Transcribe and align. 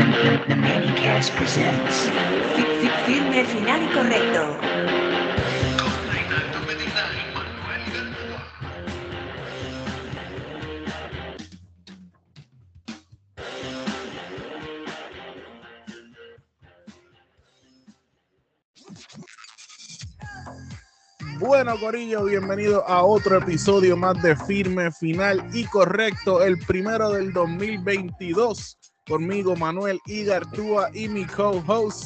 The 0.00 0.54
Manicast 0.56 1.30
presents. 1.36 2.08
Fi- 2.56 2.64
fi- 2.80 2.88
Firme, 3.04 3.44
final 3.44 3.82
y 3.82 3.88
correcto. 3.92 4.56
Bueno, 21.38 21.78
Corillo, 21.78 22.24
bienvenido 22.24 22.86
a 22.88 23.02
otro 23.04 23.36
episodio 23.38 23.96
más 23.96 24.20
de 24.22 24.36
Firme, 24.36 24.90
Final 24.92 25.48
y 25.52 25.64
Correcto, 25.64 26.42
el 26.42 26.58
primero 26.58 27.10
del 27.10 27.32
2022. 27.32 28.79
Conmigo, 29.10 29.56
Manuel 29.56 29.98
Igartúa 30.06 30.88
y 30.94 31.08
mi 31.08 31.26
co-host. 31.26 32.04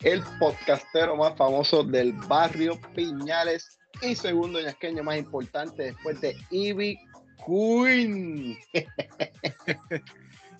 el 0.00 0.24
podcastero 0.40 1.14
más 1.14 1.36
famoso 1.36 1.84
del 1.84 2.12
barrio 2.26 2.80
Piñales 2.96 3.78
y 4.02 4.16
segundo 4.16 4.60
ñasqueño 4.60 5.04
más 5.04 5.18
importante 5.18 5.84
después 5.84 6.20
de 6.20 6.36
Ivy 6.50 6.98
Queen. 7.46 8.58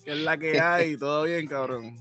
que 0.05 0.11
es 0.11 0.17
la 0.19 0.37
que 0.37 0.57
hay, 0.57 0.95
todo 0.95 1.23
bien, 1.23 1.45
cabrón. 1.47 1.97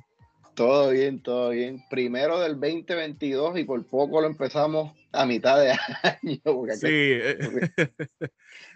Todo 0.55 0.91
bien, 0.91 1.21
todo 1.21 1.51
bien. 1.51 1.83
Primero 1.91 2.39
del 2.39 2.53
2022 2.53 3.59
y 3.59 3.65
por 3.65 3.85
poco 3.85 4.21
lo 4.21 4.29
empezamos 4.29 4.97
a 5.11 5.27
mitad 5.27 5.61
de 5.61 5.73
año. 6.23 6.39
porque 6.45 6.77
Sí, 6.77 7.19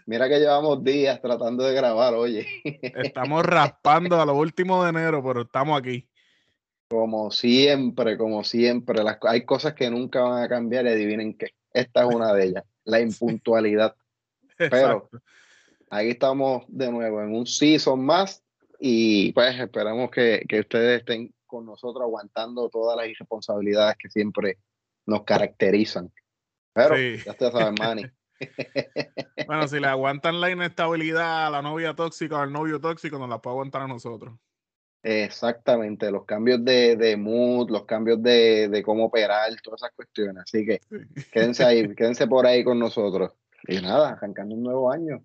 mira 0.07 0.29
que 0.29 0.39
llevamos 0.39 0.83
días 0.83 1.21
tratando 1.21 1.65
de 1.65 1.75
grabar, 1.75 2.15
oye. 2.15 2.47
estamos 2.65 3.45
raspando 3.45 4.21
a 4.21 4.27
lo 4.27 4.35
último 4.35 4.83
de 4.83 4.91
enero, 4.91 5.23
pero 5.25 5.43
estamos 5.43 5.79
aquí. 5.79 6.09
Como 6.89 7.31
siempre, 7.31 8.17
como 8.19 8.45
siempre, 8.45 9.03
las, 9.03 9.19
hay 9.23 9.45
cosas 9.45 9.75
que 9.75 9.91
nunca 9.91 10.21
van 10.21 10.43
a 10.43 10.49
cambiar 10.49 10.85
y 10.87 10.91
adivinen 10.91 11.37
qué. 11.37 11.49
Esta 11.73 12.03
es 12.03 12.15
una 12.15 12.33
de 12.33 12.45
ellas, 12.47 12.65
la 12.85 13.01
impuntualidad. 13.01 13.97
Pero. 14.57 15.09
Aquí 15.91 16.11
estamos 16.11 16.65
de 16.67 16.91
nuevo 16.91 17.23
en 17.23 17.37
un 17.37 17.47
season 17.47 18.05
más 18.05 18.43
y 18.81 19.33
pues 19.33 19.59
esperamos 19.61 20.11
que, 20.11 20.45
que 20.49 20.61
ustedes 20.61 21.01
estén 21.01 21.33
con 21.47 21.65
nosotros 21.67 22.03
aguantando 22.03 22.69
todas 22.69 22.97
las 22.97 23.07
irresponsabilidades 23.07 23.97
que 23.97 24.11
siempre 24.11 24.59
nos 25.07 25.23
caracterizan. 25.23 26.13
Pero 26.73 26.97
Sí. 26.97 27.19
ya 27.25 27.31
ustedes 27.33 27.53
saben, 27.53 27.75
Manny. 27.79 28.03
Bueno, 29.47 29.69
si 29.69 29.79
le 29.79 29.87
aguantan 29.87 30.41
la 30.41 30.51
inestabilidad 30.51 31.47
a 31.47 31.51
la 31.51 31.61
novia 31.61 31.95
tóxica 31.95 32.37
o 32.37 32.41
al 32.41 32.53
novio 32.53 32.81
tóxico, 32.81 33.19
nos 33.19 33.29
la 33.29 33.43
puede 33.43 33.55
aguantar 33.55 33.83
a 33.83 33.89
nosotros. 33.89 34.35
Exactamente, 35.03 36.11
los 36.11 36.25
cambios 36.25 36.65
de, 36.65 36.97
de 36.97 37.17
mood, 37.19 37.71
los 37.71 37.85
cambios 37.85 38.23
de, 38.23 38.69
de 38.69 38.83
cómo 38.83 39.05
operar, 39.05 39.55
todas 39.63 39.83
esas 39.83 39.93
cuestiones. 39.95 40.45
Así 40.45 40.65
que 40.65 40.81
quédense 41.31 41.63
ahí, 41.63 41.95
quédense 41.95 42.27
por 42.27 42.47
ahí 42.47 42.65
con 42.65 42.79
nosotros. 42.79 43.33
Y 43.69 43.83
nada, 43.83 44.13
arrancando 44.13 44.55
un 44.55 44.63
nuevo 44.63 44.91
año. 44.91 45.23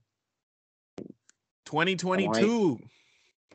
2022. 1.71 2.79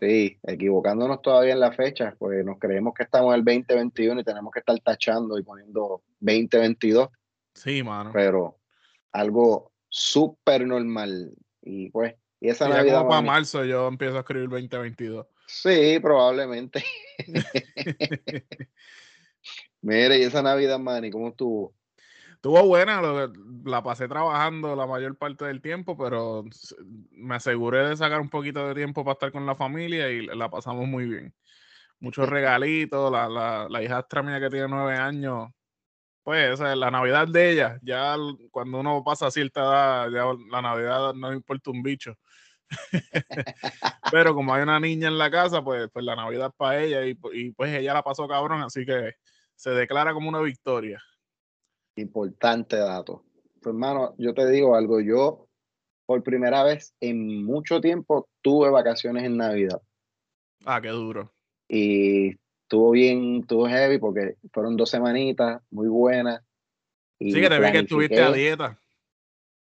Sí, 0.00 0.38
equivocándonos 0.42 1.20
todavía 1.20 1.52
en 1.52 1.60
la 1.60 1.72
fecha, 1.72 2.14
pues 2.18 2.44
nos 2.44 2.58
creemos 2.58 2.94
que 2.94 3.04
estamos 3.04 3.34
en 3.34 3.40
el 3.40 3.44
2021 3.44 4.20
y 4.20 4.24
tenemos 4.24 4.52
que 4.52 4.60
estar 4.60 4.78
tachando 4.80 5.38
y 5.38 5.42
poniendo 5.42 6.02
2022. 6.20 7.10
Sí, 7.54 7.82
mano. 7.82 8.10
pero 8.12 8.56
algo 9.14 9.72
súper 9.88 10.66
normal. 10.66 11.34
Y 11.62 11.88
pues, 11.90 12.14
y 12.40 12.48
esa 12.50 12.66
Y 12.66 12.70
ya 12.70 12.76
Navidad. 12.78 12.96
como 12.98 13.08
para 13.08 13.20
marzo 13.22 13.64
yo 13.64 13.88
empiezo 13.88 14.16
a 14.16 14.20
escribir 14.20 14.48
2022. 14.50 15.26
Sí, 15.46 15.98
probablemente. 16.02 16.84
Mire, 19.82 20.18
y 20.18 20.22
esa 20.22 20.42
Navidad, 20.42 20.78
Manny, 20.78 21.10
¿cómo 21.10 21.28
estuvo? 21.28 21.74
Estuvo 22.34 22.62
buena, 22.66 23.00
lo- 23.00 23.32
la 23.64 23.82
pasé 23.82 24.08
trabajando 24.08 24.74
la 24.76 24.86
mayor 24.86 25.16
parte 25.16 25.44
del 25.46 25.62
tiempo, 25.62 25.96
pero 25.96 26.44
me 27.12 27.36
aseguré 27.36 27.88
de 27.88 27.96
sacar 27.96 28.20
un 28.20 28.28
poquito 28.28 28.66
de 28.68 28.74
tiempo 28.74 29.04
para 29.04 29.14
estar 29.14 29.32
con 29.32 29.46
la 29.46 29.54
familia 29.54 30.10
y 30.10 30.26
la 30.26 30.50
pasamos 30.50 30.86
muy 30.86 31.06
bien. 31.06 31.34
Muchos 32.00 32.28
regalitos, 32.30 33.10
la, 33.12 33.28
la, 33.28 33.66
la 33.70 33.82
hijastra 33.82 34.22
mía 34.22 34.40
que 34.40 34.50
tiene 34.50 34.68
nueve 34.68 34.96
años, 34.96 35.48
pues 36.24 36.54
esa 36.54 36.72
es 36.72 36.78
la 36.78 36.90
Navidad 36.90 37.28
de 37.28 37.52
ella. 37.52 37.78
Ya 37.82 38.16
cuando 38.50 38.80
uno 38.80 39.04
pasa 39.04 39.30
cierta 39.30 39.60
edad, 39.60 40.10
ya 40.10 40.24
la 40.50 40.62
Navidad 40.62 41.14
no 41.14 41.32
importa 41.32 41.70
un 41.70 41.82
bicho. 41.82 42.18
Pero 44.10 44.34
como 44.34 44.54
hay 44.54 44.62
una 44.62 44.80
niña 44.80 45.08
en 45.08 45.18
la 45.18 45.30
casa, 45.30 45.62
pues, 45.62 45.88
pues 45.92 46.04
la 46.04 46.16
Navidad 46.16 46.48
es 46.48 46.54
para 46.56 46.82
ella 46.82 47.06
y, 47.06 47.16
y 47.34 47.52
pues 47.52 47.72
ella 47.74 47.94
la 47.94 48.02
pasó 48.02 48.26
cabrón, 48.26 48.62
así 48.62 48.84
que 48.86 49.12
se 49.54 49.70
declara 49.70 50.14
como 50.14 50.28
una 50.28 50.40
victoria. 50.40 51.00
Importante 51.96 52.76
dato. 52.76 53.24
Pues, 53.60 53.74
hermano, 53.74 54.14
yo 54.18 54.34
te 54.34 54.48
digo 54.50 54.74
algo. 54.74 55.00
Yo, 55.00 55.46
por 56.06 56.22
primera 56.22 56.64
vez 56.64 56.94
en 57.00 57.44
mucho 57.44 57.80
tiempo, 57.80 58.28
tuve 58.42 58.70
vacaciones 58.70 59.24
en 59.24 59.36
Navidad. 59.36 59.80
Ah, 60.64 60.80
qué 60.80 60.88
duro. 60.88 61.32
Y 61.68 62.34
estuvo 62.64 62.90
bien, 62.90 63.40
estuvo 63.42 63.68
heavy 63.68 63.98
porque 63.98 64.36
fueron 64.52 64.76
dos 64.76 64.90
semanitas 64.90 65.62
muy 65.70 65.88
buenas. 65.88 66.42
y 67.18 67.32
Sí, 67.32 67.40
que 67.40 67.48
te 67.48 67.60
vi 67.60 67.72
que 67.72 67.78
estuviste 67.78 68.22
a 68.22 68.32
dieta. 68.32 68.78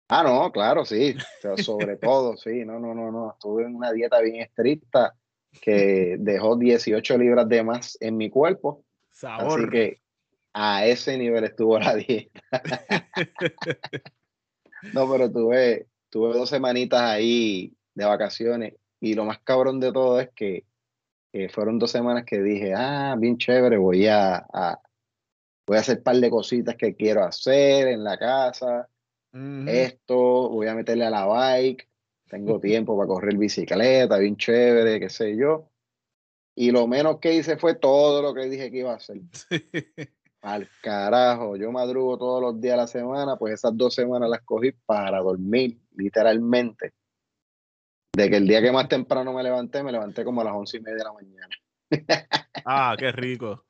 Ah, 0.08 0.22
no, 0.22 0.50
claro, 0.50 0.84
sí. 0.84 1.14
Pero 1.42 1.56
sobre 1.58 1.96
todo, 1.96 2.36
sí. 2.36 2.64
No, 2.64 2.78
no, 2.78 2.94
no, 2.94 3.12
no. 3.12 3.32
Estuve 3.32 3.64
en 3.64 3.76
una 3.76 3.92
dieta 3.92 4.20
bien 4.20 4.36
estricta 4.36 5.14
que 5.60 6.16
dejó 6.18 6.56
18 6.56 7.18
libras 7.18 7.48
de 7.48 7.62
más 7.62 7.96
en 8.00 8.16
mi 8.16 8.30
cuerpo. 8.30 8.84
Sabor. 9.10 9.60
Así 9.60 9.70
que 9.70 10.00
a 10.54 10.86
ese 10.86 11.18
nivel 11.18 11.44
estuvo 11.44 11.78
la 11.78 11.94
dieta. 11.94 12.40
No, 14.94 15.10
pero 15.10 15.28
tuve, 15.28 15.88
tuve 16.08 16.34
dos 16.34 16.48
semanitas 16.48 17.00
ahí 17.02 17.74
de 17.94 18.04
vacaciones 18.04 18.74
y 19.00 19.14
lo 19.14 19.24
más 19.24 19.40
cabrón 19.40 19.80
de 19.80 19.92
todo 19.92 20.20
es 20.20 20.30
que, 20.36 20.64
que 21.32 21.48
fueron 21.48 21.78
dos 21.78 21.90
semanas 21.90 22.24
que 22.24 22.40
dije, 22.40 22.72
ah, 22.74 23.14
bien 23.18 23.36
chévere, 23.38 23.76
voy 23.76 24.06
a, 24.06 24.36
a- 24.36 24.80
voy 25.66 25.76
a 25.76 25.80
hacer 25.80 25.98
un 25.98 26.02
par 26.04 26.16
de 26.16 26.30
cositas 26.30 26.76
que 26.76 26.94
quiero 26.94 27.24
hacer 27.24 27.88
en 27.88 28.02
la 28.04 28.18
casa, 28.18 28.88
esto, 29.66 30.48
voy 30.48 30.66
a 30.66 30.74
meterle 30.74 31.04
a 31.04 31.10
la 31.10 31.26
bike, 31.26 31.88
tengo 32.28 32.58
tiempo 32.60 32.96
para 32.96 33.08
correr 33.08 33.36
bicicleta, 33.36 34.16
bien 34.18 34.36
chévere, 34.36 34.98
qué 35.00 35.08
sé 35.08 35.36
yo. 35.36 35.68
Y 36.54 36.70
lo 36.72 36.86
menos 36.86 37.18
que 37.20 37.34
hice 37.34 37.56
fue 37.56 37.74
todo 37.76 38.20
lo 38.22 38.34
que 38.34 38.48
dije 38.48 38.70
que 38.70 38.78
iba 38.78 38.92
a 38.92 38.96
hacer. 38.96 39.20
Al 40.40 40.68
carajo, 40.82 41.56
yo 41.56 41.70
madrugo 41.72 42.16
todos 42.16 42.40
los 42.40 42.60
días 42.60 42.74
de 42.74 42.76
la 42.78 42.86
semana, 42.86 43.36
pues 43.36 43.54
esas 43.54 43.76
dos 43.76 43.94
semanas 43.94 44.30
las 44.30 44.42
cogí 44.42 44.70
para 44.72 45.18
dormir, 45.18 45.78
literalmente. 45.96 46.94
De 48.12 48.30
que 48.30 48.36
el 48.36 48.46
día 48.46 48.62
que 48.62 48.72
más 48.72 48.88
temprano 48.88 49.32
me 49.32 49.42
levanté, 49.42 49.82
me 49.82 49.92
levanté 49.92 50.24
como 50.24 50.40
a 50.40 50.44
las 50.44 50.54
once 50.54 50.78
y 50.78 50.80
media 50.80 50.98
de 50.98 51.04
la 51.04 51.12
mañana. 51.12 51.48
Ah, 52.64 52.96
qué 52.98 53.12
rico. 53.12 53.64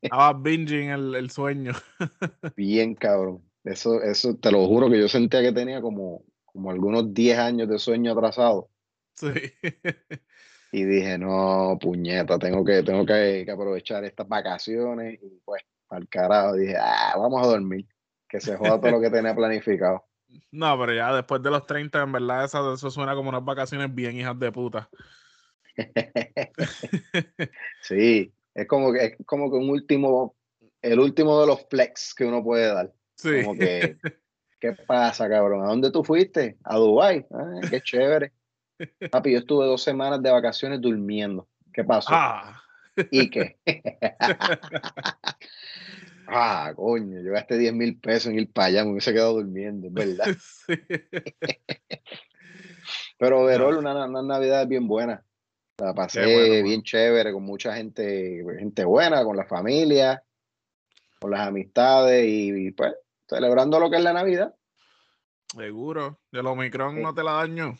Estaba 0.00 0.32
binging 0.34 0.90
el, 0.90 1.14
el 1.14 1.30
sueño. 1.30 1.72
Bien 2.56 2.94
cabrón. 2.94 3.42
Eso, 3.64 4.02
eso 4.02 4.36
te 4.36 4.50
lo 4.50 4.66
juro 4.66 4.90
que 4.90 4.98
yo 4.98 5.08
sentía 5.08 5.40
que 5.40 5.52
tenía 5.52 5.80
como, 5.80 6.24
como 6.44 6.70
algunos 6.70 7.14
10 7.14 7.38
años 7.38 7.68
de 7.68 7.78
sueño 7.78 8.12
atrasado. 8.12 8.68
Sí. 9.14 9.28
Y 10.72 10.84
dije, 10.84 11.18
no, 11.18 11.78
puñeta, 11.78 12.38
tengo 12.38 12.64
que, 12.64 12.82
tengo 12.82 13.04
que, 13.04 13.42
que 13.44 13.50
aprovechar 13.50 14.04
estas 14.04 14.26
vacaciones. 14.26 15.18
Y 15.22 15.40
pues, 15.44 15.62
al 15.90 16.08
carajo, 16.08 16.54
dije, 16.54 16.76
ah, 16.80 17.14
vamos 17.16 17.42
a 17.42 17.50
dormir. 17.50 17.86
Que 18.26 18.40
se 18.40 18.56
joda 18.56 18.80
todo 18.80 18.92
lo 18.92 19.00
que 19.00 19.10
tenía 19.10 19.34
planificado. 19.34 20.06
No, 20.52 20.78
pero 20.78 20.94
ya 20.94 21.14
después 21.14 21.42
de 21.42 21.50
los 21.50 21.66
30, 21.66 22.02
en 22.02 22.12
verdad, 22.12 22.44
eso, 22.44 22.74
eso 22.74 22.90
suena 22.90 23.14
como 23.14 23.30
unas 23.30 23.44
vacaciones 23.44 23.92
bien 23.92 24.16
hijas 24.16 24.38
de 24.38 24.52
puta. 24.52 24.88
Sí, 27.80 28.32
es 28.54 28.68
como 28.68 28.92
que, 28.92 29.04
es 29.04 29.16
como 29.24 29.50
que 29.50 29.56
un 29.56 29.70
último, 29.70 30.36
el 30.82 31.00
último 31.00 31.40
de 31.40 31.46
los 31.46 31.66
flex 31.68 32.14
que 32.14 32.26
uno 32.26 32.44
puede 32.44 32.66
dar. 32.66 32.92
Sí. 33.16 33.42
Como 33.42 33.58
que, 33.58 33.96
¿qué 34.60 34.72
pasa, 34.72 35.28
cabrón? 35.28 35.64
¿A 35.64 35.68
dónde 35.68 35.90
tú 35.90 36.04
fuiste? 36.04 36.58
A 36.64 36.76
Dubái. 36.76 37.26
Ah, 37.32 37.60
qué 37.70 37.80
chévere. 37.80 38.32
Papi, 39.10 39.32
yo 39.32 39.38
estuve 39.38 39.66
dos 39.66 39.82
semanas 39.82 40.22
de 40.22 40.30
vacaciones 40.30 40.80
durmiendo. 40.80 41.48
¿Qué 41.72 41.82
pasó? 41.82 42.10
Ah. 42.12 42.62
¿Y 43.10 43.30
qué? 43.30 43.56
ah, 46.32 46.72
coño, 46.74 47.20
yo 47.20 47.32
gasté 47.32 47.58
10 47.58 47.74
mil 47.74 47.98
pesos 47.98 48.32
en 48.32 48.38
ir 48.40 48.52
para 48.52 48.68
allá, 48.68 48.84
me 48.84 48.92
hubiese 48.92 49.12
quedado 49.12 49.34
durmiendo, 49.34 49.88
es 49.88 49.92
verdad. 49.94 50.26
Sí. 50.66 50.74
Pero 53.18 53.42
overall, 53.42 53.76
una, 53.76 54.06
una 54.06 54.22
Navidad 54.22 54.66
bien 54.66 54.88
buena. 54.88 55.24
La 55.78 55.94
pasé 55.94 56.22
bueno, 56.22 56.64
bien 56.64 56.82
chévere, 56.82 57.32
con 57.32 57.44
mucha 57.44 57.74
gente, 57.74 58.44
gente 58.58 58.84
buena, 58.84 59.24
con 59.24 59.36
la 59.36 59.44
familia, 59.44 60.22
con 61.20 61.30
las 61.30 61.46
amistades 61.46 62.24
y, 62.26 62.66
y, 62.66 62.70
pues 62.72 62.94
celebrando 63.28 63.78
lo 63.78 63.90
que 63.90 63.96
es 63.96 64.02
la 64.02 64.12
Navidad. 64.12 64.54
Seguro. 65.54 66.20
El 66.32 66.46
Omicron 66.46 66.96
Sí. 66.96 67.02
no 67.02 67.14
te 67.14 67.22
la 67.22 67.32
daño. 67.32 67.78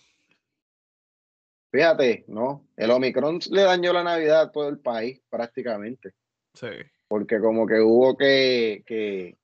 Fíjate, 1.72 2.24
no, 2.28 2.68
el 2.76 2.90
Omicron 2.90 3.40
le 3.50 3.62
dañó 3.62 3.92
la 3.92 4.04
Navidad 4.04 4.42
a 4.42 4.52
todo 4.52 4.68
el 4.68 4.78
país 4.78 5.20
prácticamente. 5.28 6.12
Sí. 6.54 6.68
Porque 7.12 7.40
como 7.40 7.66
que 7.66 7.78
hubo 7.78 8.16
que, 8.16 8.84
que, 8.86 9.36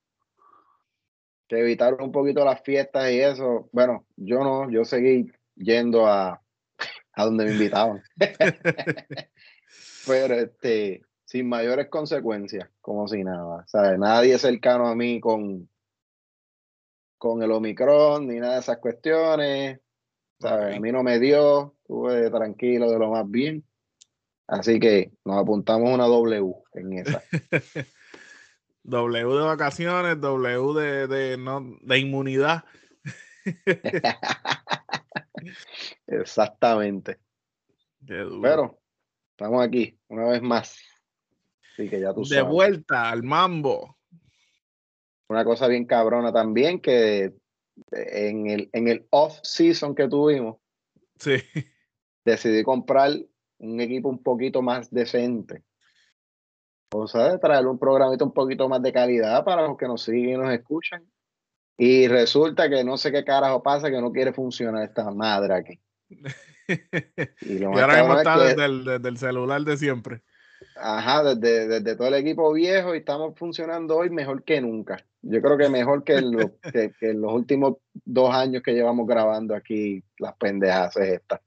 que 1.46 1.58
evitar 1.58 2.00
un 2.00 2.10
poquito 2.10 2.42
las 2.42 2.62
fiestas 2.62 3.10
y 3.10 3.20
eso. 3.20 3.68
Bueno, 3.72 4.06
yo 4.16 4.38
no, 4.38 4.70
yo 4.70 4.86
seguí 4.86 5.30
yendo 5.54 6.06
a, 6.06 6.42
a 7.12 7.24
donde 7.26 7.44
me 7.44 7.52
invitaban. 7.52 8.02
Pero 10.06 10.34
este, 10.36 11.02
sin 11.26 11.46
mayores 11.46 11.90
consecuencias, 11.90 12.70
como 12.80 13.06
si 13.06 13.22
nada. 13.22 13.66
¿sabes? 13.66 13.98
Nadie 13.98 14.38
cercano 14.38 14.88
a 14.88 14.94
mí 14.94 15.20
con, 15.20 15.68
con 17.18 17.42
el 17.42 17.52
Omicron 17.52 18.26
ni 18.26 18.40
nada 18.40 18.54
de 18.54 18.60
esas 18.60 18.78
cuestiones. 18.78 19.78
¿sabes? 20.40 20.74
A 20.74 20.80
mí 20.80 20.90
no 20.90 21.02
me 21.02 21.18
dio, 21.18 21.74
estuve 21.82 22.30
tranquilo 22.30 22.90
de 22.90 22.98
lo 22.98 23.10
más 23.10 23.30
bien. 23.30 23.62
Así 24.48 24.80
que 24.80 25.12
nos 25.26 25.36
apuntamos 25.36 25.92
una 25.92 26.06
W 26.06 26.54
en 26.72 26.92
esa. 26.94 27.22
W 28.82 29.34
de 29.34 29.44
vacaciones, 29.44 30.18
W 30.20 30.72
de, 30.72 31.06
de, 31.06 31.36
no, 31.36 31.76
de 31.82 31.98
inmunidad. 31.98 32.64
Exactamente. 36.06 37.18
Pero 38.06 38.80
estamos 39.32 39.62
aquí 39.62 40.00
una 40.08 40.28
vez 40.28 40.40
más. 40.40 40.80
Así 41.72 41.90
que 41.90 42.00
ya 42.00 42.14
tú 42.14 42.24
De 42.24 42.40
vuelta 42.40 43.10
al 43.10 43.22
mambo. 43.22 43.98
Una 45.28 45.44
cosa 45.44 45.68
bien 45.68 45.84
cabrona 45.84 46.32
también 46.32 46.80
que 46.80 47.34
en 47.92 48.46
el, 48.46 48.70
en 48.72 48.88
el 48.88 49.06
off-season 49.10 49.94
que 49.94 50.08
tuvimos, 50.08 50.56
sí. 51.18 51.36
decidí 52.24 52.62
comprar 52.62 53.12
un 53.58 53.80
equipo 53.80 54.08
un 54.08 54.22
poquito 54.22 54.62
más 54.62 54.90
decente. 54.90 55.62
O 56.92 57.06
sea, 57.06 57.38
traer 57.38 57.66
un 57.66 57.78
programito 57.78 58.24
un 58.24 58.32
poquito 58.32 58.68
más 58.68 58.82
de 58.82 58.92
calidad 58.92 59.44
para 59.44 59.66
los 59.66 59.76
que 59.76 59.86
nos 59.86 60.02
siguen 60.02 60.30
y 60.30 60.36
nos 60.36 60.52
escuchan. 60.52 61.04
Y 61.76 62.08
resulta 62.08 62.68
que 62.68 62.82
no 62.82 62.96
sé 62.96 63.12
qué 63.12 63.24
carajo 63.24 63.62
pasa, 63.62 63.90
que 63.90 64.00
no 64.00 64.10
quiere 64.10 64.32
funcionar 64.32 64.82
esta 64.82 65.10
madre 65.10 65.54
aquí. 65.54 65.80
y, 67.42 67.62
ahora 67.62 67.98
mismo 67.98 68.18
está 68.18 68.38
desde, 68.38 69.08
el, 69.08 69.16
celular 69.18 69.60
de 69.62 69.76
siempre. 69.76 70.22
Ajá, 70.76 71.34
desde, 71.34 71.68
desde, 71.68 71.96
todo 71.96 72.08
el 72.08 72.14
equipo 72.14 72.52
viejo 72.52 72.94
y 72.94 72.98
estamos 72.98 73.38
funcionando 73.38 73.96
hoy 73.96 74.10
mejor 74.10 74.42
que 74.42 74.60
nunca. 74.60 75.04
Yo 75.22 75.40
creo 75.42 75.56
que 75.56 75.68
mejor 75.68 76.04
que, 76.04 76.16
en 77.00 77.20
los 77.20 77.32
últimos 77.32 77.76
dos 77.92 78.34
años 78.34 78.62
que 78.62 78.72
llevamos 78.72 79.06
grabando 79.06 79.54
aquí 79.54 80.02
las 80.18 80.34
pendejas 80.36 80.96
estas. 80.96 81.40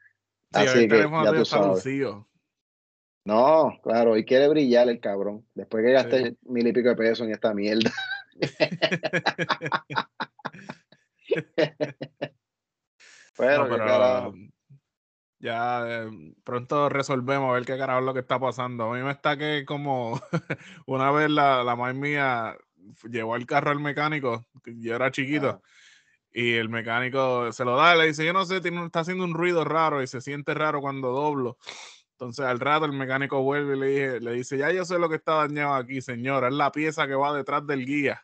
Así 0.52 0.88
que 0.88 0.98
ya 0.98 1.34
tú 1.34 1.46
sabes. 1.46 1.86
No, 3.24 3.80
claro, 3.84 4.18
y 4.18 4.26
quiere 4.26 4.48
brillar 4.48 4.90
el 4.90 5.00
cabrón. 5.00 5.46
Después 5.54 5.86
que 5.86 5.92
gasté 5.92 6.36
mil 6.42 6.66
y 6.68 6.74
pico 6.74 6.90
de 6.90 6.96
pesos 6.96 7.28
en 7.28 7.34
esta 7.34 7.54
mierda. 7.54 7.92
pero 13.38 14.34
ya 15.40 15.86
eh, 15.88 16.34
pronto 16.44 16.88
resolvemos 16.90 17.50
a 17.50 17.54
ver 17.54 17.66
qué 17.66 17.78
carajo 17.78 18.00
es 18.00 18.06
lo 18.06 18.14
que 18.14 18.20
está 18.20 18.40
pasando. 18.40 18.92
A 18.92 18.96
mí 18.96 19.04
me 19.04 19.12
está 19.12 19.38
que 19.38 19.66
como 19.66 20.22
una 20.86 21.12
vez 21.12 21.30
la, 21.30 21.64
la 21.64 21.76
madre 21.76 21.96
mía 21.96 22.56
llevó 23.10 23.36
el 23.36 23.46
carro 23.46 23.72
al 23.72 23.80
mecánico, 23.80 24.46
yo 24.66 24.96
era 24.96 25.12
chiquito, 25.12 25.62
y 26.34 26.54
el 26.54 26.70
mecánico 26.70 27.52
se 27.52 27.66
lo 27.66 27.76
da, 27.76 27.96
le 27.96 28.08
dice, 28.08 28.26
yo 28.26 28.34
no 28.34 28.46
sé, 28.46 28.62
tiene, 28.62 28.86
está 28.86 29.02
haciendo 29.02 29.24
un 29.24 29.34
ruido 29.34 29.66
raro 29.66 30.02
y 30.02 30.08
se 30.08 30.22
siente 30.22 30.54
raro 30.54 30.82
cuando 30.82 31.12
doblo. 31.12 31.58
Entonces 32.12 32.46
al 32.46 32.60
rato 32.60 32.86
el 32.86 32.94
mecánico 32.94 33.42
vuelve 33.42 33.76
y 33.76 33.80
le, 33.80 33.88
dije, 33.88 34.20
le 34.20 34.32
dice, 34.34 34.58
ya 34.58 34.72
yo 34.72 34.86
sé 34.86 35.00
lo 35.00 35.10
que 35.10 35.16
está 35.16 35.36
dañado 35.36 35.74
aquí, 35.74 36.02
señora, 36.02 36.48
es 36.48 36.54
la 36.54 36.72
pieza 36.72 37.08
que 37.08 37.16
va 37.16 37.36
detrás 37.36 37.66
del 37.66 37.86
guía. 37.86 38.24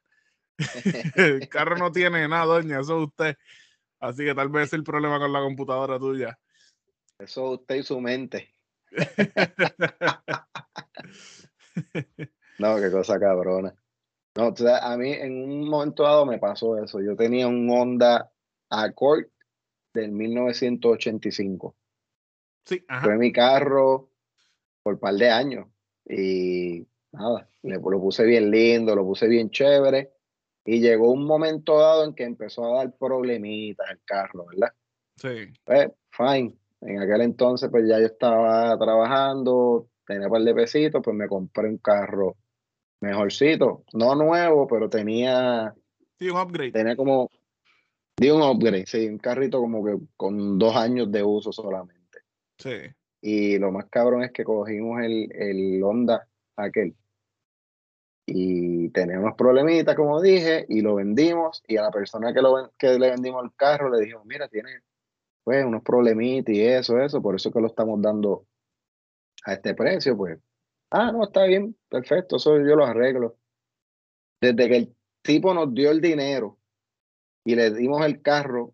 el 1.16 1.50
carro 1.50 1.78
no 1.78 1.92
tiene 1.92 2.28
nada, 2.28 2.46
doña, 2.46 2.80
eso 2.80 3.02
es 3.02 3.08
usted. 3.08 3.38
Así 4.00 4.24
que 4.24 4.36
tal 4.36 4.50
vez 4.50 4.68
es 4.68 4.74
el 4.74 4.84
problema 4.84 5.20
con 5.20 5.34
la 5.34 5.40
computadora 5.40 5.98
tuya. 5.98 6.38
Eso 7.20 7.54
es 7.54 7.60
usted 7.60 7.76
y 7.76 7.84
su 7.84 8.00
mente. 8.00 8.54
no, 12.60 12.78
qué 12.78 12.92
cosa 12.92 13.20
cabrona. 13.20 13.76
No, 14.38 14.50
o 14.50 14.56
sea, 14.56 14.78
a 14.78 14.96
mí 14.98 15.12
en 15.12 15.44
un 15.44 15.68
momento 15.68 16.04
dado 16.04 16.24
me 16.28 16.38
pasó 16.38 16.78
eso. 16.78 17.02
Yo 17.02 17.16
tenía 17.16 17.48
un 17.48 17.68
Honda 17.72 18.32
Accord 18.70 19.26
del 19.96 20.12
1985. 20.12 21.76
Sí, 22.64 22.86
ajá. 22.88 23.06
Fue 23.06 23.18
mi 23.18 23.32
carro 23.32 24.12
por 24.84 24.94
un 24.94 25.00
par 25.00 25.16
de 25.16 25.32
años. 25.32 25.68
Y 26.06 26.86
nada, 27.14 27.50
le, 27.64 27.78
lo 27.78 28.00
puse 28.00 28.26
bien 28.26 28.52
lindo, 28.52 28.96
lo 28.96 29.06
puse 29.06 29.28
bien 29.28 29.50
chévere. 29.50 30.14
Y 30.66 30.82
llegó 30.82 31.10
un 31.12 31.26
momento 31.26 31.80
dado 31.80 32.06
en 32.06 32.14
que 32.14 32.24
empezó 32.24 32.66
a 32.66 32.78
dar 32.78 32.96
problemitas 32.96 33.90
el 33.90 34.02
carro, 34.06 34.46
¿verdad? 34.46 34.72
Sí. 35.16 35.52
Pues, 35.66 35.90
fine. 36.12 36.56
En 36.82 37.02
aquel 37.02 37.22
entonces, 37.22 37.72
pues 37.72 37.88
ya 37.90 38.00
yo 38.00 38.06
estaba 38.06 38.78
trabajando, 38.78 39.88
tenía 40.06 40.28
un 40.28 40.32
par 40.34 40.44
de 40.44 40.54
pesitos, 40.54 41.02
pues 41.04 41.16
me 41.16 41.28
compré 41.28 41.70
un 41.70 41.80
carro 41.80 42.38
mejorcito. 43.02 43.84
No 43.94 44.16
nuevo, 44.16 44.68
pero 44.68 44.90
tenía. 44.90 45.74
Sí, 46.20 46.30
un 46.30 46.40
upgrade. 46.40 46.72
Tenía 46.72 46.96
como. 46.96 47.30
Di 48.20 48.32
un 48.32 48.42
upgrade, 48.42 48.86
sí, 48.88 49.08
un 49.08 49.20
carrito 49.20 49.60
como 49.60 49.86
que 49.86 49.96
con 50.16 50.58
dos 50.58 50.76
años 50.76 51.12
de 51.12 51.24
uso 51.24 51.52
solamente. 51.52 52.20
Sí. 52.58 52.76
Y 53.22 53.60
lo 53.60 53.72
más 53.72 53.86
cabrón 53.86 54.24
es 54.24 54.32
que 54.32 54.44
cogimos 54.44 55.02
el, 55.04 55.32
el 55.32 55.84
Honda 55.84 56.28
aquel. 56.56 56.96
Y 58.26 58.90
teníamos 58.90 59.36
problemitas, 59.36 59.96
como 59.96 60.22
dije, 60.22 60.66
y 60.68 60.82
lo 60.82 60.96
vendimos. 60.96 61.64
Y 61.68 61.78
a 61.78 61.84
la 61.84 61.92
persona 61.92 62.34
que, 62.34 62.42
lo, 62.42 62.74
que 62.78 62.98
le 62.98 63.12
vendimos 63.12 63.44
el 63.44 63.52
carro 63.56 63.90
le 63.90 64.02
dijimos, 64.02 64.26
mira, 64.26 64.48
tiene 64.48 64.82
pues 65.44 65.64
unos 65.64 65.82
problemitas 65.82 66.54
y 66.54 66.62
eso, 66.62 67.00
eso, 67.00 67.22
por 67.22 67.36
eso 67.36 67.52
que 67.52 67.62
lo 67.62 67.68
estamos 67.68 68.02
dando 68.02 68.46
a 69.46 69.54
este 69.54 69.74
precio, 69.74 70.18
pues 70.18 70.40
Ah, 70.90 71.12
no, 71.12 71.24
está 71.24 71.44
bien, 71.46 71.76
perfecto, 71.90 72.38
eso 72.38 72.58
yo 72.58 72.76
lo 72.76 72.86
arreglo. 72.86 73.38
Desde 74.40 74.68
que 74.70 74.78
el 74.78 74.96
tipo 75.22 75.54
nos 75.54 75.74
dio 75.74 75.92
el 75.92 76.00
dinero 76.00 76.58
y 77.44 77.56
le 77.56 77.72
dimos 77.72 78.06
el 78.06 78.22
carro, 78.22 78.74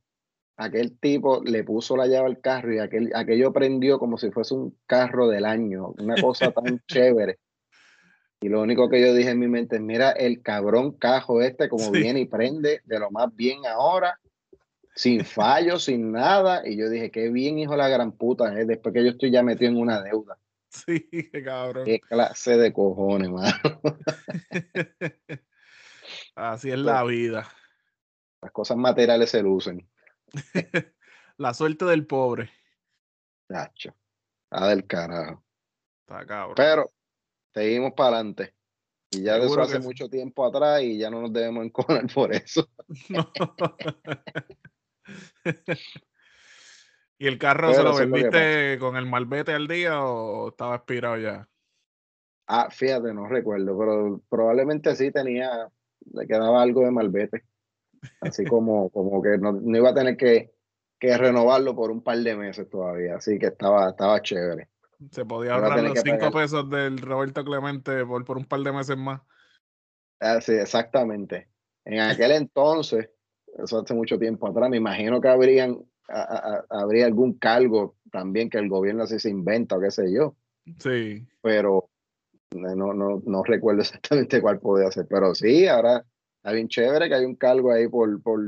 aquel 0.57 0.98
tipo 1.00 1.42
le 1.44 1.63
puso 1.63 1.98
la 1.98 2.06
llave 2.06 2.27
al 2.27 2.42
carro 2.42 2.74
y 2.74 2.80
aquel, 2.80 3.12
aquello 3.15 3.51
prendió 3.51 3.98
como 3.98 4.18
si 4.18 4.30
fuese 4.31 4.54
un 4.54 4.77
carro 4.86 5.28
del 5.28 5.45
año, 5.45 5.94
una 5.97 6.16
cosa 6.21 6.52
tan 6.52 6.80
chévere. 6.88 7.40
Y 8.42 8.49
lo 8.49 8.61
único 8.61 8.90
que 8.90 9.02
yo 9.02 9.14
dije 9.14 9.30
en 9.30 9.40
mi 9.40 9.47
mente 9.47 9.78
es, 9.78 9.81
mira 9.81 10.11
el 10.11 10.42
cabrón 10.42 10.92
cajo 10.97 11.42
este 11.42 11.69
como 11.69 11.92
viene 11.92 12.19
y 12.19 12.26
prende 12.26 12.81
de 12.83 12.99
lo 12.99 13.09
más 13.09 13.33
bien 13.33 13.66
ahora, 13.66 14.19
sin 14.95 15.23
fallo, 15.23 15.80
sin 15.80 16.11
nada. 16.11 16.68
Y 16.68 16.76
yo 16.78 16.90
dije, 16.90 17.09
qué 17.09 17.30
bien 17.30 17.57
hijo 17.57 17.76
la 17.78 17.88
gran 17.88 18.11
puta, 18.11 18.59
¿eh? 18.59 18.66
después 18.66 18.94
que 18.94 19.04
yo 19.04 19.11
estoy 19.11 19.31
ya 19.31 19.44
metido 19.44 19.71
en 19.71 19.78
una 19.78 20.02
deuda. 20.04 20.38
Sí, 20.73 21.30
cabrón. 21.44 21.85
Qué 21.85 21.99
clase 21.99 22.57
de 22.57 22.73
cojones, 22.73 23.30
mano. 23.30 23.81
Así 26.35 26.71
es 26.71 26.80
la 26.80 27.03
vida. 27.03 27.47
Las 28.42 28.51
cosas 28.51 28.77
materiales 28.77 29.30
se 29.30 29.44
lucen. 29.44 29.87
la 31.37 31.53
suerte 31.53 31.85
del 31.85 32.07
pobre. 32.07 32.49
Nacho. 33.49 33.95
A 34.49 34.68
del 34.68 34.85
carajo. 34.87 35.44
Está 36.01 36.25
cabrón. 36.25 36.56
Pero 36.56 36.92
seguimos 37.53 37.94
para 37.94 38.18
adelante. 38.18 38.56
Y 39.11 39.21
ya 39.23 39.37
de 39.37 39.45
eso 39.45 39.61
hace 39.61 39.80
mucho 39.80 40.09
tiempo 40.09 40.44
atrás 40.45 40.81
y 40.81 40.97
ya 40.97 41.09
no 41.11 41.21
nos 41.21 41.31
debemos 41.31 41.65
encontrar 41.65 42.06
por 42.13 42.33
eso. 42.33 42.68
No. 43.09 43.31
¿Y 47.18 47.28
el 47.28 47.38
carro 47.38 47.74
se 47.74 47.84
lo 47.84 47.96
vendiste 47.96 48.78
con 48.80 48.98
el 48.98 49.06
malvete 49.06 49.54
al 49.54 49.68
día 49.68 50.04
o 50.04 50.50
estaba 50.50 50.76
expirado 50.76 51.18
ya? 51.18 51.48
Ah, 52.48 52.70
fíjate, 52.70 53.14
no 53.14 53.28
recuerdo, 53.28 53.78
pero 53.78 54.22
probablemente 54.30 54.96
sí 54.96 55.12
tenía, 55.12 55.70
le 56.12 56.28
quedaba 56.28 56.62
algo 56.62 56.82
de 56.82 56.92
malvete. 56.92 57.44
Así 58.20 58.44
como, 58.44 58.90
como 58.90 59.22
que 59.22 59.38
no, 59.38 59.60
iba 59.76 59.92
a 59.92 59.94
tener 59.94 60.18
que, 60.18 60.52
renovarlo 61.00 61.76
por 61.76 61.92
un 61.92 62.02
par 62.02 62.18
de 62.18 62.36
meses 62.36 62.70
todavía. 62.70 63.16
Así 63.16 63.38
que 63.38 63.48
estaba, 63.48 63.90
estaba 63.90 64.22
chévere. 64.22 64.70
Se 65.12 65.26
podía 65.26 65.56
ahorrar 65.56 65.84
los 65.84 66.00
cinco 66.02 66.32
pesos 66.32 66.70
del 66.70 66.98
Roberto 67.00 67.44
Clemente 67.44 68.06
por, 68.06 68.24
por 68.24 68.38
un 68.38 68.46
par 68.46 68.62
de 68.62 68.72
meses 68.72 68.98
más. 68.98 69.22
Ah, 70.20 70.40
sí, 70.40 70.54
exactamente. 70.54 71.50
En 71.84 72.00
aquel 72.00 72.32
entonces, 72.32 73.10
eso 73.58 73.82
hace 73.82 73.94
mucho 73.94 74.18
tiempo 74.18 74.48
atrás, 74.48 74.70
me 74.70 74.78
imagino 74.78 75.20
que 75.20 75.28
habrían 75.28 75.84
habría 76.07 77.06
algún 77.06 77.33
cargo 77.33 77.95
también 78.12 78.50
que 78.50 78.57
el 78.57 78.69
gobierno 78.69 79.04
así 79.04 79.19
se 79.19 79.30
inventa 79.30 79.78
o 79.78 79.81
qué 79.81 79.92
sé 79.92 80.14
yo. 80.14 80.36
Sí. 80.80 81.26
Pero 81.42 81.90
no, 82.52 82.94
no, 82.94 83.22
no 83.26 83.44
recuerdo 83.44 83.81
exactamente 83.81 84.42
cuál 84.42 84.60
podía 84.60 84.92
ser. 84.92 85.07
Pero 85.07 85.33
sí, 85.36 85.68
ahora 85.68 86.06
está 86.38 86.52
bien 86.52 86.68
chévere 86.68 87.07
que 87.10 87.16
hay 87.16 87.26
un 87.26 87.36
cargo 87.36 87.72
ahí 87.72 87.88
por, 87.88 88.22
por, 88.22 88.40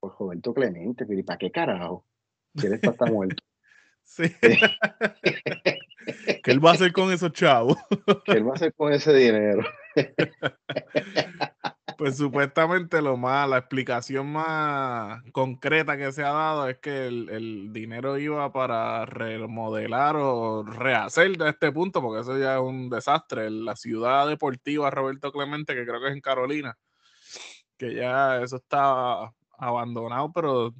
por 0.00 0.18
Roberto 0.18 0.54
Clemente. 0.54 1.06
¿Y 1.08 1.22
para 1.22 1.38
qué 1.38 1.50
carajo? 1.50 2.06
¿Quién 2.54 2.74
está, 2.74 2.90
está 2.90 3.06
muerto? 3.06 3.42
Sí. 4.06 4.24
¿Qué 6.42 6.50
él 6.50 6.62
va 6.62 6.72
a 6.72 6.74
hacer 6.74 6.92
con 6.92 7.10
esos 7.10 7.32
chavos? 7.32 7.78
¿Qué 8.26 8.32
él 8.32 8.46
va 8.46 8.50
a 8.50 8.54
hacer 8.56 8.74
con 8.74 8.92
ese 8.92 9.14
dinero? 9.14 9.64
Pues 11.96 12.16
supuestamente 12.16 13.00
lo 13.00 13.16
más, 13.16 13.48
la 13.48 13.58
explicación 13.58 14.32
más 14.32 15.22
concreta 15.32 15.96
que 15.96 16.12
se 16.12 16.22
ha 16.22 16.32
dado 16.32 16.68
es 16.68 16.78
que 16.78 17.06
el, 17.06 17.28
el 17.30 17.72
dinero 17.72 18.18
iba 18.18 18.52
para 18.52 19.06
remodelar 19.06 20.16
o 20.16 20.64
rehacer 20.64 21.36
de 21.36 21.50
este 21.50 21.72
punto, 21.72 22.00
porque 22.00 22.22
eso 22.22 22.38
ya 22.38 22.56
es 22.56 22.60
un 22.60 22.90
desastre. 22.90 23.50
La 23.50 23.76
ciudad 23.76 24.26
deportiva 24.26 24.90
Roberto 24.90 25.30
Clemente, 25.32 25.74
que 25.74 25.84
creo 25.86 26.00
que 26.00 26.08
es 26.08 26.14
en 26.14 26.20
Carolina, 26.20 26.76
que 27.76 27.94
ya 27.94 28.40
eso 28.42 28.56
está 28.56 29.32
abandonado, 29.58 30.32
pero 30.32 30.74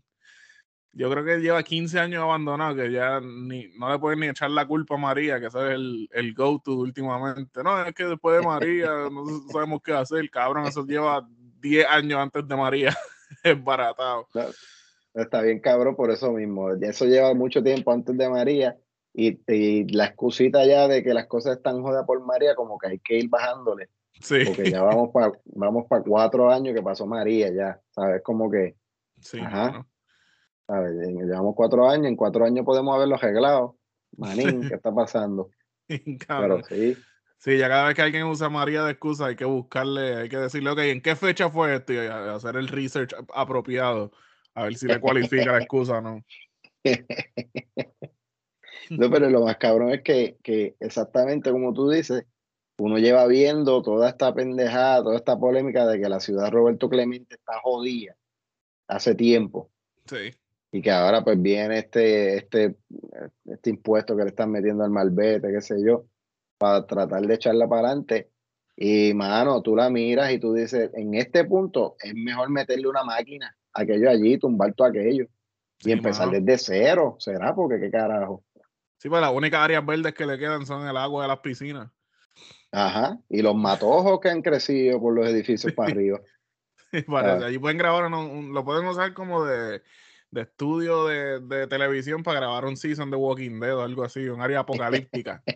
yo 0.97 1.11
creo 1.11 1.25
que 1.25 1.39
lleva 1.39 1.63
15 1.63 1.99
años 1.99 2.23
abandonado, 2.23 2.77
que 2.77 2.93
ya 2.93 3.21
ni, 3.21 3.69
no 3.79 3.91
le 3.91 3.99
pueden 3.99 4.21
ni 4.21 4.29
echar 4.29 4.51
la 4.51 4.67
culpa 4.67 4.95
a 4.95 4.99
María, 4.99 5.41
que 5.41 5.47
ese 5.47 5.59
es 5.59 5.75
el, 5.75 6.09
el 6.13 6.35
go-to 6.35 6.77
últimamente. 6.77 7.63
No, 7.65 7.85
es 7.85 7.95
que 7.95 8.05
después 8.05 8.39
de 8.39 8.47
María 8.47 8.89
no 9.13 9.25
sabemos 9.51 9.83
qué 9.83 9.93
hacer, 9.93 10.31
cabrón, 10.31 10.67
eso 10.67 10.87
lleva 10.87 11.27
10 11.61 11.87
años 11.89 12.21
antes 12.21 12.47
de 12.47 12.57
María, 12.57 12.97
es 13.43 13.65
baratado. 13.65 14.29
Está 15.13 15.43
bien, 15.43 15.61
cabrón, 15.61 15.97
por 15.97 16.11
eso 16.11 16.33
mismo. 16.33 16.71
Eso 16.73 17.07
lleva 17.07 17.35
mucho 17.35 17.63
tiempo 17.63 17.93
antes 17.93 18.17
de 18.17 18.29
María 18.29 18.77
y, 19.13 19.41
y 19.53 19.85
la 19.93 20.07
excusita 20.07 20.65
ya 20.65 20.87
de 20.87 21.03
que 21.03 21.15
las 21.15 21.27
cosas 21.27 21.57
están 21.57 21.83
jodas 21.83 22.05
por 22.07 22.25
María, 22.25 22.55
como 22.55 22.79
que 22.79 22.89
hay 22.89 22.99
que 23.01 23.19
ir 23.19 23.29
bajándole. 23.29 23.89
Sí. 24.21 24.45
Porque 24.47 24.71
ya 24.71 24.83
vamos 24.83 25.11
para 25.13 25.33
vamos 25.47 25.87
pa 25.89 26.03
cuatro 26.03 26.51
años 26.51 26.75
que 26.75 26.83
pasó 26.83 27.05
María 27.05 27.51
ya, 27.53 27.81
¿sabes? 27.91 28.23
Como 28.23 28.49
que... 28.49 28.77
Sí, 29.21 29.41
Ajá. 29.41 29.85
Mano. 30.69 30.83
¿sabes? 30.95 31.09
Llevamos 31.09 31.55
cuatro 31.57 31.89
años, 31.89 32.07
en 32.07 32.17
cuatro 32.17 32.45
años 32.45 32.65
podemos 32.65 32.95
haberlo 32.95 33.15
arreglado. 33.17 33.77
Manín, 34.17 34.67
¿qué 34.69 34.75
está 34.75 34.95
pasando? 34.95 35.51
Pero 35.89 36.63
sí, 36.65 36.97
Sí, 37.45 37.59
ya 37.59 37.69
cada 37.69 37.89
vez 37.89 37.95
que 37.95 38.01
alguien 38.01 38.25
usa 38.25 38.49
María 38.49 38.85
de 38.85 38.93
excusa 38.93 39.27
hay 39.27 39.37
que 39.37 39.45
buscarle, 39.45 40.17
hay 40.17 40.29
que 40.31 40.39
decirle, 40.39 40.71
ok, 40.71 40.79
¿en 40.79 41.03
qué 41.03 41.15
fecha 41.15 41.51
fue 41.51 41.75
esto? 41.75 41.93
Y 41.93 41.99
a- 41.99 42.35
hacer 42.35 42.57
el 42.57 42.69
research 42.69 43.15
apropiado, 43.35 44.13
a 44.55 44.63
ver 44.63 44.77
si 44.77 44.87
le 44.87 44.99
cualifica 44.99 45.53
la 45.53 45.59
excusa 45.59 45.99
o 45.99 46.01
no. 46.01 46.25
No, 48.91 49.11
pero 49.11 49.29
lo 49.31 49.43
más 49.45 49.57
cabrón 49.57 49.91
es 49.91 50.03
que, 50.03 50.39
que 50.43 50.77
exactamente 50.81 51.51
como 51.51 51.73
tú 51.73 51.89
dices, 51.91 52.25
uno 52.79 52.99
lleva 52.99 53.27
viendo 53.27 53.83
toda 53.83 54.09
esta 54.09 54.35
pendejada, 54.35 55.03
toda 55.03 55.17
esta 55.17 55.39
polémica 55.39 55.87
de 55.87 56.01
que 56.01 56.09
la 56.09 56.21
ciudad 56.21 56.51
Roberto 56.51 56.89
Clemente 56.89 57.37
está 57.37 57.61
jodida 57.63 58.17
hace 58.89 59.15
tiempo 59.15 59.71
Sí, 60.07 60.35
y 60.77 60.83
que 60.83 60.91
ahora 60.91 61.23
pues 61.23 61.41
viene 61.41 61.79
este, 61.79 62.37
este, 62.37 62.75
este 63.45 63.71
impuesto 63.71 64.17
que 64.17 64.25
le 64.25 64.31
están 64.31 64.51
metiendo 64.51 64.83
al 64.83 64.91
malvete, 64.91 65.53
qué 65.53 65.61
sé 65.61 65.77
yo, 65.87 66.07
para 66.59 66.85
tratar 66.85 67.23
de 67.23 67.33
echarla 67.35 67.69
para 67.69 67.87
adelante. 67.89 68.31
Y 68.77 69.15
mano, 69.15 69.63
tú 69.63 69.77
la 69.77 69.89
miras 69.89 70.33
y 70.33 70.41
tú 70.41 70.53
dices, 70.53 70.91
en 70.95 71.15
este 71.15 71.45
punto 71.45 71.95
es 72.03 72.13
mejor 72.17 72.51
meterle 72.51 72.89
una 72.89 73.05
máquina 73.05 73.57
a 73.73 73.83
aquello 73.83 74.11
allí, 74.11 74.37
tumbar 74.37 74.75
todo 74.75 74.89
aquello 74.89 75.27
y 75.79 75.85
Sí, 75.85 75.93
empezar 75.93 76.27
mano. 76.27 76.41
desde 76.41 76.59
cero, 76.59 77.15
¿será? 77.21 77.55
Porque 77.55 77.79
qué 77.79 77.89
carajo. 77.93 78.43
sí, 78.99 79.09
pues 79.09 79.21
las 79.21 79.33
únicas 79.33 79.61
áreas 79.61 79.87
verdes 79.87 80.13
que 80.13 80.27
le 80.27 80.39
quedan 80.39 80.67
son 80.67 80.89
el 80.89 80.97
agua 80.97 81.23
de 81.23 81.29
las 81.29 81.39
piscinas. 81.39 81.89
Ajá, 82.73 83.17
y 83.29 83.43
los 83.43 83.55
matojos 83.55 84.19
que 84.19 84.29
han 84.29 84.43
crecido 84.43 85.01
por 85.01 85.15
los 85.15 85.29
edificios 85.29 85.73
para 85.73 85.93
arriba. 85.93 86.21
Parece, 87.07 87.45
Ah. 87.45 87.47
allí 87.47 87.59
pueden 87.59 87.79
grabar, 87.79 88.07
un- 88.13 88.53
lo 88.53 88.65
pueden 88.65 88.87
usar 88.87 89.15
como 89.15 89.45
de, 89.45 89.83
de 90.35 90.43
estudio 90.43 91.07
de, 91.07 91.41
de 91.41 91.67
televisión 91.69 92.23
para 92.23 92.41
grabar 92.41 92.65
un 92.65 92.77
season 92.77 93.11
de 93.11 93.17
Walking 93.17 93.61
Dead 93.61 93.77
o 93.77 93.83
algo 93.83 94.03
así, 94.03 94.29
un 94.29 94.43
área 94.43 94.61
apocalíptica. 94.61 95.43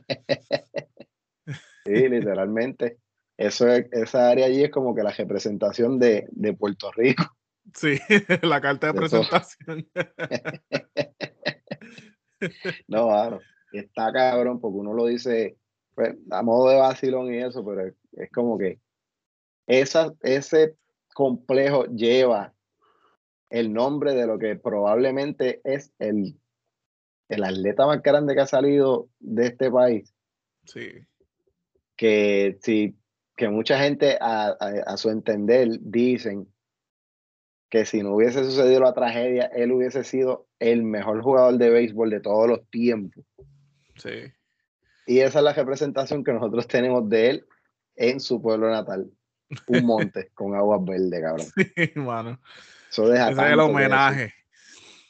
Sí, 1.84 2.06
literalmente. 2.06 2.98
Eso 3.38 3.66
es, 3.66 3.86
esa 3.92 4.28
área 4.28 4.44
allí 4.44 4.62
es 4.62 4.70
como 4.70 4.94
que 4.94 5.02
la 5.02 5.10
representación 5.10 5.98
de, 5.98 6.28
de 6.32 6.52
Puerto 6.52 6.92
Rico. 6.92 7.24
Sí, 7.72 7.98
la 8.42 8.60
carta 8.60 8.88
de 8.88 8.92
De 8.92 8.98
presentación. 8.98 9.88
No, 12.86 13.08
claro. 13.08 13.40
Está 13.72 14.12
cabrón, 14.12 14.60
porque 14.60 14.76
uno 14.76 14.92
lo 14.92 15.06
dice 15.06 15.56
pues, 15.94 16.14
a 16.30 16.42
modo 16.42 16.68
de 16.68 16.76
vacilón 16.76 17.32
y 17.32 17.38
eso, 17.38 17.64
pero 17.64 17.86
es, 17.86 17.94
es 18.12 18.30
como 18.30 18.58
que 18.58 18.80
esa, 19.66 20.12
ese 20.20 20.76
complejo 21.14 21.86
lleva 21.86 22.52
el 23.50 23.72
nombre 23.72 24.14
de 24.14 24.26
lo 24.26 24.38
que 24.38 24.56
probablemente 24.56 25.60
es 25.64 25.92
el, 25.98 26.38
el 27.28 27.44
atleta 27.44 27.86
más 27.86 28.02
grande 28.02 28.34
que 28.34 28.40
ha 28.40 28.46
salido 28.46 29.08
de 29.20 29.46
este 29.46 29.70
país. 29.70 30.14
Sí, 30.64 30.90
que 31.96 32.58
si 32.62 32.96
que 33.36 33.48
mucha 33.48 33.78
gente 33.78 34.18
a, 34.20 34.48
a- 34.48 34.82
a 34.86 34.96
su 34.96 35.10
entender 35.10 35.68
dicen 35.80 36.52
que 37.70 37.84
si 37.84 38.02
no 38.02 38.14
hubiese 38.16 38.42
sucedido 38.44 38.80
la 38.80 38.92
tragedia, 38.94 39.44
él 39.46 39.72
hubiese 39.72 40.02
sido 40.02 40.46
el 40.58 40.82
mejor 40.82 41.22
jugador 41.22 41.56
de 41.58 41.70
béisbol 41.70 42.10
de 42.10 42.20
todos 42.20 42.48
los 42.48 42.68
tiempos. 42.70 43.24
sí. 43.96 44.32
Y 45.06 45.20
esa 45.20 45.38
es 45.38 45.44
la 45.44 45.54
representación 45.54 46.22
que 46.22 46.32
nosotros 46.34 46.66
tenemos 46.68 47.08
de 47.08 47.30
él 47.30 47.46
en 47.96 48.20
su 48.20 48.42
pueblo 48.42 48.68
natal. 48.68 49.10
Un 49.66 49.86
monte 49.86 50.28
con 50.34 50.54
aguas 50.54 50.84
verdes, 50.84 51.22
cabrón. 51.22 51.46
Sí, 51.54 51.92
mano. 51.94 52.38
Eso 52.90 53.08
deja 53.08 53.30
Ese 53.30 53.40
es 53.46 53.52
el 53.52 53.60
homenaje. 53.60 54.34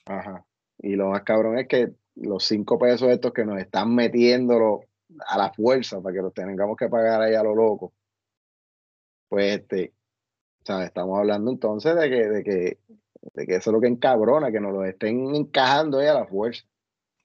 Ajá. 0.06 0.44
Y 0.78 0.96
lo 0.96 1.10
más 1.10 1.22
cabrón 1.22 1.58
es 1.58 1.68
que 1.68 1.92
los 2.16 2.44
cinco 2.44 2.78
pesos 2.78 3.08
estos 3.08 3.32
que 3.32 3.44
nos 3.44 3.58
están 3.58 3.94
metiéndolo 3.94 4.82
a 5.26 5.38
la 5.38 5.52
fuerza 5.52 6.00
para 6.00 6.14
que 6.14 6.22
los 6.22 6.34
tengamos 6.34 6.76
que 6.76 6.88
pagar 6.88 7.20
ahí 7.20 7.34
a 7.34 7.42
lo 7.42 7.54
loco. 7.54 7.92
Pues 9.28 9.60
este, 9.60 9.92
¿sabes? 10.64 10.86
Estamos 10.86 11.18
hablando 11.18 11.50
entonces 11.50 11.94
de 11.94 12.08
que, 12.08 12.28
de 12.28 12.44
que, 12.44 12.78
de 13.34 13.46
que 13.46 13.56
eso 13.56 13.70
es 13.70 13.74
lo 13.74 13.80
que 13.80 13.88
encabrona, 13.88 14.50
que 14.50 14.60
nos 14.60 14.72
lo 14.72 14.84
estén 14.84 15.34
encajando 15.34 15.98
ahí 15.98 16.06
a 16.06 16.14
la 16.14 16.26
fuerza. 16.26 16.64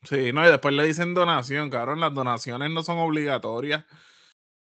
Sí, 0.04 0.34
no, 0.34 0.46
y 0.46 0.52
después 0.52 0.74
le 0.76 0.86
dicen 0.86 1.14
donación, 1.14 1.70
cabrón. 1.70 2.02
Las 2.02 2.14
donaciones 2.14 2.70
no 2.72 2.84
son 2.84 2.98
obligatorias. 2.98 3.86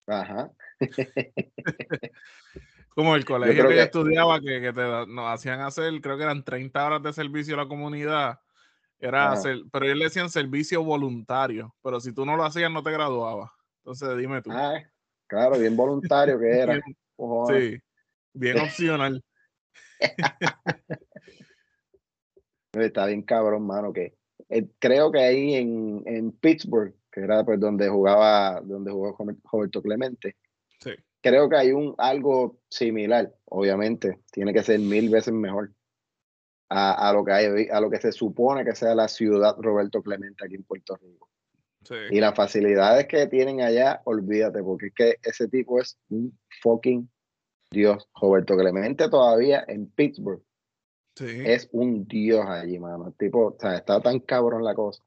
Ajá. 0.07 0.51
Como 2.95 3.15
el 3.15 3.25
colegio 3.25 3.67
que 3.67 3.75
yo 3.75 3.81
estudiaba, 3.81 4.39
que, 4.39 4.61
que 4.61 4.73
te, 4.73 4.81
nos 5.07 5.33
hacían 5.33 5.61
hacer, 5.61 5.99
creo 6.01 6.17
que 6.17 6.23
eran 6.23 6.43
30 6.43 6.85
horas 6.85 7.01
de 7.01 7.13
servicio 7.13 7.55
a 7.55 7.63
la 7.63 7.67
comunidad. 7.67 8.39
Era 8.99 9.25
Ajá. 9.25 9.33
hacer, 9.33 9.57
pero 9.71 9.85
ellos 9.85 9.97
le 9.97 10.03
decían 10.05 10.29
servicio 10.29 10.83
voluntario. 10.83 11.75
Pero 11.83 11.99
si 11.99 12.13
tú 12.13 12.25
no 12.25 12.37
lo 12.37 12.45
hacías, 12.45 12.71
no 12.71 12.83
te 12.83 12.91
graduabas. 12.91 13.51
Entonces 13.79 14.17
dime 14.17 14.41
tú. 14.41 14.51
Ah, 14.51 14.81
claro, 15.27 15.59
bien 15.59 15.75
voluntario 15.75 16.39
que 16.39 16.49
era. 16.49 16.73
Bien- 16.73 16.83
sí, 17.47 17.79
bien 18.33 18.59
opcional. 18.59 19.23
Está 22.73 23.05
bien 23.05 23.21
cabrón, 23.21 23.67
mano, 23.67 23.93
que 23.93 24.15
eh, 24.49 24.67
creo 24.79 25.11
que 25.11 25.19
ahí 25.19 25.55
en, 25.55 26.01
en 26.05 26.31
Pittsburgh, 26.31 26.93
que 27.11 27.21
era 27.21 27.43
pues 27.43 27.59
donde 27.59 27.87
jugaba, 27.89 28.61
donde 28.61 28.91
jugó 28.91 29.15
Rober- 29.17 29.37
Roberto 29.51 29.81
Clemente, 29.81 30.35
Sí, 30.79 30.91
creo 31.23 31.49
que 31.49 31.55
hay 31.55 31.71
un 31.71 31.95
algo 31.97 32.59
similar, 32.69 33.33
obviamente, 33.45 34.19
tiene 34.31 34.53
que 34.53 34.61
ser 34.61 34.79
mil 34.79 35.09
veces 35.09 35.33
mejor 35.33 35.71
a, 36.69 37.09
a 37.09 37.13
lo 37.13 37.23
que 37.23 37.31
hay, 37.31 37.67
a 37.69 37.79
lo 37.79 37.89
que 37.89 37.99
se 37.99 38.11
supone 38.11 38.63
que 38.65 38.75
sea 38.75 38.93
la 38.93 39.07
ciudad 39.07 39.55
Roberto 39.57 40.03
Clemente 40.03 40.45
aquí 40.45 40.55
en 40.55 40.63
Puerto 40.63 40.95
Rico. 40.97 41.29
sí. 41.83 41.95
Y 42.11 42.19
las 42.19 42.35
facilidades 42.35 43.07
que 43.07 43.25
tienen 43.27 43.61
allá, 43.61 44.01
olvídate, 44.05 44.61
porque 44.61 44.87
es 44.87 44.93
que 44.93 45.15
ese 45.23 45.47
tipo 45.47 45.79
es 45.81 45.97
un 46.09 46.37
fucking 46.61 47.09
Dios. 47.71 48.07
Roberto 48.21 48.55
Clemente 48.55 49.09
todavía 49.09 49.63
en 49.67 49.87
Pittsburgh 49.89 50.43
sí. 51.15 51.41
es 51.45 51.69
un 51.71 52.05
dios 52.05 52.45
allí, 52.45 52.77
mano. 52.79 53.07
El 53.07 53.13
tipo, 53.15 53.47
o 53.47 53.57
sea, 53.59 53.77
está 53.77 53.99
tan 54.01 54.19
cabrón 54.19 54.63
la 54.63 54.75
cosa. 54.75 55.03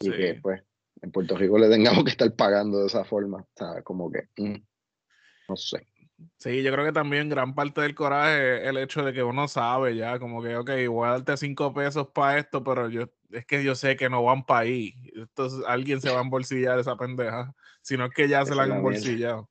Y 0.00 0.06
Sí. 0.06 0.12
que, 0.12 0.34
pues, 0.42 0.62
en 1.02 1.10
Puerto 1.12 1.36
Rico 1.36 1.58
le 1.58 1.68
tengamos 1.68 2.04
que 2.04 2.10
estar 2.10 2.32
pagando 2.34 2.78
de 2.80 2.86
esa 2.86 3.04
forma, 3.04 3.46
¿sabes? 3.56 3.82
Como 3.84 4.10
que, 4.10 4.28
mm, 4.36 4.56
no 5.48 5.56
sé. 5.56 5.86
Sí, 6.38 6.62
yo 6.62 6.72
creo 6.72 6.84
que 6.84 6.92
también 6.92 7.28
gran 7.28 7.54
parte 7.54 7.80
del 7.80 7.94
coraje 7.94 8.62
es 8.62 8.68
el 8.68 8.78
hecho 8.78 9.02
de 9.02 9.12
que 9.12 9.22
uno 9.22 9.48
sabe 9.48 9.96
ya, 9.96 10.18
como 10.18 10.42
que, 10.42 10.56
ok, 10.56 10.70
voy 10.88 11.08
a 11.08 11.12
darte 11.12 11.36
cinco 11.36 11.72
pesos 11.74 12.08
para 12.08 12.38
esto, 12.38 12.62
pero 12.62 12.88
yo, 12.88 13.08
es 13.30 13.44
que 13.46 13.64
yo 13.64 13.74
sé 13.74 13.96
que 13.96 14.08
no 14.08 14.22
van 14.22 14.44
para 14.44 14.60
ahí. 14.60 14.94
Entonces 15.14 15.64
alguien 15.66 16.00
se 16.00 16.10
va 16.10 16.18
a 16.18 16.22
embolsillar 16.22 16.78
esa 16.78 16.96
pendeja. 16.96 17.54
Si 17.82 17.96
no 17.96 18.06
es 18.06 18.12
que 18.14 18.28
ya 18.28 18.44
se 18.46 18.54
la 18.54 18.62
han 18.62 18.70
la 18.70 18.76
embolsillado. 18.76 19.50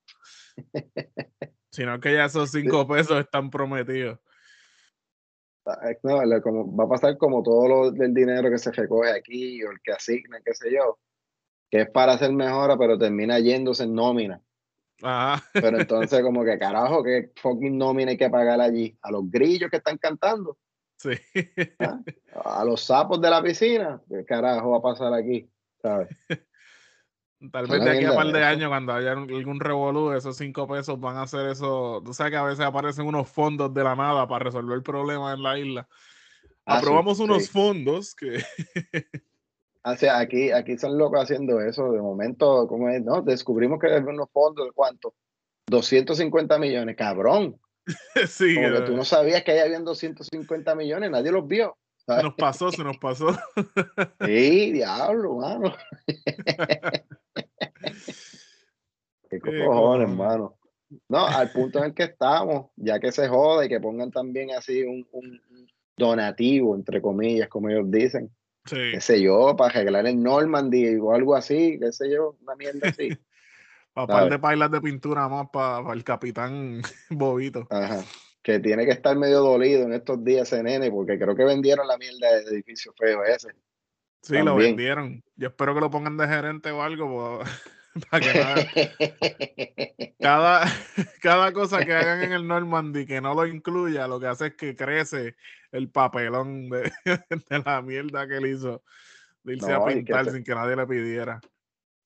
Sino 1.71 1.99
que 1.99 2.13
ya 2.13 2.25
esos 2.25 2.51
cinco 2.51 2.87
pesos 2.87 3.19
están 3.19 3.49
prometidos. 3.49 4.19
Ah, 5.65 5.91
No, 6.03 6.41
como, 6.41 6.75
va 6.75 6.85
a 6.85 6.89
pasar 6.89 7.17
como 7.17 7.41
todo 7.41 7.67
lo 7.67 7.91
del 7.91 8.13
dinero 8.13 8.49
que 8.49 8.57
se 8.57 8.71
recoge 8.71 9.11
aquí 9.11 9.63
o 9.63 9.71
el 9.71 9.81
que 9.81 9.93
asigna, 9.93 10.39
qué 10.45 10.53
sé 10.53 10.71
yo, 10.71 10.99
que 11.69 11.81
es 11.81 11.89
para 11.89 12.13
hacer 12.13 12.31
mejora, 12.31 12.77
pero 12.77 12.97
termina 12.97 13.39
yéndose 13.39 13.83
en 13.83 13.95
nómina. 13.95 14.41
Ajá. 15.03 15.43
Pero 15.53 15.79
entonces, 15.79 16.21
como 16.23 16.43
que 16.43 16.57
carajo, 16.57 17.03
que 17.03 17.31
fucking 17.35 17.77
nómina 17.77 18.11
hay 18.11 18.17
que 18.17 18.29
pagar 18.29 18.59
allí 18.61 18.97
a 19.01 19.11
los 19.11 19.29
grillos 19.29 19.69
que 19.69 19.77
están 19.77 19.97
cantando. 19.97 20.57
Sí. 20.97 21.11
¿Ah? 21.79 21.99
A 22.45 22.63
los 22.63 22.81
sapos 22.81 23.19
de 23.21 23.29
la 23.29 23.43
piscina, 23.43 24.01
¿qué 24.09 24.23
carajo 24.25 24.71
va 24.71 24.77
a 24.77 24.81
pasar 24.81 25.13
aquí? 25.13 25.49
¿Sabes? 25.81 26.07
Tal 27.51 27.67
vez 27.67 27.83
de 27.83 27.89
aquí 27.89 27.97
a 27.97 28.01
mierda 28.11 28.15
par 28.15 28.27
de 28.31 28.43
años, 28.43 28.69
cuando 28.69 28.93
haya 28.93 29.13
un- 29.17 29.29
algún 29.29 29.59
revolú, 29.59 30.13
esos 30.13 30.37
cinco 30.37 30.65
pesos 30.65 30.97
van 30.97 31.17
a 31.17 31.23
hacer 31.23 31.45
eso. 31.49 32.01
Tú 32.05 32.13
sabes 32.13 32.31
que 32.31 32.37
a 32.37 32.43
veces 32.43 32.65
aparecen 32.65 33.05
unos 33.05 33.29
fondos 33.29 33.73
de 33.73 33.83
la 33.83 33.97
nada 33.97 34.25
para 34.29 34.45
resolver 34.45 34.81
problemas 34.81 35.35
en 35.35 35.43
la 35.43 35.59
isla. 35.59 35.87
Ah, 36.65 36.79
sí, 36.79 36.85
Aprobamos 36.85 37.19
unos 37.19 37.43
sí. 37.43 37.49
fondos 37.51 38.15
que. 38.15 38.41
O 39.85 39.95
sea, 39.95 40.19
aquí, 40.19 40.51
aquí 40.51 40.77
son 40.77 40.97
locos 40.97 41.21
haciendo 41.21 41.59
eso. 41.59 41.91
De 41.91 42.01
momento, 42.01 42.67
¿cómo 42.67 42.89
es? 42.89 43.03
No, 43.03 43.21
descubrimos 43.21 43.79
que 43.79 43.87
hay 43.87 44.01
unos 44.01 44.29
fondos 44.31 44.65
de 44.65 44.71
cuánto? 44.71 45.13
250 45.67 46.57
millones, 46.57 46.95
cabrón. 46.95 47.59
sí, 48.27 48.55
Como 48.55 48.69
que 48.69 48.77
eh, 48.77 48.81
tú 48.85 48.95
no 48.95 49.03
sabías 49.03 49.43
que 49.43 49.51
ahí 49.51 49.59
habían 49.59 49.83
250 49.83 50.75
millones, 50.75 51.11
nadie 51.11 51.31
los 51.31 51.45
vio. 51.47 51.77
se 52.07 52.23
nos 52.23 52.35
pasó, 52.35 52.71
se 52.71 52.83
nos 52.83 52.97
pasó. 52.97 53.27
Sí, 54.25 54.71
diablo, 54.71 55.35
mano. 55.35 55.75
Qué 59.29 59.39
cojones, 59.39 60.09
hermano. 60.09 60.57
No, 61.09 61.25
al 61.25 61.51
punto 61.51 61.79
en 61.79 61.85
el 61.85 61.93
que 61.93 62.03
estamos, 62.03 62.67
ya 62.75 62.99
que 62.99 63.11
se 63.11 63.27
joda 63.27 63.65
y 63.65 63.69
que 63.69 63.81
pongan 63.81 64.11
también 64.11 64.51
así 64.51 64.83
un, 64.83 65.05
un 65.11 65.41
donativo, 65.97 66.75
entre 66.75 67.01
comillas, 67.01 67.49
como 67.49 67.69
ellos 67.69 67.89
dicen, 67.89 68.31
Sí. 68.65 68.77
qué 68.93 69.01
sé 69.01 69.21
yo, 69.21 69.55
para 69.57 69.71
arreglar 69.71 70.07
el 70.07 70.21
Normandy 70.21 70.95
o 70.95 71.13
algo 71.13 71.35
así, 71.35 71.77
qué 71.79 71.91
sé 71.91 72.09
yo, 72.11 72.37
una 72.41 72.55
mierda 72.55 72.89
así. 72.89 73.09
Para 73.93 74.07
par 74.07 74.29
de 74.31 74.39
pailas 74.39 74.71
de 74.71 74.81
pintura 74.81 75.27
más 75.29 75.49
para 75.53 75.93
el 75.93 76.03
capitán 76.03 76.81
Bobito. 77.11 77.67
Ajá. 77.69 78.03
Que 78.41 78.59
tiene 78.59 78.85
que 78.85 78.91
estar 78.91 79.15
medio 79.15 79.41
dolido 79.41 79.83
en 79.83 79.93
estos 79.93 80.23
días 80.23 80.51
ese 80.51 80.63
nene, 80.63 80.89
porque 80.89 81.19
creo 81.19 81.35
que 81.35 81.43
vendieron 81.45 81.87
la 81.87 81.97
mierda 81.99 82.33
del 82.37 82.47
edificio 82.47 82.91
feo 82.97 83.23
ese. 83.23 83.49
Sí, 84.23 84.37
lo 84.39 84.55
vendieron. 84.55 85.23
Yo 85.35 85.49
espero 85.49 85.75
que 85.75 85.79
lo 85.81 85.91
pongan 85.91 86.17
de 86.17 86.27
gerente 86.27 86.71
o 86.71 86.81
algo 86.81 87.39
pa- 87.39 87.45
para 88.09 88.25
que 88.25 90.15
cada, 90.19 90.65
cada 91.21 91.53
cosa 91.53 91.85
que 91.85 91.93
hagan 91.93 92.23
en 92.23 92.31
el 92.31 92.47
Normandy 92.47 93.05
que 93.05 93.21
no 93.21 93.33
lo 93.33 93.45
incluya, 93.45 94.07
lo 94.07 94.19
que 94.19 94.27
hace 94.27 94.47
es 94.47 94.55
que 94.55 94.75
crece 94.75 95.35
el 95.71 95.89
papelón 95.89 96.69
de, 96.69 96.91
de 97.49 97.59
la 97.65 97.81
mierda 97.81 98.27
que 98.27 98.37
él 98.37 98.47
hizo 98.47 98.83
de 99.43 99.53
irse 99.53 99.71
No, 99.71 99.85
a 99.85 99.87
que 99.87 99.95
pintar 99.95 100.29
sin 100.31 100.43
que 100.43 100.55
nadie 100.55 100.75
le 100.75 100.87
pidiera. 100.87 101.39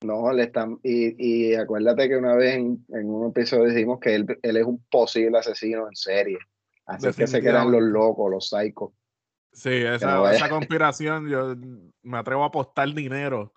No, 0.01 0.31
le 0.31 0.43
están, 0.43 0.79
y, 0.83 1.15
y 1.17 1.55
acuérdate 1.55 2.07
que 2.07 2.17
una 2.17 2.35
vez 2.35 2.55
en, 2.55 2.85
en 2.89 3.09
un 3.09 3.29
episodio 3.29 3.65
dijimos 3.65 3.99
que 3.99 4.13
él, 4.13 4.39
él 4.43 4.57
es 4.57 4.65
un 4.65 4.83
posible 4.89 5.39
asino 5.39 5.87
en 5.87 5.95
serie. 5.95 6.37
Así 6.85 7.11
que 7.13 7.27
se 7.27 7.41
quedan 7.41 7.71
los 7.71 7.81
locos, 7.81 8.31
los 8.31 8.49
psicos. 8.49 8.93
Sí, 9.51 9.71
esa, 9.71 10.15
no 10.15 10.29
esa 10.29 10.49
conspiración, 10.49 11.27
yo 11.27 11.55
me 12.03 12.17
atrevo 12.17 12.43
a 12.43 12.47
apostar 12.47 12.93
dinero 12.93 13.53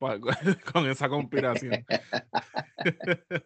con 0.72 0.88
esa 0.88 1.08
conspiración. 1.08 1.84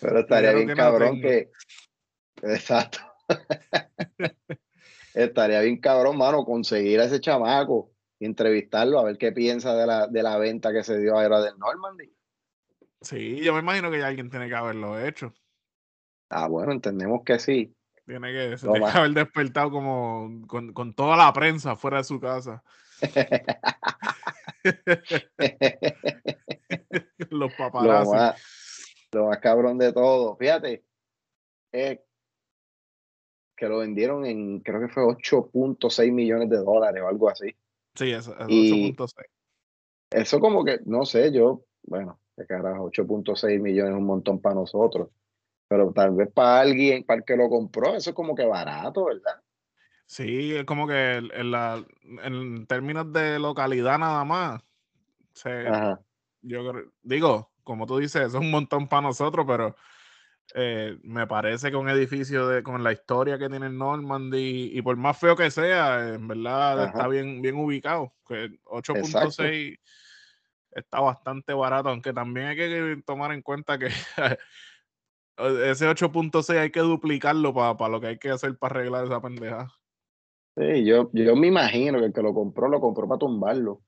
Pero 0.00 0.18
estaría 0.18 0.52
bien 0.52 0.68
que 0.68 0.74
cabrón 0.74 1.20
que. 1.20 1.50
Exacto. 2.42 2.98
estaría 5.14 5.60
bien 5.60 5.80
cabrón, 5.80 6.16
mano, 6.16 6.44
conseguir 6.44 7.00
a 7.00 7.04
ese 7.04 7.20
chamaco 7.20 7.92
y 8.18 8.26
entrevistarlo 8.26 8.98
a 8.98 9.04
ver 9.04 9.18
qué 9.18 9.32
piensa 9.32 9.74
de 9.74 9.86
la, 9.86 10.06
de 10.06 10.22
la 10.22 10.38
venta 10.38 10.72
que 10.72 10.82
se 10.82 10.98
dio 10.98 11.18
ahora 11.18 11.40
del 11.40 11.58
Normandy. 11.58 12.10
Sí, 13.00 13.40
yo 13.42 13.52
me 13.52 13.60
imagino 13.60 13.90
que 13.90 13.98
ya 13.98 14.06
alguien 14.06 14.30
tiene 14.30 14.48
que 14.48 14.54
haberlo 14.54 14.98
hecho. 14.98 15.34
Ah, 16.30 16.48
bueno, 16.48 16.72
entendemos 16.72 17.22
que 17.24 17.38
sí. 17.38 17.76
Tiene 18.06 18.32
que, 18.32 18.56
se 18.58 18.66
tiene 18.66 18.90
que 18.90 18.98
haber 18.98 19.12
despertado 19.12 19.70
como 19.70 20.46
con, 20.46 20.72
con 20.72 20.94
toda 20.94 21.16
la 21.16 21.32
prensa 21.32 21.76
fuera 21.76 21.98
de 21.98 22.04
su 22.04 22.18
casa. 22.20 22.62
Los 27.30 27.50
lo, 27.50 27.56
paparazzi. 27.56 28.12
más, 28.12 28.42
lo 29.12 29.26
más 29.26 29.38
cabrón 29.38 29.78
de 29.78 29.92
todo. 29.92 30.36
Fíjate, 30.36 30.84
es 31.72 32.00
que 33.56 33.68
lo 33.68 33.78
vendieron 33.78 34.26
en, 34.26 34.60
creo 34.60 34.80
que 34.80 34.88
fue 34.88 35.04
8.6 35.04 36.12
millones 36.12 36.50
de 36.50 36.56
dólares 36.58 37.02
o 37.02 37.08
algo 37.08 37.28
así. 37.28 37.54
Sí, 37.94 38.10
eso, 38.10 38.34
eso 38.36 38.46
Y- 38.48 38.92
8.6. 38.92 39.26
Eso 40.10 40.40
como 40.40 40.64
que, 40.64 40.80
no 40.84 41.04
sé, 41.04 41.32
yo, 41.32 41.64
bueno, 41.82 42.20
qué 42.36 42.46
carajo, 42.46 42.84
8.6 42.84 43.60
millones 43.60 43.92
es 43.92 43.98
un 43.98 44.06
montón 44.06 44.40
para 44.40 44.54
nosotros. 44.54 45.08
Pero 45.68 45.92
tal 45.92 46.14
vez 46.14 46.30
para 46.32 46.60
alguien, 46.60 47.04
para 47.04 47.18
el 47.18 47.24
que 47.24 47.36
lo 47.36 47.48
compró, 47.48 47.94
eso 47.94 48.10
es 48.10 48.16
como 48.16 48.34
que 48.34 48.44
barato, 48.44 49.06
¿verdad? 49.06 49.40
Sí, 50.06 50.54
es 50.54 50.64
como 50.64 50.86
que 50.86 51.14
en, 51.16 51.50
la- 51.50 51.84
en 52.22 52.66
términos 52.66 53.12
de 53.12 53.38
localidad 53.38 53.98
nada 53.98 54.24
más. 54.24 54.62
se- 55.32 55.70
yo 56.42 56.72
digo, 57.02 57.50
como 57.64 57.86
tú 57.86 57.98
dices, 57.98 58.22
es 58.28 58.34
un 58.34 58.50
montón 58.50 58.86
para 58.86 59.02
nosotros, 59.02 59.46
pero 59.48 59.74
eh, 60.54 60.98
me 61.02 61.26
parece 61.26 61.70
que 61.70 61.76
un 61.76 61.88
edificio 61.88 62.46
de, 62.48 62.62
con 62.62 62.84
la 62.84 62.92
historia 62.92 63.38
que 63.38 63.48
tiene 63.48 63.70
Normandy, 63.70 64.70
y 64.74 64.82
por 64.82 64.96
más 64.96 65.18
feo 65.18 65.34
que 65.34 65.50
sea, 65.50 66.14
en 66.14 66.28
verdad 66.28 66.82
Ajá. 66.82 66.90
está 66.90 67.08
bien, 67.08 67.40
bien 67.40 67.56
ubicado. 67.56 68.12
Que 68.28 68.58
8.6 68.64 69.78
está 70.72 71.00
bastante 71.00 71.54
barato, 71.54 71.88
aunque 71.88 72.12
también 72.12 72.48
hay 72.48 72.56
que 72.56 73.02
tomar 73.06 73.32
en 73.32 73.40
cuenta 73.40 73.78
que 73.78 73.86
ese 75.38 75.88
8.6 75.88 76.50
hay 76.60 76.70
que 76.70 76.80
duplicarlo 76.80 77.54
para 77.54 77.88
lo 77.88 78.00
que 78.00 78.08
hay 78.08 78.18
que 78.18 78.30
hacer 78.30 78.56
para 78.58 78.76
arreglar 78.80 79.06
esa 79.06 79.20
pendeja. 79.22 79.68
Sí, 80.56 80.84
yo, 80.84 81.10
yo 81.12 81.34
me 81.36 81.48
imagino 81.48 81.98
que 81.98 82.06
el 82.06 82.12
que 82.12 82.22
lo 82.22 82.32
compró, 82.32 82.68
lo 82.68 82.80
compró 82.80 83.08
para 83.08 83.18
tumbarlo. 83.18 83.82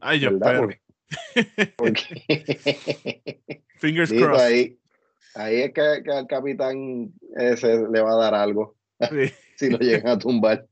Ay, 0.00 0.20
yo 0.20 0.30
espero. 0.30 0.68
Porque, 0.68 1.74
porque 1.76 3.62
Fingers 3.78 4.12
crossed. 4.12 4.44
ahí, 4.44 4.78
ahí 5.34 5.56
es 5.62 5.72
que, 5.72 6.02
que 6.04 6.10
al 6.12 6.26
capitán 6.26 7.12
ese 7.36 7.86
le 7.88 8.00
va 8.00 8.12
a 8.12 8.16
dar 8.16 8.34
algo 8.34 8.76
Sí. 9.00 9.30
si 9.56 9.70
lo 9.70 9.78
llegan 9.78 10.08
a 10.08 10.18
tumbar. 10.18 10.66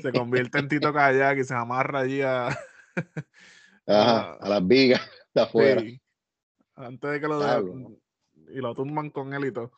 se 0.00 0.12
convierte 0.12 0.58
en 0.58 0.68
Tito 0.68 0.92
Kayak 0.92 1.38
y 1.38 1.44
se 1.44 1.54
amarra 1.54 2.00
allí 2.00 2.22
a. 2.22 2.48
Ajá, 3.86 4.34
a 4.34 4.48
las 4.48 4.66
vigas 4.66 5.00
de 5.34 5.40
afuera. 5.42 5.80
Sí. 5.80 6.00
Antes 6.74 7.10
de 7.10 7.20
que 7.20 7.28
lo 7.28 7.38
de- 7.40 7.46
Diablo, 7.46 7.74
¿no? 7.74 7.96
y 8.54 8.56
lo 8.60 8.74
tumban 8.74 9.10
con 9.10 9.32
él 9.34 9.46
y 9.46 9.52
todo. 9.52 9.72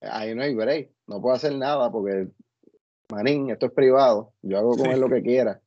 Ahí 0.00 0.34
no 0.34 0.42
hay 0.42 0.54
break. 0.54 0.90
No 1.06 1.20
puedo 1.20 1.34
hacer 1.34 1.54
nada 1.54 1.90
porque, 1.90 2.28
manín, 3.12 3.50
esto 3.50 3.66
es 3.66 3.72
privado. 3.72 4.32
Yo 4.42 4.58
hago 4.58 4.76
con 4.76 4.86
Sí. 4.86 4.90
él 4.92 5.00
lo 5.00 5.08
que 5.08 5.22
quiera. 5.22 5.60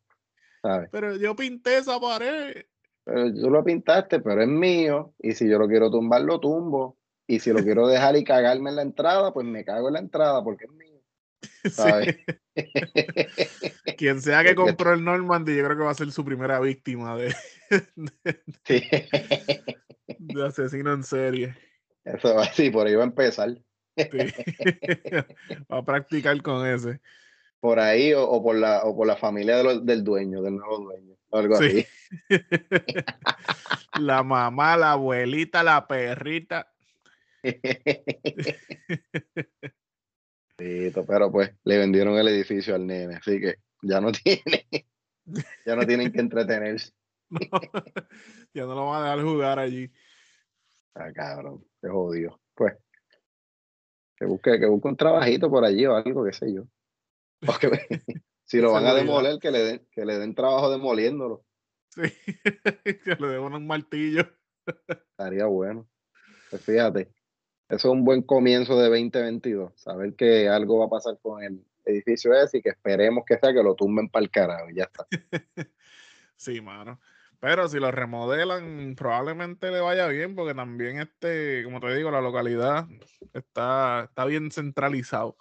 ¿Sabes? 0.62 0.90
Pero 0.92 1.16
yo 1.16 1.36
pinté 1.36 1.78
esa 1.78 2.00
pared. 2.00 2.66
Pero 3.04 3.34
tú 3.34 3.50
lo 3.50 3.64
pintaste, 3.64 4.20
pero 4.20 4.42
es 4.42 4.48
mío. 4.48 5.14
Y 5.20 5.34
si 5.34 5.48
yo 5.48 5.60
lo 5.60 5.68
quiero 5.68 5.92
tumbar, 5.92 6.22
lo 6.22 6.40
tumbo. 6.40 6.98
Y 7.28 7.40
si 7.40 7.52
lo 7.52 7.64
quiero 7.64 7.88
dejar 7.88 8.16
y 8.16 8.24
cagarme 8.24 8.72
en 8.72 8.76
la 8.78 8.82
entrada, 8.82 9.32
pues 9.34 9.46
me 9.46 9.64
cago 9.64 9.88
en 9.90 9.94
la 9.94 10.00
entrada 10.00 10.44
porque 10.44 10.66
es 10.66 10.72
mío. 10.72 11.02
¿Sabes? 11.72 12.18
Sí. 12.56 12.66
Quien 13.98 14.22
sea 14.22 14.44
que 14.44 14.56
compró 14.56 14.94
el 14.94 15.04
Normandy, 15.04 15.56
yo 15.56 15.64
creo 15.66 15.78
que 15.78 15.84
va 15.84 15.92
a 15.92 15.96
ser 15.96 16.12
su 16.12 16.26
primera 16.26 16.60
víctima 16.60 17.16
de, 17.16 17.34
Sí. 18.66 18.82
de 20.20 20.46
asesino 20.46 20.94
en 20.94 21.04
serie. 21.04 21.56
Eso 22.04 22.36
va 22.36 22.44
así, 22.44 22.70
por 22.72 22.88
ahí 22.88 22.96
va 22.96 23.04
a 23.04 23.08
empezar. 23.08 23.50
Sí. 23.98 24.08
va 25.72 25.78
a 25.78 25.86
practicar 25.86 26.42
con 26.42 26.66
ese. 26.68 27.00
Por 27.66 27.80
ahí 27.80 28.14
o, 28.14 28.24
o 28.30 28.44
por, 28.44 28.56
la, 28.56 28.84
o 28.84 28.96
por 28.96 29.08
la 29.08 29.16
familia 29.16 29.58
de 29.58 29.64
los- 29.64 29.84
del 29.84 30.04
dueño, 30.04 30.40
del 30.44 30.56
nuevo 30.58 30.78
dueño. 30.82 31.16
Algo 31.32 31.56
Sí. 31.58 31.66
así. 31.66 31.88
la 34.00 34.22
mamá, 34.22 34.78
la 34.78 34.92
abuelita, 34.92 35.64
la 35.64 35.88
perrita. 35.88 36.72
Pero 40.58 41.32
pues 41.32 41.52
le 41.64 41.78
vendieron 41.80 42.16
el 42.18 42.28
edificio 42.28 42.76
al 42.76 42.86
nene, 42.86 43.16
así 43.16 43.40
que 43.40 43.56
ya 43.82 44.00
no 44.00 44.12
tiene, 44.24 44.68
ya 45.66 45.76
no 45.76 45.86
tienen 45.88 46.12
que 46.12 46.20
entretenerse. 46.20 46.92
No, 47.32 47.60
ya 48.54 48.66
no 48.66 48.76
lo 48.76 48.86
van 48.86 49.02
a 49.02 49.06
dejar 49.16 49.24
jugar 49.26 49.58
allí. 49.60 49.92
Ah, 50.94 51.12
cabrón, 51.12 51.66
qué 51.82 51.90
jodido. 51.90 52.40
Pues, 52.54 52.76
que 54.16 54.26
busque, 54.26 54.60
que 54.60 54.68
busque 54.68 54.88
un 54.88 54.96
trabajito 54.96 55.50
por 55.50 55.66
allí 55.66 55.88
o 55.88 55.96
algo, 55.96 56.24
qué 56.24 56.32
sé 56.32 56.54
yo. 56.54 56.66
Si 58.48 58.62
lo 58.62 58.72
van 58.72 58.86
a 58.86 58.94
demoler, 58.94 59.40
que 59.40 59.50
le 59.50 59.60
den, 59.60 59.88
que 59.92 60.06
le 60.06 60.20
den 60.20 60.36
trabajo 60.36 60.70
demoliéndolo. 60.70 61.44
Sí. 61.90 62.02
que 63.04 63.16
le 63.20 63.28
deban 63.28 63.56
un 63.56 63.66
martillo. 63.66 64.22
Estaría 64.88 65.46
bueno. 65.48 65.88
Pues 66.52 66.62
fíjate, 66.62 67.12
eso 67.68 67.88
es 67.88 67.92
un 67.92 68.06
buen 68.06 68.22
comienzo 68.22 68.80
de 68.80 68.90
2022. 68.90 69.74
Saber 69.76 70.14
que 70.16 70.48
algo 70.48 70.78
va 70.78 70.86
a 70.86 70.90
pasar 70.90 71.18
con 71.20 71.44
el 71.44 71.66
edificio 71.86 72.34
ese 72.36 72.60
y 72.60 72.62
que 72.62 72.70
esperemos 72.70 73.24
que 73.26 73.40
sea 73.40 73.52
que 73.52 73.64
lo 73.64 73.74
tumben 73.74 74.10
para 74.10 74.24
el 74.24 74.30
carajo. 74.30 74.70
y 74.70 74.76
Ya 74.76 74.84
está. 74.84 75.08
Sí, 76.38 76.60
mano. 76.60 77.00
Pero 77.40 77.68
si 77.70 77.80
lo 77.80 77.92
remodelan, 77.92 78.96
probablemente 78.96 79.72
le 79.72 79.80
vaya 79.80 80.08
bien, 80.08 80.36
porque 80.36 80.54
también 80.54 81.00
este, 81.00 81.64
como 81.64 81.80
te 81.80 81.96
digo, 81.96 82.12
la 82.12 82.20
localidad 82.20 82.88
está, 83.34 84.06
está 84.10 84.26
bien 84.26 84.52
centralizado. 84.52 85.38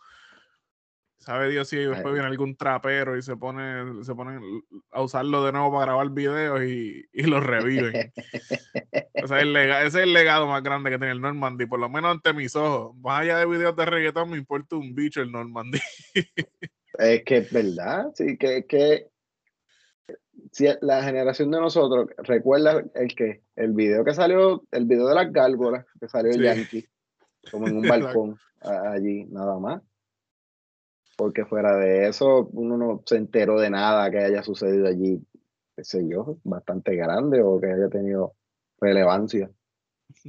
Sabe 1.25 1.49
Dios 1.49 1.69
si 1.69 1.79
después 1.79 2.13
viene 2.13 2.29
algún 2.29 2.55
trapero 2.55 3.17
y 3.17 3.23
se 3.23 3.35
pone, 3.35 4.05
se 4.05 4.15
pone 4.15 4.39
a 4.91 5.01
usarlo 5.01 5.43
de 5.43 5.53
nuevo 5.53 5.73
para 5.73 5.87
grabar 5.87 6.11
videos 6.11 6.63
y, 6.65 7.03
y 7.15 7.23
lo 7.23 7.41
reviven. 7.41 8.13
ese, 8.93 9.25
es 9.25 9.31
el 9.31 9.57
ese 9.57 9.87
es 9.87 9.95
el 9.95 10.13
legado 10.13 10.47
más 10.47 10.63
grande 10.63 10.91
que 10.91 10.99
tiene 10.99 11.13
el 11.13 11.23
Normandy, 11.23 11.65
por 11.65 11.81
lo 11.81 11.89
menos 11.89 12.11
ante 12.11 12.35
mis 12.35 12.55
ojos. 12.55 12.95
Más 12.99 13.23
allá 13.23 13.39
de 13.39 13.47
videos 13.47 13.75
de 13.75 13.87
reggaetón, 13.87 14.29
me 14.29 14.37
importa 14.37 14.77
un 14.77 14.95
bicho 14.95 15.23
el 15.23 15.33
Normandy. 15.33 15.81
es 16.99 17.25
que 17.25 17.39
es 17.39 17.51
verdad, 17.51 18.13
sí, 18.15 18.37
que, 18.37 18.67
que 18.67 19.07
si 20.53 20.67
la 20.83 21.03
generación 21.05 21.51
de 21.51 21.59
nosotros 21.59 22.11
recuerda 22.19 22.85
el 22.95 23.15
que 23.15 23.45
el 23.57 23.73
video 23.73 24.05
que 24.05 24.13
salió, 24.13 24.63
el 24.73 24.85
video 24.85 25.09
de 25.09 25.15
las 25.15 25.33
gárgolas, 25.33 25.87
que 25.99 26.07
salió 26.07 26.33
el 26.33 26.43
Yankee, 26.43 26.87
como 27.51 27.67
en 27.67 27.79
un 27.79 27.89
balcón 27.89 28.37
allí, 28.61 29.25
nada 29.25 29.59
más 29.59 29.81
porque 31.17 31.45
fuera 31.45 31.77
de 31.77 32.09
eso 32.09 32.49
uno 32.53 32.77
no 32.77 33.03
se 33.07 33.17
enteró 33.17 33.61
de 33.61 33.71
nada 33.71 34.11
que 34.11 34.19
haya 34.19 34.43
sucedido 34.43 34.87
allí, 34.87 35.25
qué 35.77 35.85
sé 35.85 36.07
yo, 36.09 36.39
bastante 36.45 36.95
grande 36.97 37.43
o 37.43 37.61
que 37.61 37.73
haya 37.73 37.89
tenido 37.89 38.35
relevancia. 38.81 39.51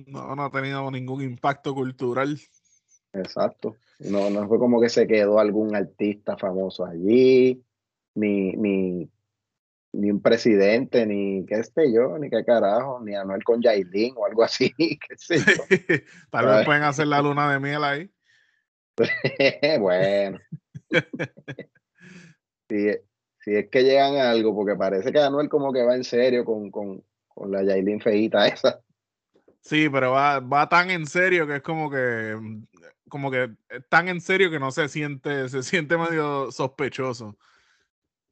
No, 0.07 0.35
no 0.35 0.45
ha 0.45 0.51
tenido 0.51 0.89
ningún 0.91 1.21
impacto 1.21 1.73
cultural. 1.73 2.37
Exacto. 3.13 3.75
No, 3.99 4.29
no 4.29 4.47
fue 4.47 4.59
como 4.59 4.81
que 4.81 4.89
se 4.89 5.07
quedó 5.07 5.39
algún 5.39 5.75
artista 5.75 6.37
famoso 6.37 6.85
allí, 6.85 7.63
ni, 8.15 8.51
ni, 8.53 9.09
ni 9.93 10.11
un 10.11 10.21
presidente, 10.21 11.05
ni 11.05 11.45
qué 11.45 11.63
sé 11.63 11.93
yo, 11.93 12.17
ni 12.17 12.29
qué 12.29 12.43
carajo, 12.43 12.99
ni 13.01 13.15
Anuel 13.15 13.43
con 13.43 13.61
Jailin 13.61 14.13
o 14.17 14.25
algo 14.25 14.43
así, 14.43 14.73
qué 14.77 15.17
sé 15.17 15.39
yo. 15.39 15.63
Tal 16.29 16.45
vez 16.45 16.65
pueden 16.65 16.83
hacer 16.83 17.07
la 17.07 17.21
luna 17.21 17.51
de 17.51 17.59
miel 17.59 17.83
ahí. 17.83 18.11
bueno. 19.79 20.39
si, 22.69 22.91
si, 23.39 23.55
es 23.55 23.69
que 23.69 23.83
llegan 23.83 24.15
a 24.15 24.31
algo, 24.31 24.55
porque 24.55 24.75
parece 24.75 25.11
que 25.11 25.19
Anuel 25.19 25.49
como 25.49 25.73
que 25.73 25.83
va 25.83 25.95
en 25.95 26.03
serio 26.03 26.45
con, 26.45 26.71
con, 26.71 27.03
con 27.27 27.51
la 27.51 27.63
Yailin 27.63 28.01
feita 28.01 28.47
esa. 28.47 28.81
Sí, 29.61 29.89
pero 29.89 30.11
va, 30.11 30.39
va 30.39 30.69
tan 30.69 30.91
en 30.91 31.07
serio 31.07 31.47
que 31.47 31.55
es 31.55 31.61
como 31.61 31.89
que 31.89 32.37
como 33.09 33.31
que 33.31 33.55
tan 33.89 34.09
en 34.09 34.19
serio 34.19 34.51
que 34.51 34.59
no 34.59 34.71
se 34.71 34.89
siente, 34.89 35.47
se 35.47 35.63
siente 35.63 35.97
medio 35.97 36.51
sospechoso. 36.51 37.37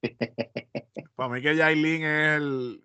Para 1.15 1.29
mí 1.29 1.41
que 1.41 1.55
Yailin 1.55 2.03
es 2.03 2.37
el, 2.37 2.83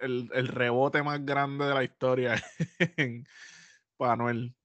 el, 0.00 0.30
el, 0.34 0.48
rebote 0.48 1.02
más 1.04 1.24
grande 1.24 1.66
de 1.66 1.74
la 1.74 1.84
historia 1.84 2.42
para 3.96 4.14
Anuel. 4.14 4.55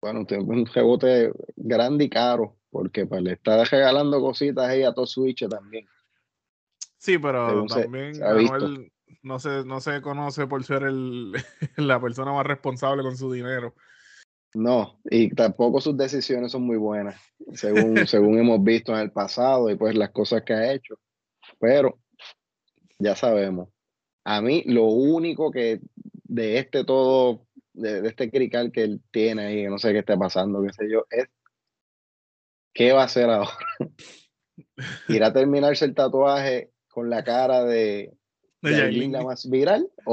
Bueno, 0.00 0.26
un 0.30 0.66
rebote 0.66 1.32
grande 1.56 2.04
y 2.04 2.08
caro 2.08 2.56
porque 2.70 3.06
pues, 3.06 3.22
le 3.22 3.32
está 3.32 3.64
regalando 3.64 4.20
cositas 4.20 4.68
ahí 4.68 4.82
a 4.82 4.92
todo 4.92 5.06
Switch 5.06 5.48
también. 5.48 5.86
Sí, 6.98 7.18
pero 7.18 7.64
también 7.66 8.18
Manuel 8.20 8.92
no 9.22 9.38
se, 9.38 9.64
no 9.64 9.80
se 9.80 10.00
conoce 10.02 10.46
por 10.46 10.62
ser 10.64 10.82
el, 10.84 11.32
la 11.76 12.00
persona 12.00 12.32
más 12.32 12.46
responsable 12.46 13.02
con 13.02 13.16
su 13.16 13.32
dinero. 13.32 13.74
No, 14.54 15.00
y 15.10 15.34
tampoco 15.34 15.80
sus 15.80 15.96
decisiones 15.96 16.52
son 16.52 16.62
muy 16.62 16.76
buenas, 16.76 17.20
según, 17.52 18.06
según 18.06 18.38
hemos 18.38 18.62
visto 18.62 18.92
en 18.92 19.00
el 19.00 19.10
pasado 19.10 19.68
y 19.70 19.76
pues 19.76 19.94
las 19.94 20.10
cosas 20.10 20.42
que 20.42 20.54
ha 20.54 20.72
hecho. 20.72 20.98
Pero 21.58 21.98
ya 22.98 23.14
sabemos. 23.14 23.68
A 24.24 24.40
mí 24.40 24.62
lo 24.66 24.84
único 24.84 25.50
que 25.50 25.80
de 26.24 26.58
este 26.58 26.84
todo, 26.84 27.45
de, 27.76 28.02
de 28.02 28.08
este 28.08 28.30
crical 28.30 28.72
que 28.72 28.82
él 28.82 29.00
tiene 29.10 29.46
ahí, 29.46 29.64
no 29.64 29.78
sé 29.78 29.92
qué 29.92 30.00
está 30.00 30.16
pasando, 30.16 30.62
qué 30.62 30.72
sé 30.72 30.90
yo, 30.90 31.06
es 31.10 31.28
¿Qué 32.76 32.92
va 32.92 33.02
a 33.02 33.06
hacer 33.06 33.28
ahora? 33.30 33.50
¿Irá 35.08 35.28
a 35.28 35.32
terminarse 35.32 35.86
el 35.86 35.94
tatuaje 35.94 36.72
con 36.90 37.08
la 37.08 37.24
cara 37.24 37.64
de, 37.64 38.12
de 38.60 39.08
la 39.08 39.22
más 39.22 39.48
viral? 39.48 39.88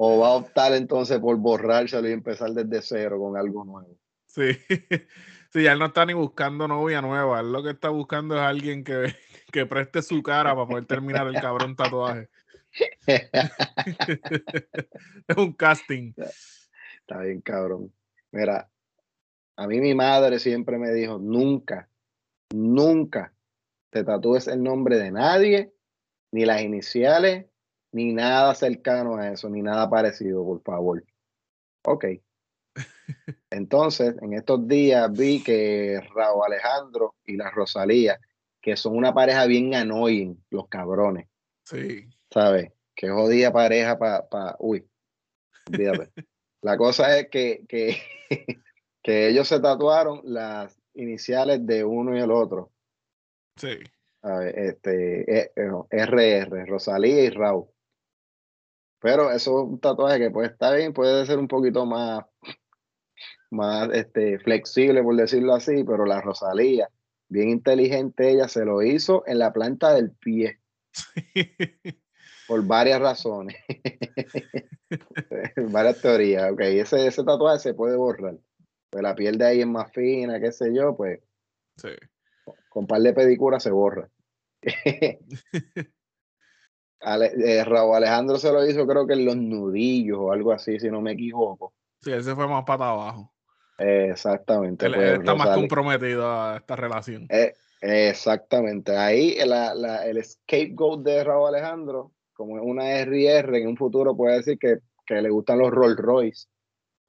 ¿O, 0.00 0.20
va 0.20 0.28
a 0.28 0.32
optar 0.32 0.74
entonces 0.74 1.18
por 1.20 1.38
borrárselo 1.38 2.06
y 2.08 2.12
empezar 2.12 2.50
desde 2.50 2.82
cero 2.82 3.18
con 3.18 3.38
algo 3.38 3.64
nuevo? 3.64 3.98
Sí. 4.26 4.50
Sí, 5.50 5.62
ya 5.62 5.72
él 5.72 5.78
no 5.78 5.86
está 5.86 6.04
ni 6.04 6.12
buscando 6.12 6.68
novia 6.68 7.00
nueva. 7.00 7.40
Él 7.40 7.50
lo 7.50 7.62
que 7.62 7.70
está 7.70 7.88
buscando 7.88 8.34
es 8.34 8.42
alguien 8.42 8.84
que, 8.84 9.14
que 9.50 9.64
preste 9.64 10.02
su 10.02 10.22
cara 10.22 10.54
para 10.54 10.68
poder 10.68 10.84
terminar 10.84 11.26
el 11.26 11.40
cabrón 11.40 11.74
tatuaje. 11.74 12.28
es 15.28 15.36
un 15.36 15.52
casting. 15.52 16.12
Está 17.00 17.20
bien, 17.20 17.40
cabrón. 17.40 17.92
Mira, 18.30 18.70
a 19.56 19.66
mí 19.66 19.80
mi 19.80 19.94
madre 19.94 20.38
siempre 20.38 20.78
me 20.78 20.92
dijo, 20.92 21.18
nunca, 21.18 21.88
nunca 22.54 23.32
te 23.90 24.04
tatúes 24.04 24.46
el 24.48 24.62
nombre 24.62 24.98
de 24.98 25.10
nadie, 25.10 25.72
ni 26.30 26.44
las 26.44 26.62
iniciales, 26.62 27.46
ni 27.92 28.12
nada 28.12 28.54
cercano 28.54 29.16
a 29.16 29.32
eso, 29.32 29.48
ni 29.48 29.62
nada 29.62 29.88
parecido, 29.88 30.44
por 30.44 30.62
favor. 30.62 31.04
Ok. 31.84 32.04
Entonces, 33.50 34.14
en 34.20 34.34
estos 34.34 34.68
días 34.68 35.10
vi 35.12 35.42
que 35.42 36.00
Raúl 36.14 36.44
Alejandro 36.46 37.14
y 37.24 37.36
la 37.36 37.50
Rosalía, 37.50 38.20
que 38.60 38.76
son 38.76 38.96
una 38.96 39.14
pareja 39.14 39.46
bien 39.46 39.74
annoying, 39.74 40.44
los 40.50 40.68
cabrones. 40.68 41.28
Sí. 41.64 42.08
¿Sabes? 42.32 42.72
Que 42.94 43.10
jodida 43.10 43.52
pareja 43.52 43.98
para... 43.98 44.28
Pa, 44.28 44.56
uy, 44.58 44.86
olvídate. 45.68 46.10
La 46.62 46.76
cosa 46.76 47.18
es 47.18 47.28
que, 47.28 47.64
que 47.68 47.96
que 49.02 49.28
ellos 49.28 49.48
se 49.48 49.60
tatuaron 49.60 50.20
las 50.24 50.78
iniciales 50.94 51.66
de 51.66 51.84
uno 51.84 52.16
y 52.16 52.20
el 52.20 52.30
otro. 52.30 52.72
Sí. 53.56 53.78
A 54.22 54.38
ver, 54.38 54.58
este, 54.58 55.52
RR, 55.90 56.66
Rosalía 56.66 57.24
y 57.24 57.30
Raúl. 57.30 57.68
Pero 59.00 59.30
eso 59.30 59.62
es 59.62 59.68
un 59.68 59.80
tatuaje 59.80 60.18
que 60.18 60.30
puede 60.30 60.48
estar 60.48 60.76
bien, 60.76 60.92
puede 60.92 61.24
ser 61.24 61.38
un 61.38 61.46
poquito 61.46 61.86
más, 61.86 62.24
más 63.50 63.88
este, 63.94 64.38
flexible, 64.40 65.02
por 65.02 65.14
decirlo 65.14 65.54
así, 65.54 65.84
pero 65.84 66.04
la 66.04 66.20
Rosalía, 66.20 66.90
bien 67.28 67.48
inteligente, 67.48 68.30
ella 68.30 68.48
se 68.48 68.64
lo 68.64 68.82
hizo 68.82 69.22
en 69.26 69.38
la 69.38 69.52
planta 69.52 69.94
del 69.94 70.10
pie. 70.10 70.60
Por 72.48 72.66
varias 72.66 73.00
razones. 73.00 73.56
varias 75.70 76.00
teorías. 76.00 76.50
Ok, 76.50 76.62
ese, 76.62 77.06
ese 77.06 77.22
tatuaje 77.22 77.60
se 77.60 77.74
puede 77.74 77.96
borrar 77.96 78.34
pues 78.90 79.02
la 79.02 79.14
piel 79.14 79.38
de 79.38 79.46
ahí 79.46 79.60
es 79.60 79.66
más 79.66 79.92
fina, 79.92 80.40
qué 80.40 80.52
sé 80.52 80.74
yo, 80.74 80.96
pues 80.96 81.20
sí. 81.76 81.90
con 82.68 82.86
par 82.86 83.00
de 83.02 83.12
pedicura 83.12 83.60
se 83.60 83.70
borra. 83.70 84.08
Eh, 87.00 87.62
Raúl 87.64 87.94
Alejandro 87.94 88.38
se 88.38 88.50
lo 88.50 88.66
hizo 88.66 88.84
creo 88.84 89.06
que 89.06 89.12
en 89.12 89.24
los 89.24 89.36
nudillos 89.36 90.18
o 90.18 90.32
algo 90.32 90.50
así, 90.50 90.80
si 90.80 90.90
no 90.90 91.00
me 91.00 91.12
equivoco. 91.12 91.72
Sí, 92.02 92.12
ese 92.12 92.34
fue 92.34 92.48
más 92.48 92.64
para 92.64 92.88
abajo. 92.88 93.32
exactamente. 93.78 94.86
Él, 94.86 94.94
pues, 94.96 95.18
está 95.20 95.36
más 95.36 95.54
comprometido 95.54 96.28
a 96.28 96.56
esta 96.56 96.74
relación. 96.74 97.28
Eh, 97.30 97.54
exactamente. 97.80 98.96
Ahí 98.96 99.38
la, 99.46 99.76
la, 99.76 100.06
el 100.06 100.24
scapegoat 100.24 101.02
de 101.02 101.22
Raúl 101.22 101.54
Alejandro, 101.54 102.10
como 102.38 102.56
es 102.56 102.62
una 102.64 103.04
RR, 103.04 103.58
en 103.58 103.66
un 103.66 103.76
futuro 103.76 104.16
puede 104.16 104.36
decir 104.36 104.58
que, 104.58 104.78
que 105.04 105.20
le 105.20 105.28
gustan 105.28 105.58
los 105.58 105.72
Rolls 105.72 105.98
Royce. 105.98 106.46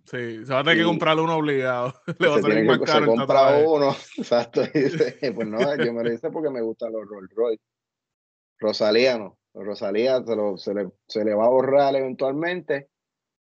Sí, 0.05 0.43
se 0.43 0.51
va 0.51 0.61
a 0.61 0.63
tener 0.63 0.79
que 0.79 0.85
comprarle 0.85 1.21
uno 1.21 1.35
obligado. 1.35 1.93
Le 2.19 2.27
va 2.27 2.37
a 2.37 2.41
salir 2.41 2.65
más 2.65 2.79
caro. 2.79 3.05
Se 3.05 3.17
compra 3.17 3.59
uno, 3.59 3.95
exacto. 4.17 4.63
dice, 4.73 5.31
pues 5.35 5.47
no, 5.47 5.59
yo 5.75 5.93
me 5.93 6.03
lo 6.03 6.11
hice 6.11 6.31
porque 6.31 6.49
me 6.49 6.61
gustan 6.61 6.93
los 6.93 7.07
Rolls 7.07 7.31
Royce. 7.35 7.63
Rosalía 8.57 9.19
no. 9.19 9.37
Rosalía 9.53 10.23
se, 10.23 10.35
lo, 10.35 10.57
se, 10.57 10.73
le, 10.73 10.89
se 11.07 11.23
le 11.23 11.35
va 11.35 11.45
a 11.45 11.49
borrar 11.49 11.95
eventualmente. 11.95 12.89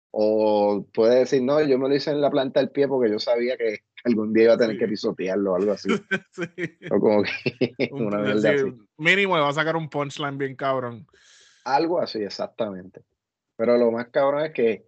O 0.09 0.87
puede 0.91 1.19
decir, 1.19 1.43
no, 1.43 1.61
yo 1.61 1.77
me 1.77 1.87
lo 1.87 1.95
hice 1.95 2.09
en 2.09 2.21
la 2.21 2.31
planta 2.31 2.61
del 2.61 2.71
pie 2.71 2.87
porque 2.87 3.11
yo 3.11 3.19
sabía 3.19 3.57
que 3.57 3.79
algún 4.03 4.33
día 4.33 4.45
iba 4.45 4.53
a 4.53 4.57
tener 4.57 4.79
que 4.79 4.87
pisotearlo 4.87 5.51
o 5.51 5.55
algo 5.55 5.73
así. 5.73 5.89
sí. 6.31 6.45
O 6.89 6.99
como 6.99 7.21
que 7.21 7.89
una 7.91 8.21
vez 8.21 8.43
así. 8.43 8.73
Mínimo 8.97 9.35
le 9.35 9.43
va 9.43 9.49
a 9.49 9.53
sacar 9.53 9.75
un 9.75 9.87
punchline 9.87 10.39
bien 10.39 10.55
cabrón. 10.55 11.05
Algo 11.65 11.99
así, 11.99 12.19
exactamente. 12.19 13.03
Pero 13.57 13.77
lo 13.77 13.91
más 13.91 14.07
cabrón 14.09 14.45
es 14.45 14.53
que 14.53 14.87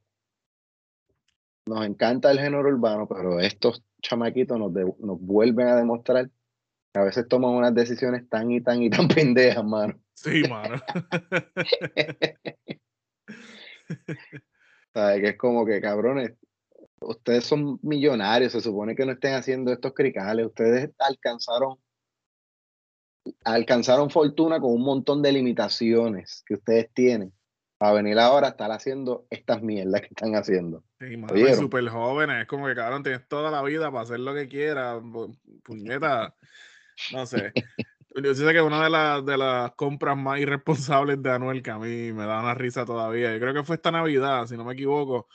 nos 1.65 1.85
encanta 1.85 2.31
el 2.31 2.39
género 2.39 2.69
urbano, 2.69 3.07
pero 3.07 3.39
estos 3.39 3.83
chamaquitos 4.01 4.57
nos, 4.57 4.71
nos 4.71 5.19
vuelven 5.19 5.67
a 5.67 5.75
demostrar 5.75 6.29
que 6.93 6.99
a 6.99 7.03
veces 7.03 7.27
toman 7.27 7.51
unas 7.51 7.73
decisiones 7.73 8.29
tan 8.29 8.51
y 8.51 8.61
tan 8.61 8.81
y 8.81 8.89
tan 8.89 9.07
pendejas, 9.09 9.65
mano. 9.65 9.99
Sí, 10.13 10.43
mano. 10.49 10.81
¿Sabes? 14.93 15.21
Que 15.21 15.29
es 15.29 15.37
como 15.37 15.65
que, 15.65 15.81
cabrones, 15.81 16.33
ustedes 17.01 17.43
son 17.43 17.79
millonarios, 17.81 18.51
se 18.51 18.61
supone 18.61 18.95
que 18.95 19.05
no 19.05 19.13
estén 19.13 19.33
haciendo 19.33 19.71
estos 19.71 19.93
cricales, 19.93 20.45
ustedes 20.45 20.91
alcanzaron 20.99 21.77
alcanzaron 23.43 24.09
fortuna 24.09 24.59
con 24.59 24.71
un 24.71 24.83
montón 24.83 25.21
de 25.21 25.31
limitaciones 25.31 26.43
que 26.45 26.55
ustedes 26.55 26.89
tienen 26.93 27.33
Para 27.77 27.93
venir 27.93 28.19
ahora 28.19 28.47
a 28.47 28.49
estar 28.51 28.71
haciendo 28.71 29.25
estas 29.29 29.61
mierdas 29.61 30.01
que 30.01 30.07
están 30.07 30.35
haciendo. 30.35 30.83
Sí, 30.99 31.15
y 31.35 31.53
súper 31.53 31.89
jóvenes, 31.89 32.41
es 32.41 32.47
como 32.47 32.67
que 32.67 32.75
cabrón, 32.75 33.03
tienes 33.03 33.27
toda 33.27 33.51
la 33.51 33.61
vida 33.61 33.91
para 33.91 34.03
hacer 34.03 34.19
lo 34.19 34.33
que 34.33 34.47
quieras, 34.47 35.01
puñeta, 35.63 36.35
no 37.13 37.25
sé. 37.25 37.53
Yo 38.23 38.33
sé 38.33 38.51
que 38.51 38.61
una 38.61 38.83
de, 38.83 38.89
las 38.89 39.25
de 39.25 39.37
las 39.37 39.73
compras 39.75 40.17
más 40.17 40.39
irresponsables 40.39 41.21
de 41.21 41.31
Anuel 41.31 41.61
que 41.61 41.69
a 41.69 41.77
mí 41.77 42.11
me 42.13 42.25
da 42.25 42.39
una 42.39 42.55
risa 42.55 42.83
todavía, 42.83 43.31
yo 43.31 43.39
creo 43.39 43.53
que 43.53 43.63
fue 43.63 43.75
esta 43.75 43.91
Navidad, 43.91 44.47
si 44.47 44.57
no 44.57 44.63
me 44.63 44.73
equivoco, 44.73 45.27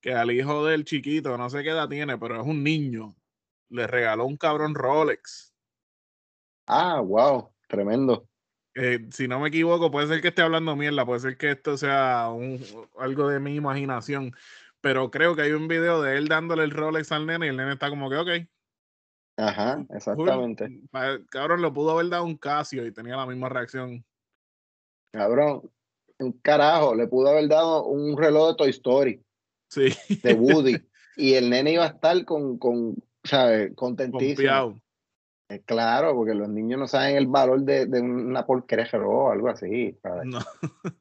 que 0.00 0.12
al 0.12 0.32
hijo 0.32 0.66
del 0.66 0.84
chiquito, 0.84 1.38
no 1.38 1.48
sé 1.48 1.62
qué 1.62 1.70
edad 1.70 1.88
tiene, 1.88 2.18
pero 2.18 2.40
es 2.40 2.46
un 2.46 2.64
niño, 2.64 3.14
le 3.68 3.86
regaló 3.86 4.26
un 4.26 4.36
cabrón 4.36 4.74
Rolex. 4.74 5.53
Ah, 6.66 7.00
wow, 7.00 7.50
tremendo. 7.68 8.28
Eh, 8.74 9.06
si 9.10 9.28
no 9.28 9.38
me 9.38 9.48
equivoco, 9.48 9.90
puede 9.90 10.08
ser 10.08 10.20
que 10.20 10.28
esté 10.28 10.42
hablando 10.42 10.74
mierda, 10.74 11.06
puede 11.06 11.20
ser 11.20 11.36
que 11.36 11.52
esto 11.52 11.76
sea 11.76 12.28
un, 12.30 12.60
algo 12.98 13.28
de 13.28 13.38
mi 13.38 13.54
imaginación, 13.54 14.32
pero 14.80 15.10
creo 15.10 15.36
que 15.36 15.42
hay 15.42 15.52
un 15.52 15.68
video 15.68 16.02
de 16.02 16.16
él 16.16 16.26
dándole 16.26 16.64
el 16.64 16.72
Rolex 16.72 17.12
al 17.12 17.26
nene 17.26 17.46
y 17.46 17.48
el 17.50 17.56
nene 17.56 17.74
está 17.74 17.88
como 17.88 18.10
que, 18.10 18.16
ok. 18.16 18.28
Ajá, 19.36 19.84
exactamente. 19.90 20.80
Cabrón, 21.30 21.62
lo 21.62 21.72
pudo 21.72 21.92
haber 21.92 22.08
dado 22.08 22.24
un 22.24 22.36
Casio 22.36 22.86
y 22.86 22.92
tenía 22.92 23.16
la 23.16 23.26
misma 23.26 23.48
reacción. 23.48 24.04
Cabrón, 25.12 25.70
un 26.18 26.32
carajo, 26.40 26.94
le 26.94 27.06
pudo 27.06 27.28
haber 27.28 27.48
dado 27.48 27.84
un 27.84 28.16
reloj 28.16 28.50
de 28.50 28.56
Toy 28.56 28.70
Story. 28.70 29.24
Sí. 29.68 29.94
De 30.22 30.34
Woody. 30.34 30.76
y 31.16 31.34
el 31.34 31.50
nene 31.50 31.72
iba 31.72 31.84
a 31.84 31.88
estar 31.88 32.24
con, 32.24 32.58
con 32.58 32.96
¿sabes? 33.24 33.72
Contentísimo. 33.74 34.48
Eh, 34.48 34.80
claro, 35.62 36.14
porque 36.14 36.34
los 36.34 36.48
niños 36.48 36.78
no 36.78 36.86
saben 36.86 37.16
el 37.16 37.26
valor 37.26 37.62
de, 37.62 37.86
de 37.86 38.00
una 38.00 38.46
porquería 38.46 38.88
o 38.94 39.30
algo 39.30 39.48
así. 39.48 39.98
No. 40.24 40.40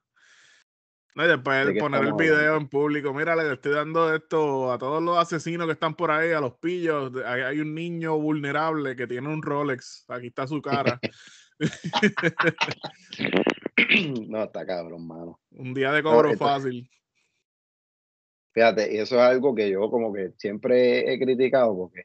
no. 1.15 1.25
y 1.25 1.27
después 1.27 1.67
de 1.67 1.75
poner 1.75 2.03
el 2.03 2.13
video 2.13 2.57
en 2.57 2.67
público, 2.67 3.13
mira, 3.13 3.35
le 3.35 3.53
estoy 3.53 3.73
dando 3.73 4.13
esto 4.13 4.71
a 4.71 4.77
todos 4.77 5.01
los 5.01 5.17
asesinos 5.17 5.67
que 5.67 5.73
están 5.73 5.95
por 5.95 6.11
ahí, 6.11 6.31
a 6.31 6.41
los 6.41 6.55
pillos. 6.55 7.11
Hay, 7.25 7.41
hay 7.41 7.59
un 7.59 7.73
niño 7.73 8.17
vulnerable 8.17 8.95
que 8.95 9.07
tiene 9.07 9.27
un 9.27 9.41
Rolex. 9.41 10.05
Aquí 10.09 10.27
está 10.27 10.47
su 10.47 10.61
cara. 10.61 10.99
no, 14.27 14.43
está 14.43 14.65
cabrón, 14.65 15.07
mano. 15.07 15.39
Un 15.51 15.73
día 15.73 15.91
de 15.91 16.03
cobro 16.03 16.35
fácil. 16.37 16.89
Fíjate, 18.53 18.93
y 18.93 18.99
eso 18.99 19.15
es 19.15 19.21
algo 19.21 19.55
que 19.55 19.71
yo 19.71 19.89
como 19.89 20.13
que 20.13 20.33
siempre 20.37 21.11
he 21.11 21.19
criticado 21.19 21.75
porque 21.75 22.03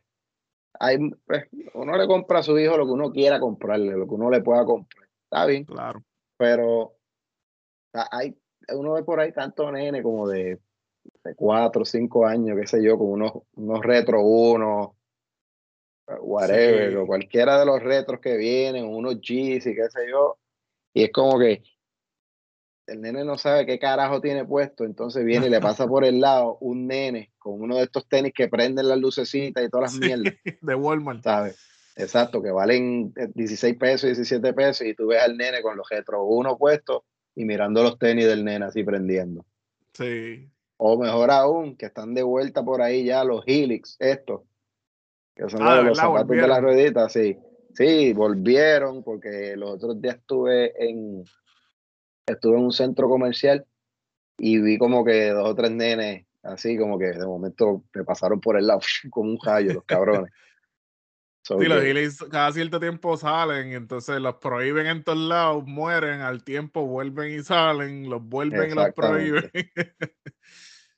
hay, 0.79 0.99
pues, 1.27 1.47
uno 1.75 1.97
le 1.97 2.07
compra 2.07 2.41
a 2.41 2.43
su 2.43 2.59
hijo 2.59 2.77
lo 2.77 2.87
que 2.87 2.93
uno 2.93 3.11
quiera 3.11 3.41
comprarle, 3.41 3.93
lo 3.93 4.07
que 4.07 4.15
uno 4.15 4.31
le 4.31 4.43
pueda 4.43 4.65
comprar. 4.65 5.09
Está 5.25 5.47
bien. 5.47 5.65
Claro. 5.65 6.03
Pero 6.37 6.95
hay, 7.93 8.37
uno 8.75 8.95
ve 8.95 9.03
por 9.03 9.21
ahí 9.21 9.33
tanto 9.33 9.71
nene 9.73 10.03
como 10.03 10.29
de, 10.29 10.59
de 11.25 11.35
cuatro 11.35 11.85
cinco 11.85 12.27
años, 12.27 12.59
qué 12.61 12.67
sé 12.67 12.83
yo, 12.83 12.97
con 12.97 13.09
unos, 13.09 13.33
unos 13.57 13.81
retro 13.81 14.23
uno, 14.23 14.97
whatever, 16.21 16.97
o 16.99 17.07
cualquiera 17.07 17.59
de 17.59 17.67
los 17.67 17.83
retros 17.83 18.21
que 18.21 18.37
vienen, 18.37 18.87
unos 18.87 19.17
G's 19.17 19.67
y 19.67 19.75
qué 19.75 19.91
sé 19.91 20.09
yo. 20.09 20.39
Y 20.95 21.05
es 21.05 21.13
como 21.13 21.39
que 21.39 21.63
el 22.89 23.03
nene 23.03 23.25
no 23.25 23.37
sabe 23.37 23.67
qué 23.67 23.79
carajo 23.79 24.21
tiene 24.21 24.45
puesto, 24.45 24.85
entonces 24.85 25.25
viene 25.25 25.47
y 25.47 25.51
le 25.51 25.61
pasa 25.61 25.87
por 25.87 26.05
el 26.05 26.21
lado 26.21 26.57
un 26.61 26.87
nene 26.87 27.33
con 27.39 27.61
uno 27.61 27.77
de 27.77 27.85
estos 27.85 28.09
tenis 28.09 28.33
que 28.35 28.49
prenden 28.49 28.89
las 28.89 28.99
lucecitas 28.99 29.65
y 29.65 29.69
todas 29.69 29.93
las 29.93 30.01
mierdas. 30.01 30.35
De 30.63 30.75
Walmart. 30.75 31.23
¿Sabes? 31.23 31.59
Exacto, 31.97 32.43
que 32.43 32.51
valen 32.51 33.13
16 33.35 33.77
pesos, 33.77 34.09
17 34.09 34.53
pesos, 34.53 34.87
y 34.87 34.95
tú 34.95 35.09
ves 35.09 35.23
al 35.23 35.37
nene 35.37 35.61
con 35.63 35.77
los 35.77 35.89
retro 35.89 36.25
uno 36.25 36.57
puestos 36.57 37.03
y 37.35 37.45
mirando 37.45 37.83
los 37.83 37.99
tenis 37.99 38.27
del 38.27 38.45
nene 38.45 38.65
así 38.65 38.83
prendiendo. 38.85 39.45
Sí. 39.93 40.49
O 40.77 40.97
mejor 40.97 41.31
aún, 41.31 41.77
que 41.77 41.87
están 41.87 42.15
de 42.15 42.23
vuelta 42.23 42.65
por 42.65 42.81
ahí 42.83 43.05
ya 43.05 43.25
los 43.25 43.43
Helix, 43.47 43.97
estos, 43.99 44.43
que 45.35 45.49
son 45.51 45.63
ah, 45.63 45.83
los, 45.83 45.99
zapatos 45.99 46.37
de 46.37 46.49
las 46.49 46.63
rueditas, 46.63 47.13
sí. 47.13 47.37
Sí, 47.75 48.13
volvieron 48.13 49.03
porque 49.03 49.57
los 49.57 49.71
otros 49.71 50.01
días 50.01 50.17
estuve 50.17 50.73
en, 50.83 51.25
estuve 52.33 52.57
en 52.57 52.65
un 52.65 52.73
centro 52.73 53.09
comercial 53.09 53.65
y 54.39 54.59
vi 54.61 54.79
como 54.79 55.05
que 55.05 55.31
dos 55.31 55.51
o 55.51 55.55
tres 55.55 55.71
nenes, 55.71 56.27
así 56.43 56.79
como 56.79 56.99
que 56.99 57.07
de 57.07 57.27
momento 57.27 57.85
me 57.95 58.05
pasaron 58.05 58.41
por 58.41 58.57
el 58.57 58.67
lado 58.67 58.81
como 59.11 59.31
un 59.31 59.39
rayo, 59.43 59.75
los 59.75 59.85
cabrones. 59.85 60.31
sí, 61.43 61.55
los 61.55 61.83
giles 61.83 62.25
cada 62.31 62.53
cierto 62.53 62.79
tiempo 62.79 63.17
salen, 63.17 63.73
entonces 63.73 64.21
los 64.21 64.37
prohíben 64.37 64.87
en 64.87 65.03
todos 65.03 65.19
lados, 65.19 65.65
mueren, 65.67 66.21
al 66.21 66.45
tiempo 66.45 66.87
vuelven 66.87 67.39
y 67.39 67.43
salen, 67.43 68.09
los 68.09 68.23
vuelven 68.23 68.71
y 68.71 68.75
los 68.75 68.93
prohíben. 68.95 69.51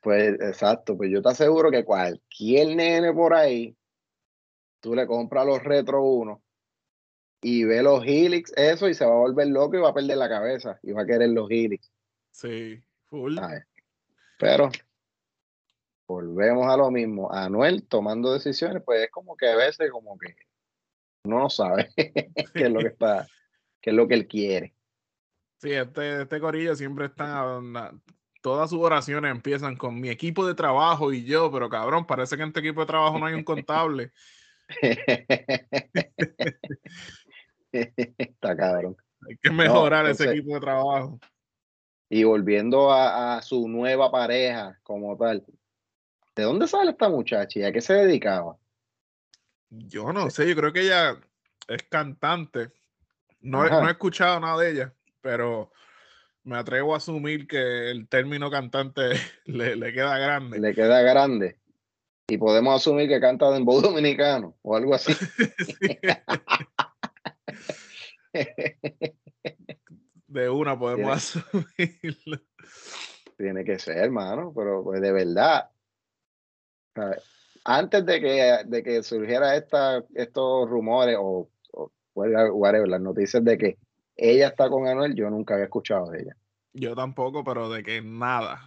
pues 0.02 0.34
exacto, 0.40 0.96
pues 0.96 1.10
yo 1.10 1.22
te 1.22 1.30
aseguro 1.30 1.70
que 1.70 1.84
cualquier 1.84 2.76
nene 2.76 3.12
por 3.12 3.34
ahí, 3.34 3.76
tú 4.80 4.94
le 4.94 5.06
compras 5.06 5.46
los 5.46 5.62
Retro 5.62 6.02
1 6.02 6.42
y 7.42 7.64
ve 7.64 7.82
los 7.82 8.04
Helix, 8.04 8.52
eso, 8.56 8.88
y 8.88 8.94
se 8.94 9.04
va 9.04 9.12
a 9.12 9.18
volver 9.18 9.48
loco 9.48 9.76
y 9.76 9.80
va 9.80 9.90
a 9.90 9.94
perder 9.94 10.16
la 10.16 10.28
cabeza 10.28 10.78
y 10.82 10.92
va 10.92 11.02
a 11.02 11.06
querer 11.06 11.30
los 11.30 11.50
Helix. 11.50 11.90
Sí, 12.30 12.82
full. 13.08 13.38
Pero 14.38 14.70
volvemos 16.06 16.66
a 16.66 16.76
lo 16.76 16.90
mismo. 16.90 17.32
Anuel 17.32 17.86
tomando 17.86 18.32
decisiones, 18.32 18.82
pues 18.84 19.04
es 19.04 19.10
como 19.10 19.36
que 19.36 19.48
a 19.48 19.56
veces 19.56 19.90
como 19.90 20.18
que 20.18 20.34
uno 21.24 21.40
no 21.40 21.50
sabe 21.50 21.90
qué 21.96 22.32
es 22.54 22.70
lo 22.70 22.80
que 22.80 22.88
está, 22.88 23.26
qué 23.80 23.90
es 23.90 23.96
lo 23.96 24.08
que 24.08 24.14
él 24.14 24.26
quiere. 24.26 24.74
Sí, 25.58 25.72
este, 25.72 26.22
este 26.22 26.40
corillo 26.40 26.74
siempre 26.74 27.06
está, 27.06 27.60
todas 28.40 28.70
sus 28.70 28.80
oraciones 28.80 29.30
empiezan 29.30 29.76
con 29.76 30.00
mi 30.00 30.08
equipo 30.08 30.46
de 30.46 30.54
trabajo 30.54 31.12
y 31.12 31.24
yo, 31.24 31.52
pero 31.52 31.68
cabrón, 31.68 32.06
parece 32.06 32.36
que 32.36 32.42
en 32.42 32.48
este 32.48 32.60
equipo 32.60 32.80
de 32.80 32.86
trabajo 32.86 33.18
no 33.18 33.26
hay 33.26 33.34
un 33.34 33.44
contable. 33.44 34.12
Está 38.18 38.56
cabrón. 38.56 38.96
Hay 39.28 39.36
que 39.36 39.50
mejorar 39.50 40.06
ese 40.06 40.30
equipo 40.30 40.54
de 40.54 40.60
trabajo. 40.60 41.20
Y 42.08 42.24
volviendo 42.24 42.92
a, 42.92 43.40
su 43.42 43.68
nueva 43.68 44.10
pareja 44.10 44.78
como 44.82 45.16
tal, 45.16 45.44
¿de 46.34 46.42
dónde 46.42 46.66
sale 46.66 46.90
esta 46.90 47.08
muchacha 47.08 47.60
y 47.60 47.62
a 47.62 47.72
qué 47.72 47.80
se 47.80 47.94
dedicaba? 47.94 48.56
Yo 49.68 50.12
no 50.12 50.28
sé, 50.30 50.48
yo 50.48 50.56
creo 50.56 50.72
que 50.72 50.80
ella 50.82 51.20
es 51.68 51.82
cantante. 51.84 52.72
No, 53.40 53.64
no 53.68 53.86
he 53.86 53.92
escuchado 53.92 54.40
nada 54.40 54.60
de 54.60 54.70
ella, 54.72 54.94
pero 55.20 55.70
me 56.42 56.56
atrevo 56.56 56.94
a 56.94 56.96
asumir 56.96 57.46
que 57.46 57.90
el 57.90 58.08
término 58.08 58.50
cantante 58.50 59.02
le, 59.44 59.76
le 59.76 59.92
queda 59.92 60.18
grande. 60.18 60.58
Le 60.58 60.74
queda 60.74 61.02
grande. 61.02 61.60
Y 62.26 62.38
podemos 62.38 62.74
asumir 62.74 63.08
que 63.08 63.20
canta 63.20 63.56
en 63.56 63.64
voz 63.64 63.82
dominicano 63.82 64.56
o 64.62 64.76
algo 64.76 64.94
así. 64.94 65.12
De 70.26 70.48
una 70.48 70.78
podemos 70.78 71.12
asumirlo. 71.12 72.40
Tiene 73.36 73.64
que 73.64 73.78
ser, 73.78 73.98
hermano, 73.98 74.52
pero 74.54 74.84
pues 74.84 75.00
de 75.00 75.12
verdad. 75.12 75.70
Antes 77.64 78.06
de 78.06 78.20
que, 78.20 78.58
de 78.66 78.82
que 78.82 79.02
surgiera 79.02 79.56
esta, 79.56 80.04
estos 80.14 80.68
rumores 80.68 81.16
o, 81.18 81.50
o 81.72 81.92
whatever, 82.14 82.88
las 82.88 83.00
noticias 83.00 83.44
de 83.44 83.58
que 83.58 83.78
ella 84.16 84.48
está 84.48 84.68
con 84.68 84.86
Anuel, 84.86 85.14
yo 85.14 85.30
nunca 85.30 85.54
había 85.54 85.64
escuchado 85.64 86.10
de 86.10 86.22
ella. 86.22 86.36
Yo 86.72 86.94
tampoco, 86.94 87.42
pero 87.42 87.70
de 87.70 87.82
que 87.82 88.02
nada. 88.02 88.60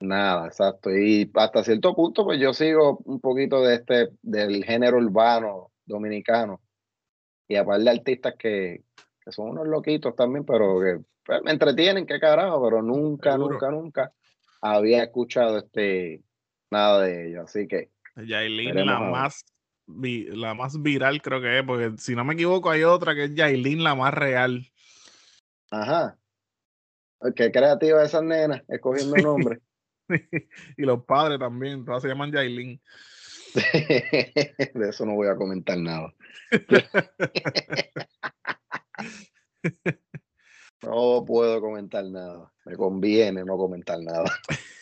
Nada, 0.00 0.46
exacto. 0.46 0.90
Y 0.90 1.30
hasta 1.34 1.64
cierto 1.64 1.94
punto, 1.94 2.24
pues 2.24 2.40
yo 2.40 2.52
sigo 2.52 2.98
un 3.04 3.20
poquito 3.20 3.62
de 3.62 3.76
este, 3.76 4.10
del 4.22 4.64
género 4.64 4.98
urbano 4.98 5.72
dominicano. 5.84 6.60
Y 7.48 7.56
aparte 7.56 7.84
de 7.84 7.90
artistas 7.90 8.34
que, 8.38 8.82
que 9.24 9.32
son 9.32 9.50
unos 9.50 9.66
loquitos 9.66 10.14
también, 10.16 10.44
pero 10.44 10.80
que 10.80 11.00
pues, 11.24 11.42
me 11.42 11.52
entretienen, 11.52 12.06
qué 12.06 12.18
carajo, 12.18 12.62
pero 12.62 12.82
nunca, 12.82 13.36
nunca, 13.36 13.70
nunca 13.70 14.12
había 14.60 15.04
escuchado 15.04 15.58
este 15.58 16.22
nada 16.70 17.02
de 17.02 17.28
ellos. 17.28 17.44
Así 17.44 17.68
que. 17.68 17.90
Yailin, 18.16 18.86
la 18.86 19.00
más, 19.00 19.44
la 19.86 20.54
más 20.54 20.80
viral, 20.80 21.20
creo 21.20 21.40
que 21.40 21.58
es, 21.58 21.64
porque 21.64 21.92
si 21.98 22.14
no 22.14 22.24
me 22.24 22.34
equivoco, 22.34 22.70
hay 22.70 22.84
otra 22.84 23.14
que 23.14 23.24
es 23.24 23.34
Yailin, 23.34 23.82
la 23.82 23.94
más 23.94 24.14
real. 24.14 24.64
Ajá. 25.70 26.16
Qué 27.34 27.50
creativa 27.50 28.04
esa 28.04 28.22
nena, 28.22 28.62
escogiendo 28.68 29.16
nombres. 29.16 29.60
y 30.76 30.82
los 30.82 31.04
padres 31.04 31.38
también, 31.38 31.84
todas 31.84 32.02
se 32.02 32.08
llaman 32.08 32.30
Yailin. 32.30 32.80
de 34.74 34.88
eso 34.88 35.06
no 35.06 35.14
voy 35.14 35.28
a 35.28 35.36
comentar 35.36 35.78
nada. 35.78 36.12
No 40.82 41.24
puedo 41.26 41.62
comentar 41.62 42.04
nada. 42.04 42.52
Me 42.66 42.76
conviene 42.76 43.42
no 43.44 43.56
comentar 43.56 43.98
nada. 44.00 44.30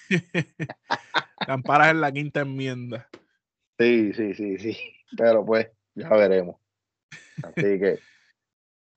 Camparas 1.46 1.92
en 1.92 2.00
la 2.00 2.10
quinta 2.10 2.40
enmienda. 2.40 3.08
Sí, 3.78 4.12
sí, 4.12 4.34
sí, 4.34 4.58
sí. 4.58 4.76
Pero 5.16 5.44
pues, 5.44 5.68
ya 5.94 6.08
veremos. 6.10 6.56
Así 7.42 7.78
que. 7.78 7.98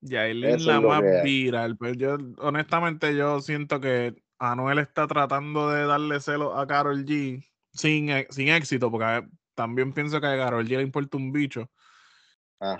Yailin 0.02 0.66
la 0.66 0.82
más 0.82 1.24
viral. 1.24 1.78
Pero 1.78 1.78
pues 1.78 1.98
yo, 1.98 2.18
honestamente, 2.40 3.16
yo 3.16 3.40
siento 3.40 3.80
que 3.80 4.16
Anuel 4.40 4.80
está 4.80 5.08
tratando 5.08 5.70
de 5.70 5.86
darle 5.86 6.20
celo 6.20 6.58
a 6.58 6.68
Carol 6.68 7.06
G 7.06 7.44
sin, 7.72 8.10
e, 8.10 8.28
sin 8.30 8.50
éxito, 8.50 8.92
porque 8.92 9.26
también 9.56 9.94
pienso 9.94 10.22
que 10.22 10.28
a 10.28 10.38
Carol 10.38 10.66
G 10.66 10.78
le 10.78 10.84
importa 10.84 11.18
un 11.18 11.32
bicho. 11.32 11.70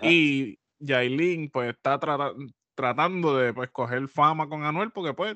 Y 0.02 0.60
Yailin, 0.80 1.50
pues, 1.50 1.70
está 1.70 2.00
tratando 2.76 3.38
de 3.38 3.54
pues, 3.54 3.70
coger 3.72 4.08
fama 4.08 4.48
con 4.48 4.64
Anuel, 4.64 4.92
porque, 4.92 5.14
pues, 5.14 5.36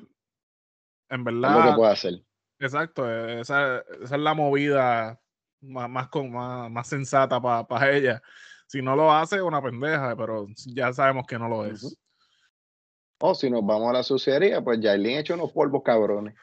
en 1.08 1.24
verdad. 1.24 1.58
Es 1.58 1.64
lo 1.64 1.70
que 1.70 1.76
puede 1.76 1.92
hacer. 1.92 2.14
Exacto, 2.58 3.10
esa, 3.10 3.78
esa 4.02 4.16
es 4.16 4.20
la 4.20 4.34
movida 4.34 5.18
más, 5.62 5.88
más, 5.88 6.08
con, 6.08 6.30
más, 6.30 6.86
sensata 6.86 7.40
para 7.40 7.90
ella. 7.90 8.22
Si 8.66 8.82
no 8.82 8.94
lo 8.94 9.12
hace, 9.12 9.42
una 9.42 9.62
pendeja, 9.62 10.14
pero 10.16 10.46
ya 10.66 10.92
sabemos 10.92 11.26
que 11.26 11.38
no 11.38 11.48
lo 11.48 11.64
es. 11.64 11.98
O 13.18 13.34
si 13.34 13.50
nos 13.50 13.64
vamos 13.64 13.90
a 13.90 13.94
la 13.94 14.02
suciedad, 14.02 14.62
pues 14.62 14.80
Yailin 14.80 15.18
hecho 15.18 15.34
unos 15.34 15.52
polvos 15.52 15.82
cabrones. 15.84 16.34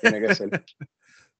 tiene 0.00 0.20
que 0.20 0.34
ser. 0.34 0.50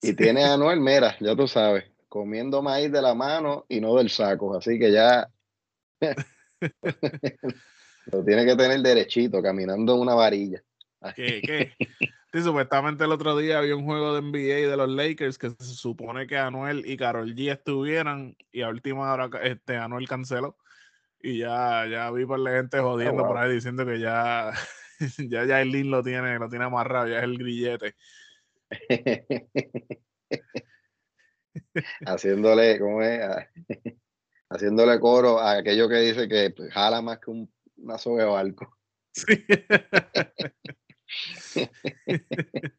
Y 0.02 0.14
tiene 0.14 0.44
a 0.44 0.52
Anuel, 0.52 0.80
mira, 0.80 1.16
ya 1.18 1.34
tú 1.34 1.48
sabes, 1.48 1.84
comiendo 2.14 2.62
maíz 2.62 2.92
de 2.92 3.02
la 3.02 3.12
mano 3.12 3.66
y 3.68 3.80
no 3.80 3.96
del 3.96 4.08
saco. 4.08 4.56
Así 4.56 4.78
que 4.78 4.92
ya 4.92 5.28
lo 8.06 8.24
tiene 8.24 8.46
que 8.46 8.54
tener 8.54 8.80
derechito, 8.82 9.42
caminando 9.42 9.96
en 9.96 10.00
una 10.00 10.14
varilla. 10.14 10.62
¿Qué? 11.16 11.42
¿Qué? 11.44 11.72
Sí, 12.32 12.40
supuestamente 12.40 13.02
el 13.02 13.10
otro 13.10 13.36
día 13.36 13.58
había 13.58 13.74
un 13.74 13.84
juego 13.84 14.14
de 14.14 14.22
NBA 14.22 14.70
de 14.70 14.76
los 14.76 14.88
Lakers 14.88 15.38
que 15.38 15.50
se 15.50 15.74
supone 15.74 16.28
que 16.28 16.38
Anuel 16.38 16.86
y 16.86 16.96
Carol 16.96 17.34
G 17.34 17.50
estuvieran 17.50 18.36
y 18.52 18.62
a 18.62 18.68
última 18.68 19.12
hora 19.12 19.28
este, 19.42 19.76
Anuel 19.76 20.06
canceló. 20.06 20.56
Y 21.20 21.38
ya, 21.38 21.84
ya 21.90 22.12
vi 22.12 22.26
por 22.26 22.38
la 22.38 22.52
gente 22.52 22.78
oh, 22.78 22.92
jodiendo 22.92 23.26
por 23.26 23.38
ahí 23.38 23.52
diciendo 23.52 23.84
que 23.84 23.98
ya, 23.98 24.52
ya, 25.18 25.44
ya 25.46 25.60
el 25.60 25.90
lo 25.90 26.04
tiene, 26.04 26.38
lo 26.38 26.48
tiene 26.48 26.66
amarrado, 26.66 27.08
ya 27.08 27.18
es 27.18 27.24
el 27.24 27.38
grillete. 27.38 27.96
Haciéndole, 32.06 32.78
¿cómo 32.78 33.02
es? 33.02 33.20
Haciéndole 34.50 35.00
coro 35.00 35.40
a 35.40 35.58
aquello 35.58 35.88
que 35.88 35.96
dice 35.96 36.28
que 36.28 36.54
jala 36.70 37.02
más 37.02 37.18
que 37.18 37.30
un, 37.30 37.52
una 37.76 37.98
soga 37.98 38.24
de 38.24 38.30
barco. 38.30 38.76
Sí. 39.12 39.44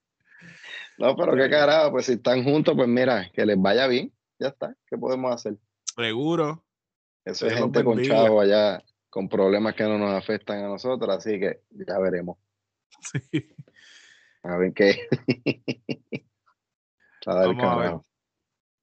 no, 0.98 1.16
pero 1.16 1.36
qué 1.36 1.50
carajo, 1.50 1.92
pues 1.92 2.06
si 2.06 2.14
están 2.14 2.44
juntos, 2.44 2.76
pues 2.76 2.88
mira, 2.88 3.30
que 3.34 3.46
les 3.46 3.60
vaya 3.60 3.88
bien, 3.88 4.14
ya 4.40 4.48
está, 4.50 4.76
¿qué 4.88 4.98
podemos 4.98 5.34
hacer? 5.34 5.58
Seguro. 5.96 6.64
Eso 7.24 7.48
es 7.48 7.56
gente 7.56 7.84
con 7.84 8.04
chavo 8.04 8.42
allá, 8.42 8.84
con 9.10 9.28
problemas 9.28 9.74
que 9.76 9.84
no 9.84 9.98
nos 9.98 10.14
afectan 10.14 10.64
a 10.64 10.68
nosotros, 10.68 11.16
así 11.16 11.40
que 11.40 11.64
ya 11.72 11.98
veremos. 12.00 12.38
Sí. 13.02 13.50
A 14.44 14.58
ver 14.58 14.74
qué. 14.74 15.08
a 17.26 18.02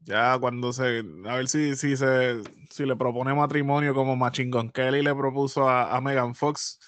Ya 0.05 0.39
cuando 0.39 0.73
se. 0.73 1.05
A 1.27 1.37
ver 1.37 1.49
si, 1.49 1.77
si, 1.77 1.97
se, 1.97 2.43
si 2.71 2.85
le 2.85 2.97
propone 2.97 3.35
matrimonio 3.35 3.95
como 3.95 4.17
Machine 4.17 4.71
Kelly 4.73 5.03
le 5.03 5.15
propuso 5.15 5.69
a, 5.69 5.95
a 5.95 6.01
Megan 6.01 6.35
Fox 6.35 6.79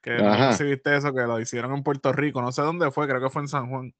que 0.00 0.22
no 0.22 0.52
sé 0.52 0.58
si 0.58 0.64
viste 0.70 0.96
eso, 0.96 1.12
que 1.12 1.22
lo 1.22 1.40
hicieron 1.40 1.74
en 1.74 1.82
Puerto 1.82 2.12
Rico, 2.12 2.40
no 2.40 2.52
sé 2.52 2.62
dónde 2.62 2.90
fue, 2.90 3.08
creo 3.08 3.20
que 3.20 3.30
fue 3.30 3.42
en 3.42 3.48
San 3.48 3.68
Juan. 3.68 3.94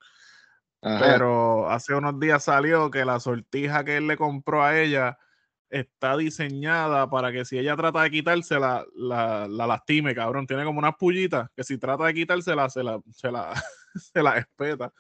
Pero 0.81 1.69
hace 1.69 1.95
unos 1.95 2.21
días 2.21 2.45
salió 2.45 2.91
que 2.91 3.05
la 3.05 3.19
sortija 3.19 3.85
que 3.85 3.97
él 3.97 4.07
le 4.07 4.17
compró 4.17 4.63
a 4.63 4.79
ella 4.79 5.19
está 5.71 6.17
diseñada 6.17 7.11
para 7.11 7.33
que 7.33 7.45
si 7.45 7.59
ella 7.59 7.77
trata 7.77 8.03
de 8.03 8.11
quitársela, 8.11 8.87
la, 8.95 9.49
la 9.49 9.67
lastime, 9.67 10.15
cabrón. 10.15 10.47
Tiene 10.47 10.65
como 10.65 10.79
unas 10.79 10.95
pullitas 10.95 11.51
que 11.55 11.65
si 11.65 11.79
trata 11.79 12.05
de 12.05 12.15
quitársela, 12.15 12.71
se 12.71 12.85
la, 12.85 13.01
se 13.11 13.33
la, 13.33 13.53
se 13.95 14.23
la 14.23 14.39
espeta. 14.39 14.93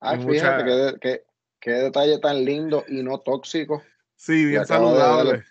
Ay, 0.00 0.18
fíjate 0.18 0.98
qué, 1.00 1.22
qué, 1.60 1.70
detalle 1.70 2.18
tan 2.18 2.44
lindo 2.44 2.84
y 2.88 3.02
no 3.02 3.18
tóxico. 3.20 3.82
Sí, 4.16 4.44
bien 4.44 4.66
saludable. 4.66 5.44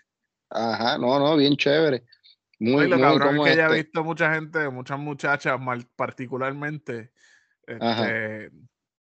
Ajá, 0.50 0.98
no, 0.98 1.18
no, 1.18 1.36
bien 1.36 1.56
chévere. 1.56 2.04
Muy, 2.58 2.88
lo 2.88 3.00
cabrón 3.00 3.38
es 3.38 3.44
que 3.44 3.56
ya 3.56 3.62
he 3.62 3.66
este. 3.66 3.82
visto 3.82 4.04
mucha 4.04 4.34
gente, 4.34 4.68
muchas 4.68 4.98
muchachas 4.98 5.58
particularmente, 5.96 7.10
este, 7.66 8.50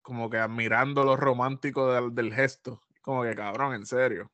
como 0.02 0.28
que 0.28 0.38
admirando 0.38 1.04
lo 1.04 1.16
romántico 1.16 2.10
del, 2.10 2.34
gesto. 2.34 2.82
Como 3.02 3.22
que 3.22 3.36
cabrón, 3.36 3.74
en 3.74 3.86
serio. 3.86 4.30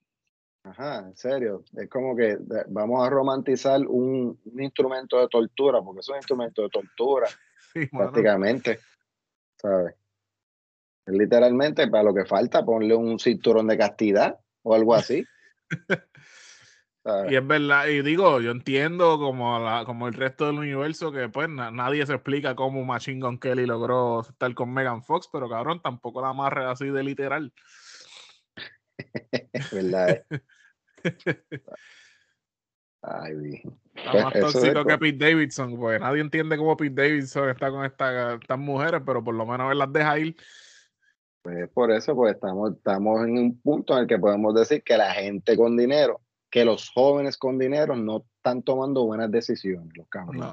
Ajá, 0.64 1.00
en 1.00 1.16
serio. 1.16 1.62
Es 1.76 1.90
como 1.90 2.16
que 2.16 2.38
vamos 2.68 3.06
a 3.06 3.10
romantizar 3.10 3.80
un, 3.86 4.40
instrumento 4.58 5.20
de 5.20 5.28
tortura, 5.28 5.82
porque 5.82 6.00
es 6.00 6.08
un 6.08 6.16
instrumento 6.16 6.62
de 6.62 6.68
tortura, 6.70 7.28
prácticamente. 7.92 8.78
¿Sabes? 9.56 9.94
Literalmente, 11.06 11.88
para 11.88 12.04
lo 12.04 12.14
que 12.14 12.24
falta, 12.24 12.64
ponle 12.64 12.94
un 12.94 13.18
cinturón 13.18 13.66
de 13.66 13.78
castidad 13.78 14.38
o 14.62 14.74
algo 14.74 14.94
así. 14.94 15.24
Y 17.28 17.34
es 17.34 17.44
verdad, 17.44 17.88
y 17.88 18.00
digo, 18.02 18.40
yo 18.40 18.52
entiendo 18.52 19.18
como, 19.18 19.58
la, 19.58 19.84
como 19.84 20.06
el 20.06 20.14
resto 20.14 20.46
del 20.46 20.58
universo 20.58 21.10
que 21.10 21.28
pues 21.28 21.48
nadie 21.48 22.06
se 22.06 22.14
explica 22.14 22.54
cómo 22.54 22.84
Machine 22.84 23.20
Gun 23.20 23.40
Kelly 23.40 23.66
logró 23.66 24.20
estar 24.20 24.54
con 24.54 24.72
Megan 24.72 25.02
Fox, 25.02 25.28
pero 25.32 25.48
cabrón, 25.48 25.82
tampoco 25.82 26.20
la 26.22 26.28
amarre 26.28 26.64
así 26.64 26.86
de 26.86 27.02
literal. 27.02 27.52
verdad. 29.72 30.24
Ay, 33.02 33.62
Está 33.96 34.12
pues, 34.12 34.24
más 34.24 34.32
tóxico 34.34 34.84
que 34.84 34.98
Pete 34.98 35.24
Davidson, 35.24 35.76
pues 35.76 36.00
nadie 36.00 36.20
entiende 36.20 36.56
cómo 36.56 36.76
Pete 36.76 37.02
Davidson 37.02 37.50
está 37.50 37.68
con 37.72 37.84
esta, 37.84 38.34
estas 38.34 38.58
mujeres, 38.60 39.02
pero 39.04 39.24
por 39.24 39.34
lo 39.34 39.44
menos 39.44 39.72
él 39.72 39.78
las 39.78 39.92
deja 39.92 40.20
ir. 40.20 40.36
Pues 41.42 41.68
por 41.70 41.90
eso, 41.90 42.14
pues 42.14 42.34
estamos, 42.34 42.72
estamos 42.72 43.26
en 43.26 43.36
un 43.36 43.60
punto 43.60 43.94
en 43.94 44.00
el 44.00 44.06
que 44.06 44.18
podemos 44.18 44.54
decir 44.54 44.82
que 44.82 44.96
la 44.96 45.12
gente 45.12 45.56
con 45.56 45.76
dinero 45.76 46.20
que 46.52 46.64
los 46.66 46.90
jóvenes 46.90 47.38
con 47.38 47.58
dinero 47.58 47.96
no 47.96 48.26
están 48.36 48.62
tomando 48.62 49.06
buenas 49.06 49.30
decisiones, 49.30 49.88
los 49.96 50.06
cabrones. 50.08 50.52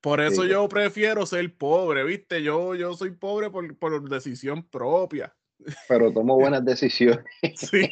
Por 0.00 0.20
eso 0.20 0.44
yo 0.44 0.68
prefiero 0.68 1.26
ser 1.26 1.54
pobre, 1.56 2.04
¿viste? 2.04 2.42
Yo, 2.44 2.76
yo 2.76 2.94
soy 2.94 3.10
pobre 3.10 3.50
por, 3.50 3.76
por 3.76 4.08
decisión 4.08 4.62
propia. 4.62 5.34
Pero 5.88 6.12
tomo 6.12 6.36
buenas 6.40 6.64
decisiones. 6.64 7.24
Sí. 7.56 7.90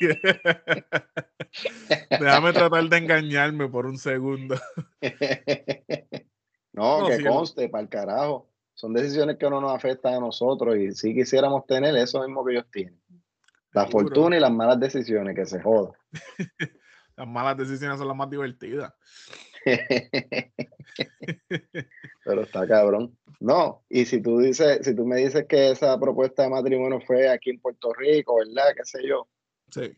Déjame 2.09 2.53
tratar 2.53 2.89
de 2.89 2.97
engañarme 2.97 3.69
por 3.69 3.87
un 3.87 3.99
segundo. 3.99 4.57
No, 6.73 7.09
que 7.09 7.25
conste, 7.25 7.69
para 7.69 7.83
el 7.83 7.89
carajo. 7.89 8.49
Son 8.81 8.95
decisiones 8.95 9.37
que 9.37 9.51
no 9.51 9.61
nos 9.61 9.75
afectan 9.75 10.15
a 10.15 10.21
nosotros 10.21 10.75
y 10.79 10.93
si 10.93 11.15
quisiéramos 11.15 11.67
tener 11.67 11.95
eso 11.97 12.23
mismo 12.23 12.43
que 12.43 12.53
ellos 12.53 12.65
tienen. 12.73 12.99
La 13.73 13.87
fortuna 13.87 14.39
y 14.39 14.41
las 14.41 14.51
malas 14.51 14.81
decisiones, 14.81 15.37
que 15.37 15.45
se 15.45 15.61
joda. 15.61 15.93
las 17.15 17.29
malas 17.29 17.59
decisiones 17.59 17.99
son 17.99 18.09
las 18.09 18.17
más 18.17 18.31
divertidas. 18.31 18.91
Pero 22.25 22.41
está 22.41 22.67
cabrón. 22.67 23.19
No, 23.39 23.85
y 23.91 24.07
si 24.07 24.23
tú 24.23 24.39
dices, 24.39 24.79
si 24.83 24.97
tú 24.97 25.05
me 25.05 25.17
dices 25.17 25.45
que 25.47 25.73
esa 25.73 26.01
propuesta 26.01 26.45
de 26.45 26.49
matrimonio 26.49 27.03
fue 27.03 27.29
aquí 27.29 27.51
en 27.51 27.61
Puerto 27.61 27.93
Rico, 27.93 28.37
¿verdad? 28.37 28.73
¿Qué 28.75 28.87
sé 28.87 29.07
yo? 29.07 29.29
Sí. 29.71 29.95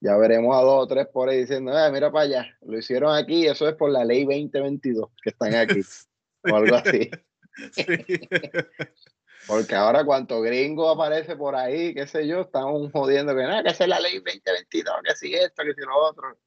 ya 0.00 0.16
veremos 0.18 0.54
a 0.54 0.60
dos 0.60 0.82
o 0.82 0.86
tres 0.86 1.06
por 1.06 1.30
ahí 1.30 1.38
diciendo, 1.38 1.72
eh, 1.72 1.90
mira 1.90 2.12
para 2.12 2.26
allá, 2.26 2.58
lo 2.60 2.76
hicieron 2.76 3.16
aquí, 3.16 3.46
eso 3.46 3.66
es 3.66 3.74
por 3.76 3.90
la 3.90 4.04
ley 4.04 4.24
2022 4.24 5.08
que 5.22 5.30
están 5.30 5.54
aquí. 5.54 5.80
O 6.46 6.56
algo 6.56 6.76
así. 6.76 7.10
Sí. 7.72 7.84
Porque 9.46 9.74
ahora 9.74 10.04
cuanto 10.04 10.40
gringo 10.40 10.88
aparece 10.88 11.36
por 11.36 11.54
ahí, 11.54 11.92
qué 11.92 12.06
sé 12.06 12.26
yo, 12.26 12.40
estamos 12.42 12.90
jodiendo 12.92 13.34
que 13.34 13.42
nada, 13.42 13.62
que 13.62 13.70
es 13.70 13.88
la 13.88 14.00
ley 14.00 14.14
2022, 14.14 14.94
que 15.04 15.14
si 15.14 15.34
esto, 15.34 15.62
que 15.64 15.74
si 15.74 15.82
lo 15.82 15.96
otro. 15.98 16.38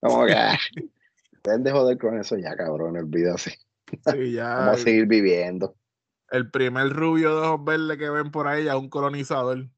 Como 0.00 0.26
que, 0.26 0.32
ah, 0.34 0.58
de 1.44 1.70
joder 1.70 1.98
con 1.98 2.18
eso 2.18 2.36
ya, 2.36 2.56
cabrón, 2.56 2.96
olvídase. 2.96 3.56
Sí, 4.10 4.32
ya. 4.32 4.56
Vamos 4.56 4.80
a 4.80 4.82
seguir 4.82 5.06
viviendo. 5.06 5.76
El 6.30 6.50
primer 6.50 6.88
rubio 6.88 7.40
de 7.40 7.46
ojos 7.46 7.64
verdes 7.64 7.98
que 7.98 8.10
ven 8.10 8.30
por 8.32 8.48
ahí 8.48 8.64
ya 8.64 8.76
un 8.76 8.88
colonizador. 8.88 9.68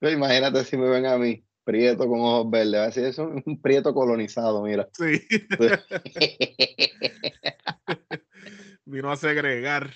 Imagínate 0.00 0.64
si 0.64 0.76
me 0.76 0.88
ven 0.88 1.04
a 1.04 1.18
mí, 1.18 1.44
prieto 1.64 2.08
con 2.08 2.20
ojos 2.20 2.50
verdes. 2.50 2.80
Así 2.80 3.00
es 3.00 3.18
un 3.18 3.60
prieto 3.60 3.94
colonizado, 3.94 4.62
mira. 4.62 4.88
Sí. 4.92 5.26
Vino 8.84 9.10
a 9.10 9.16
segregar. 9.16 9.90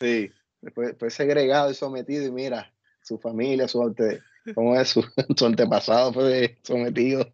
Sí, 0.00 0.30
fue, 0.74 0.94
fue, 0.94 1.10
segregado 1.10 1.70
y 1.70 1.74
sometido 1.74 2.26
y 2.26 2.30
mira, 2.30 2.72
su 3.02 3.18
familia, 3.18 3.68
su, 3.68 3.82
ante, 3.82 4.22
¿cómo 4.54 4.76
es? 4.76 4.88
Su, 4.88 5.04
antepasado 5.44 6.12
fue 6.12 6.58
sometido. 6.62 7.32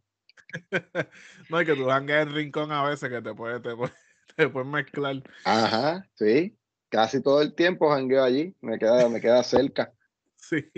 no, 1.49 1.61
es 1.61 1.67
que 1.67 1.75
tú 1.75 1.87
jangueas 1.87 2.27
en 2.27 2.35
rincón 2.35 2.73
a 2.73 2.89
veces 2.89 3.09
que 3.09 3.23
te 3.23 3.35
puedes 3.35 3.63
te 4.37 4.49
puede, 4.49 4.67
mezclar. 4.67 5.23
Ajá, 5.45 6.09
sí. 6.15 6.57
Casi 6.89 7.23
todo 7.23 7.41
el 7.41 7.55
tiempo 7.55 7.91
jangueo 7.91 8.25
allí, 8.25 8.55
me 8.61 8.79
queda, 8.79 9.09
me 9.09 9.21
queda 9.21 9.43
cerca. 9.45 9.93
Sí. 10.37 10.71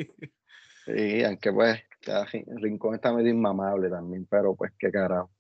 Sí, 0.85 1.24
aunque 1.24 1.53
pues 1.53 1.80
el 2.07 2.61
rincón 2.61 2.94
está 2.94 3.12
medio 3.12 3.30
inmamable 3.30 3.88
también, 3.88 4.26
pero 4.28 4.55
pues 4.55 4.72
qué 4.78 4.90
carajo. 4.90 5.30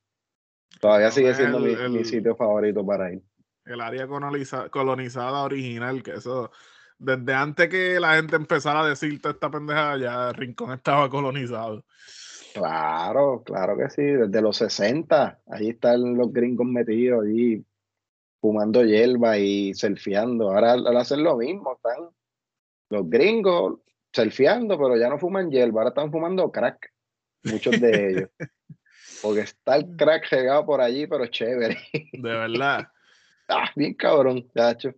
Todavía 0.80 1.10
sigue 1.10 1.34
siendo 1.34 1.58
mi, 1.58 1.74
mi, 1.90 2.04
sitio 2.04 2.34
favorito 2.34 2.84
para 2.84 3.12
ir. 3.12 3.22
el 3.64 3.80
área 3.80 4.06
coloniza- 4.06 4.70
colonizada 4.70 5.42
original, 5.42 6.02
que 6.02 6.12
eso, 6.12 6.50
desde 6.98 7.34
antes 7.34 7.68
que 7.68 8.00
la 8.00 8.16
gente 8.16 8.36
empezara 8.36 8.82
a 8.82 8.88
decir 8.88 9.20
toda 9.20 9.34
esta 9.34 9.50
pendejada, 9.50 9.98
ya 9.98 10.32
Rincón 10.32 10.72
estaba 10.72 11.08
colonizado. 11.10 11.84
Claro, 12.54 13.42
claro 13.44 13.76
que 13.76 13.88
sí, 13.90 14.02
desde 14.02 14.42
los 14.42 14.56
60, 14.56 15.40
ahí 15.46 15.70
están 15.70 16.16
los 16.16 16.32
gringos 16.32 16.66
metidos 16.66 17.24
ahí 17.24 17.64
fumando 18.40 18.84
hierba 18.84 19.38
y 19.38 19.72
surfeando. 19.74 20.50
Ahora 20.50 20.72
al 20.72 20.96
hacen 20.96 21.22
lo 21.22 21.36
mismo, 21.36 21.74
están 21.74 22.10
los 22.90 23.08
gringos 23.08 23.78
surfeando, 24.12 24.76
pero 24.78 24.96
ya 24.96 25.08
no 25.08 25.18
fuman 25.18 25.50
hierba, 25.50 25.80
ahora 25.80 25.88
están 25.90 26.10
fumando 26.12 26.50
crack, 26.52 26.92
muchos 27.44 27.80
de 27.80 28.08
ellos. 28.10 28.30
Porque 29.22 29.40
está 29.42 29.76
el 29.76 29.96
crack 29.96 30.28
regado 30.30 30.66
por 30.66 30.80
allí, 30.80 31.06
pero 31.06 31.26
chévere. 31.26 31.78
De 32.12 32.20
verdad. 32.22 32.88
Ah, 33.48 33.70
bien 33.76 33.92
cabrón, 33.94 34.48
chacho. 34.56 34.94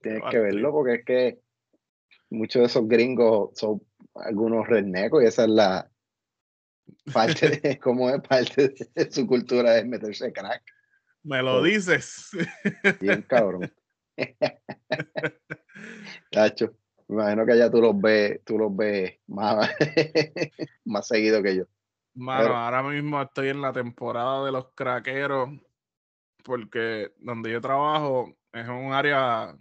Tienes 0.00 0.22
que 0.30 0.38
verlo 0.38 0.72
porque 0.72 0.94
es 0.94 1.04
que 1.04 1.38
muchos 2.30 2.60
de 2.60 2.66
esos 2.66 2.88
gringos 2.88 3.50
son 3.58 3.82
algunos 4.14 4.66
rednecos 4.66 5.22
y 5.22 5.26
esa 5.26 5.42
es 5.42 5.50
la 5.50 5.90
parte 7.12 7.48
de 7.60 7.78
cómo 7.82 8.08
es 8.08 8.22
parte 8.22 8.72
de 8.94 9.10
su 9.10 9.26
cultura 9.26 9.76
es 9.76 9.84
meterse 9.86 10.32
crack. 10.32 10.62
Me 11.24 11.42
lo 11.42 11.56
Oh. 11.58 11.62
dices. 11.62 12.30
Bien 13.00 13.20
cabrón. 13.22 13.70
Chacho, 16.30 16.74
me 17.12 17.22
imagino 17.22 17.46
que 17.46 17.52
allá 17.52 17.70
tú 17.70 17.80
los 17.80 18.00
ves, 18.00 18.40
tú 18.44 18.58
los 18.58 18.74
ves 18.74 19.18
más, 19.26 19.70
más 20.84 21.06
seguido 21.06 21.42
que 21.42 21.56
yo. 21.56 21.64
Mano, 22.14 22.42
Pero- 22.42 22.56
ahora 22.56 22.82
mismo 22.82 23.20
estoy 23.20 23.48
en 23.48 23.62
la 23.62 23.72
temporada 23.72 24.44
de 24.44 24.52
los 24.52 24.68
craqueros 24.74 25.50
porque 26.44 27.12
donde 27.18 27.50
yo 27.52 27.60
trabajo 27.60 28.34
es 28.52 28.68
un 28.68 28.92
área... 28.92 29.56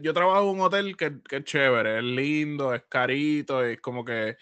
Yo 0.00 0.14
trabajo 0.14 0.42
en 0.42 0.48
un 0.56 0.60
hotel 0.60 0.96
que, 0.96 1.20
que 1.22 1.38
es 1.38 1.44
chévere, 1.44 1.98
es 1.98 2.04
lindo, 2.04 2.72
es 2.72 2.84
carito, 2.88 3.64
es 3.64 3.80
como 3.80 4.04
que 4.04 4.36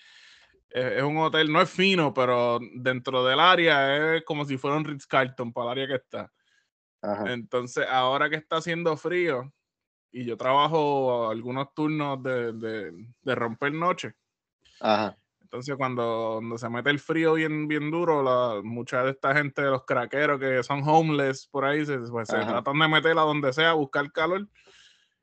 es, 0.69 1.03
un 1.03 1.17
hotel, 1.17 1.51
no 1.51 1.63
es 1.63 1.71
fino, 1.71 2.13
pero 2.13 2.59
dentro 2.75 3.25
del 3.25 3.41
área 3.41 4.17
es 4.17 4.25
como 4.25 4.45
si 4.45 4.59
fuera 4.59 4.77
un 4.77 4.85
Ritz-Carlton 4.85 5.53
para 5.53 5.67
el 5.67 5.71
área 5.71 5.87
que 5.89 5.95
está. 6.05 6.33
Ajá. 7.03 7.33
Entonces, 7.33 7.87
ahora 7.89 8.29
que 8.29 8.37
está 8.37 8.57
haciendo 8.57 8.97
frío 8.97 9.51
y 10.13 10.25
yo 10.25 10.37
trabajo 10.37 11.31
algunos 11.31 11.73
turnos 11.75 12.23
de, 12.23 12.53
de, 12.53 13.07
de 13.23 13.35
romper 13.35 13.73
noche, 13.73 14.15
Ajá. 14.81 15.17
entonces 15.43 15.77
cuando, 15.77 16.37
cuando 16.39 16.59
se 16.59 16.69
mete 16.69 16.91
el 16.91 16.99
frío 16.99 17.35
bien, 17.35 17.69
bien 17.69 17.91
duro, 17.91 18.23
la, 18.23 18.61
mucha 18.63 19.03
de 19.05 19.11
esta 19.11 19.35
gente 19.35 19.63
de 19.63 19.71
los 19.71 19.85
craqueros 19.85 20.41
que 20.41 20.63
son 20.63 20.83
homeless 20.87 21.47
por 21.47 21.65
ahí, 21.65 21.85
se, 21.87 21.99
pues, 21.99 22.29
se 22.29 22.37
tratan 22.39 22.79
de 22.79 22.89
meter 22.89 23.19
a 23.19 23.23
donde 23.23 23.53
sea 23.53 23.71
a 23.71 23.75
buscar 23.75 24.11
calor. 24.13 24.47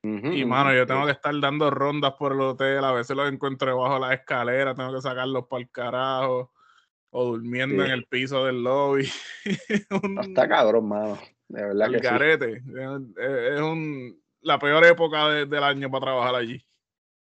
Y 0.04 0.46
mano, 0.46 0.74
yo 0.74 0.86
tengo 0.86 1.06
que 1.06 1.12
estar 1.12 1.38
dando 1.42 1.70
rondas 1.70 2.14
por 2.18 2.32
el 2.32 2.40
hotel, 2.40 2.82
a 2.86 2.94
veces 2.94 3.18
los 3.18 3.30
encuentro 3.30 3.68
debajo 3.68 3.96
de 3.96 4.00
la 4.00 4.14
escalera, 4.14 4.74
tengo 4.74 4.94
que 4.94 5.02
sacarlos 5.02 5.48
para 5.48 5.62
el 5.64 5.70
carajo, 5.70 6.54
o 7.10 7.26
durmiendo 7.26 7.84
Sí. 7.84 7.90
en 7.90 7.94
el 7.94 8.06
piso 8.06 8.46
del 8.46 8.64
lobby. 8.64 9.10
Un- 9.90 10.16
No, 10.16 10.22
está 10.22 10.48
cabrón, 10.48 10.88
mano. 10.88 11.18
De 11.50 11.62
verdad 11.62 11.88
al 11.88 11.92
que 11.94 12.00
sí. 12.00 12.04
garete. 12.06 12.54
Es, 12.58 13.54
es 13.56 13.60
un, 13.62 14.18
la 14.42 14.60
peor 14.60 14.86
época 14.86 15.30
de- 15.30 15.46
del 15.46 15.64
año 15.64 15.90
para 15.90 16.06
trabajar 16.06 16.36
allí. 16.36 16.64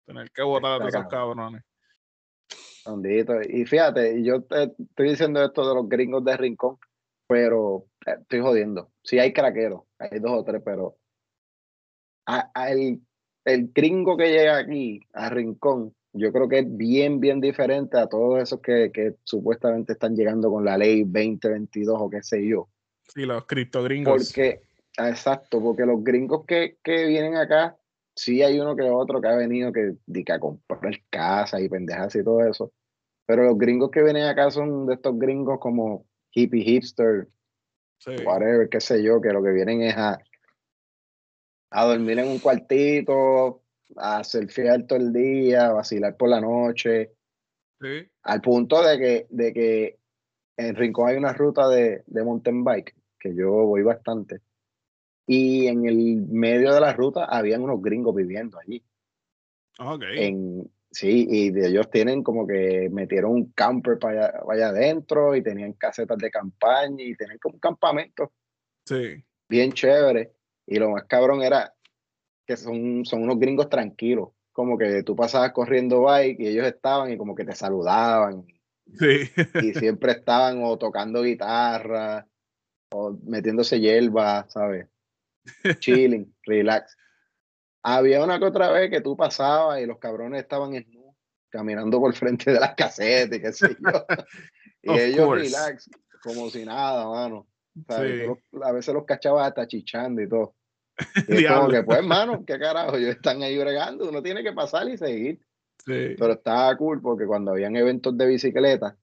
Tener 0.06 0.30
que 0.32 0.42
votar 0.42 0.82
a 0.82 0.88
esos 0.88 1.08
cabrones. 1.08 1.64
Hondito. 2.86 3.42
Y 3.42 3.66
fíjate, 3.66 4.24
yo 4.24 4.44
te 4.44 4.64
estoy 4.80 5.10
diciendo 5.10 5.44
esto 5.44 5.68
de 5.68 5.76
los 5.76 5.90
gringos 5.90 6.24
de 6.24 6.38
Rincón, 6.38 6.78
pero 7.28 7.86
eh, 8.06 8.16
estoy 8.22 8.40
jodiendo. 8.40 8.92
Sí 9.04 9.20
hay 9.20 9.34
craqueros, 9.34 9.82
hay 10.00 10.20
dos 10.20 10.32
o 10.32 10.44
tres, 10.44 10.62
pero 10.64 10.98
a- 12.26 12.50
a 12.54 12.72
el, 12.72 13.02
el 13.46 13.72
gringo 13.74 14.16
que 14.16 14.30
llega 14.32 14.58
aquí 14.58 15.02
a 15.14 15.30
Rincón, 15.30 15.94
yo 16.14 16.32
creo 16.32 16.48
que 16.48 16.60
es 16.60 16.78
bien, 16.78 17.20
bien 17.20 17.42
diferente 17.42 17.98
a 17.98 18.08
todos 18.08 18.42
esos 18.42 18.62
que, 18.62 18.92
que 18.94 19.16
supuestamente 19.24 19.94
están 19.94 20.16
llegando 20.16 20.50
con 20.50 20.64
la 20.64 20.78
ley 20.78 21.04
2022 21.04 21.98
o 22.00 22.10
qué 22.10 22.24
sé 22.24 22.48
yo. 22.48 22.70
Sí, 23.14 23.26
los 23.26 23.46
criptogringos. 23.46 24.28
Porque, 24.28 24.62
exacto, 24.98 25.62
porque 25.62 25.86
los 25.86 26.04
gringos 26.04 26.46
que, 26.46 26.78
que 26.84 27.06
vienen 27.06 27.36
acá, 27.36 27.78
sí 28.16 28.42
hay 28.42 28.60
uno 28.60 28.76
que 28.76 28.90
otro 28.90 29.22
que 29.22 29.28
ha 29.28 29.36
venido 29.36 29.72
que, 29.72 29.96
que 30.26 30.34
a 30.34 30.40
comprar 30.40 30.94
casa 31.10 31.60
y 31.62 31.70
pendejas 31.70 32.16
y 32.16 32.24
todo 32.24 32.42
eso. 32.44 32.72
Pero 33.26 33.44
los 33.44 33.58
gringos 33.58 33.92
que 33.92 34.02
vienen 34.04 34.24
acá 34.26 34.50
son 34.50 34.86
de 34.88 34.96
estos 34.96 35.18
gringos 35.20 35.60
como 35.60 36.06
hippie 36.32 36.64
hipster, 36.64 37.28
Sí. 38.00 38.12
whatever, 38.24 38.70
qué 38.70 38.80
sé 38.80 39.02
yo, 39.02 39.20
que 39.20 39.34
lo 39.34 39.42
que 39.42 39.50
vienen 39.50 39.82
es 39.82 39.96
a, 39.98 40.20
a 41.72 41.86
dormir 41.86 42.20
en 42.20 42.28
un 42.28 42.38
cuartito, 42.40 43.64
a 43.96 44.24
surfear 44.24 44.86
todo 44.86 45.00
el 45.00 45.12
día, 45.12 45.68
a 45.68 45.74
vacilar 45.74 46.16
por 46.16 46.30
la 46.30 46.40
noche, 46.40 47.14
Sí. 47.82 48.08
al 48.24 48.42
punto 48.42 48.82
de 48.84 48.98
que, 49.00 49.28
de 49.30 49.54
que 49.54 50.00
en 50.58 50.76
Rincón 50.76 51.10
hay 51.10 51.18
una 51.18 51.34
ruta 51.34 51.68
de, 51.70 52.04
de 52.06 52.24
mountain 52.24 52.64
bike, 52.64 52.96
que 53.20 53.36
yo 53.36 53.52
voy 53.52 53.84
bastante, 53.84 54.42
y 55.28 55.68
en 55.68 55.86
el 55.86 56.26
medio 56.30 56.74
de 56.74 56.80
la 56.82 56.94
ruta 56.94 57.26
habían 57.26 57.62
unos 57.62 57.82
gringos 57.82 58.16
viviendo 58.16 58.58
allí. 58.58 58.82
Ok. 59.78 60.04
En, 60.16 60.72
sí, 60.90 61.28
y 61.30 61.52
de 61.52 61.68
ellos 61.68 61.92
tienen 61.92 62.24
como 62.24 62.48
que 62.48 62.90
metieron 62.92 63.32
un 63.34 63.52
camper 63.52 64.00
para 64.00 64.28
allá, 64.28 64.40
para 64.40 64.54
allá 64.54 64.70
adentro 64.70 65.36
y 65.36 65.44
tenían 65.44 65.74
casetas 65.74 66.18
de 66.18 66.32
campaña 66.32 67.04
y 67.04 67.16
tenían 67.16 67.38
como 67.40 67.56
un 67.56 67.60
campamento 67.60 68.32
Sí. 68.86 69.22
bien 69.50 69.74
chévere. 69.74 70.32
Y 70.66 70.80
lo 70.80 70.92
más 70.92 71.04
cabrón 71.04 71.44
era 71.44 71.74
que 72.46 72.56
son, 72.56 73.04
son 73.06 73.24
unos 73.24 73.38
gringos 73.38 73.70
tranquilos, 73.70 74.30
como 74.54 74.78
que 74.78 75.04
tú 75.04 75.14
pasabas 75.16 75.52
corriendo 75.52 76.02
bike 76.04 76.40
y 76.40 76.48
ellos 76.48 76.66
estaban 76.66 77.12
y 77.12 77.18
como 77.18 77.36
que 77.36 77.44
te 77.44 77.54
saludaban 77.54 78.46
Sí. 78.98 79.30
y 79.62 79.74
siempre 79.74 80.14
estaban 80.14 80.64
o 80.64 80.78
tocando 80.78 81.22
guitarra 81.22 82.26
o 82.94 83.18
metiéndose 83.26 83.82
hierba, 83.82 84.46
¿sabes? 84.48 84.88
Chilling, 85.80 86.34
relax. 86.46 86.96
Había 87.84 88.24
una 88.24 88.38
que 88.40 88.46
otra 88.46 88.72
vez 88.72 88.90
que 88.90 89.02
tú 89.02 89.16
pasabas 89.16 89.80
y 89.82 89.86
los 89.86 89.98
cabrones 90.00 90.42
estaban 90.42 90.74
en 90.76 90.86
caminando 91.50 92.00
por 92.00 92.14
frente 92.14 92.52
de 92.52 92.60
las 92.60 92.76
casetas 92.76 93.38
y 93.38 93.42
qué 93.42 93.54
sé 93.54 93.70
yo. 93.80 94.06
y 94.84 94.90
Of 94.90 94.98
ellos 95.00 95.26
course. 95.26 95.44
relax, 95.46 95.90
como 96.22 96.50
si 96.50 96.66
nada, 96.66 97.08
mano. 97.08 97.48
Sí. 97.74 98.26
Los- 98.26 98.64
a 98.64 98.72
veces 98.72 98.94
los 98.94 99.06
cachabas 99.06 99.48
hasta 99.48 99.68
chichando 99.68 100.22
y 100.22 100.28
todo. 100.30 100.56
Y 101.28 101.46
es 101.46 101.52
como 101.52 101.70
que, 101.70 101.84
pues, 101.84 102.00
hermano, 102.00 102.44
qué 102.46 102.58
carajo, 102.60 102.98
ellos 102.98 103.16
están 103.16 103.42
ahí 103.44 103.58
bregando, 103.58 104.10
uno 104.10 104.22
tiene 104.22 104.44
que 104.44 104.52
pasar 104.52 104.90
y 104.90 104.98
seguir. 104.98 105.40
Sí. 105.86 106.16
Pero 106.18 106.34
estaba 106.34 106.76
cool 106.76 107.02
porque 107.02 107.26
cuando 107.26 107.52
habían 107.52 107.76
eventos 107.76 108.18
de 108.18 108.26
bicicleta, 108.26 108.98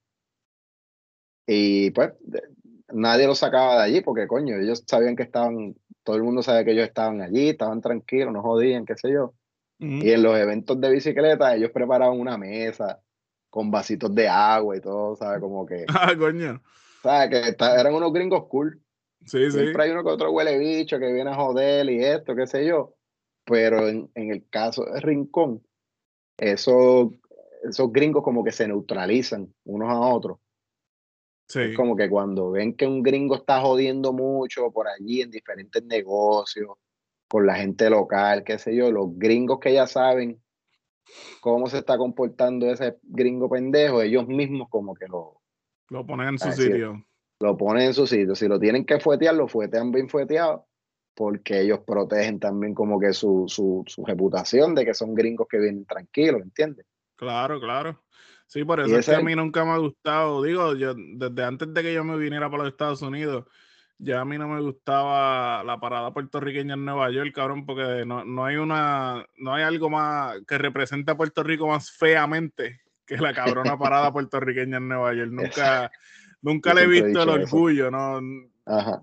y 1.47 1.91
pues 1.93 2.13
nadie 2.89 3.27
los 3.27 3.39
sacaba 3.39 3.77
de 3.77 3.83
allí 3.85 4.01
porque, 4.01 4.27
coño, 4.27 4.57
ellos 4.57 4.83
sabían 4.87 5.15
que 5.17 5.23
estaban, 5.23 5.75
todo 6.05 6.17
el 6.17 6.23
mundo 6.23 6.43
sabía 6.43 6.65
que 6.65 6.73
ellos 6.73 6.87
estaban 6.87 7.21
allí, 7.21 7.49
estaban 7.49 7.81
tranquilos, 7.81 8.33
no 8.33 8.43
jodían, 8.43 8.85
qué 8.85 8.95
sé 8.97 9.11
yo. 9.11 9.35
Ujú. 9.81 10.05
Y 10.05 10.11
en 10.13 10.23
los 10.23 10.39
eventos 10.39 10.81
de 10.81 10.91
bicicleta, 10.91 11.57
ellos 11.57 11.71
preparaban 11.73 12.21
una 12.21 12.39
mesa 12.39 13.01
con 13.51 13.71
vasitos 13.71 14.15
de 14.15 14.29
agua 14.29 14.77
y 14.77 14.81
todo, 14.81 15.17
¿sabes? 15.17 15.41
Como 15.41 15.67
que, 15.67 15.87
Ah, 15.89 16.15
coño. 16.17 16.63
¿sabes? 17.03 17.31
Que 17.31 17.65
eran 17.65 17.95
unos 17.95 18.13
gringos 18.13 18.47
cool. 18.49 18.81
Sí, 19.25 19.51
sí. 19.51 19.59
Siempre 19.59 19.85
hay 19.85 19.91
uno 19.91 20.05
que 20.05 20.11
otro 20.11 20.31
huele 20.33 20.59
bicho 20.59 20.99
que 20.99 21.13
viene 21.13 21.31
a 21.31 21.35
joder 21.35 21.89
y 21.89 22.05
esto, 22.05 22.37
qué 22.37 22.47
sé 22.47 22.67
yo. 22.67 22.95
Pero 23.47 23.89
en, 23.89 24.11
en 24.15 24.31
el 24.31 24.47
caso 24.49 24.85
de 24.85 25.01
Rincón, 25.01 25.63
esos, 26.37 27.09
esos 27.63 27.93
gringos 27.93 28.23
como 28.23 28.45
que 28.45 28.53
se 28.53 28.69
neutralizan 28.69 29.55
unos 29.65 29.89
a 29.91 29.99
otros. 30.01 30.39
Sí. 31.47 31.61
Es 31.61 31.77
como 31.77 31.95
que 31.97 32.09
cuando 32.09 32.51
ven 32.51 32.75
que 32.75 32.87
un 32.87 33.03
gringo 33.03 33.37
está 33.37 33.61
jodiendo 33.61 34.13
mucho 34.13 34.71
por 34.73 34.89
allí 34.89 35.21
en 35.21 35.31
diferentes 35.31 35.85
negocios, 35.85 36.69
con 37.29 37.47
la 37.47 37.57
gente 37.57 37.91
local, 37.91 38.45
qué 38.45 38.59
sé 38.59 38.75
yo, 38.75 38.91
los 38.91 39.09
gringos 39.19 39.59
que 39.61 39.73
ya 39.73 39.87
saben 39.87 40.41
cómo 41.41 41.67
se 41.69 41.79
está 41.79 41.99
comportando 41.99 42.71
ese 42.71 42.97
gringo 43.03 43.49
pendejo, 43.49 44.01
ellos 44.03 44.27
mismos 44.27 44.69
como 44.71 44.95
que 44.95 45.07
lo, 45.07 45.41
Lo 45.91 46.07
ponen 46.07 46.29
en 46.29 46.39
su 46.39 46.49
es. 46.49 46.57
sitio. 46.57 47.05
lo 47.41 47.57
ponen 47.57 47.85
en 47.89 47.95
su 47.95 48.07
sitio. 48.07 48.35
Si 48.35 48.49
lo 48.49 48.59
tienen 48.59 48.87
que 48.87 49.01
fuetear, 49.01 49.35
lo 49.35 49.49
fuetean 49.49 49.91
bien 49.91 50.09
fueteado, 50.09 50.67
porque 51.15 51.61
ellos 51.61 51.81
protegen 51.87 52.41
también 52.41 52.75
como 52.75 52.99
que 52.99 53.13
su, 53.13 53.45
su, 53.49 53.85
su 53.87 54.05
reputación 54.05 54.75
de 54.75 54.85
que 54.85 54.95
son 54.95 55.15
gringos 55.15 55.47
que 55.49 55.59
vienen 55.59 55.85
tranquilos, 55.85 56.41
¿entiendes? 56.43 56.87
Claro, 57.17 57.61
claro. 57.61 58.03
Sí, 58.47 58.65
por 58.65 58.81
eso 58.81 58.97
es 58.99 59.07
que 59.07 59.15
a 59.15 59.21
mí 59.21 59.35
nunca 59.35 59.65
me 59.65 59.73
ha 59.73 59.79
gustado. 59.79 60.43
Digo, 60.43 60.75
yo 60.77 60.95
desde 60.97 61.45
antes 61.45 61.73
de 61.75 61.83
que 61.83 61.93
yo 61.95 62.05
me 62.05 62.17
viniera 62.17 62.49
para 62.51 62.65
los 62.65 62.73
Estados 62.73 63.03
Unidos, 63.03 63.45
ya 63.99 64.21
a 64.21 64.25
mí 64.25 64.39
no 64.39 64.49
me 64.49 64.61
gustaba 64.61 65.65
la 65.65 65.79
parada 65.81 66.13
puertorriqueña 66.13 66.75
en 66.75 66.85
Nueva 66.85 67.11
York, 67.11 67.33
cabrón, 67.35 67.65
porque 67.67 68.05
no, 68.07 68.25
no 68.25 68.45
hay 68.45 68.57
una, 68.57 69.25
no 69.39 69.55
hay 69.55 69.63
algo 69.65 69.89
más 69.91 70.37
que 70.47 70.59
represente 70.59 71.11
a 71.13 71.17
Puerto 71.17 71.43
Rico 71.43 71.67
más 71.67 71.91
feamente 71.91 72.81
que 73.07 73.17
la 73.17 73.33
cabrona 73.33 73.77
parada 73.79 74.13
puertorriqueña 74.13 74.77
en 74.77 74.89
Nueva 74.89 75.15
York. 75.15 75.31
Nunca, 75.33 75.91
nunca 76.43 76.75
le 76.75 76.83
he 76.83 76.87
visto 76.87 77.23
el 77.23 77.29
eso. 77.29 77.57
orgullo, 77.57 77.91
¿no? 77.91 78.21
Ajá. 78.67 79.03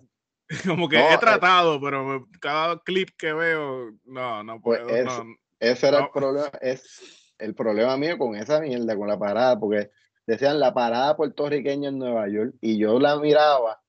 Como 0.68 0.88
que 0.90 0.98
No, 0.98 1.10
he 1.10 1.14
eh. 1.14 1.18
tratado, 1.20 1.80
pero 1.82 2.04
me- 2.06 2.26
cada 2.40 2.80
clip 2.82 3.10
que 3.18 3.32
veo, 3.34 3.92
no, 4.06 4.44
no 4.44 4.62
Pues 4.62 4.80
puedo. 4.82 4.96
es- 4.96 5.06
no. 5.06 5.26
Ese 5.60 5.88
era 5.88 6.00
No. 6.00 6.06
el 6.06 6.12
problema, 6.12 6.48
es 6.62 7.21
el 7.42 7.56
problema 7.56 7.98
mío 7.98 8.18
con 8.18 8.36
esa 8.36 8.60
mierda, 8.62 8.96
con 8.96 9.08
la 9.08 9.20
parada, 9.20 9.60
porque 9.60 9.92
decían 10.26 10.60
la 10.60 10.74
parada 10.74 11.18
puertorriqueña 11.18 11.90
en 11.90 12.00
Nueva 12.00 12.28
York, 12.30 12.54
y 12.62 12.78
yo 12.78 13.00
la 13.00 13.18
miraba 13.18 13.82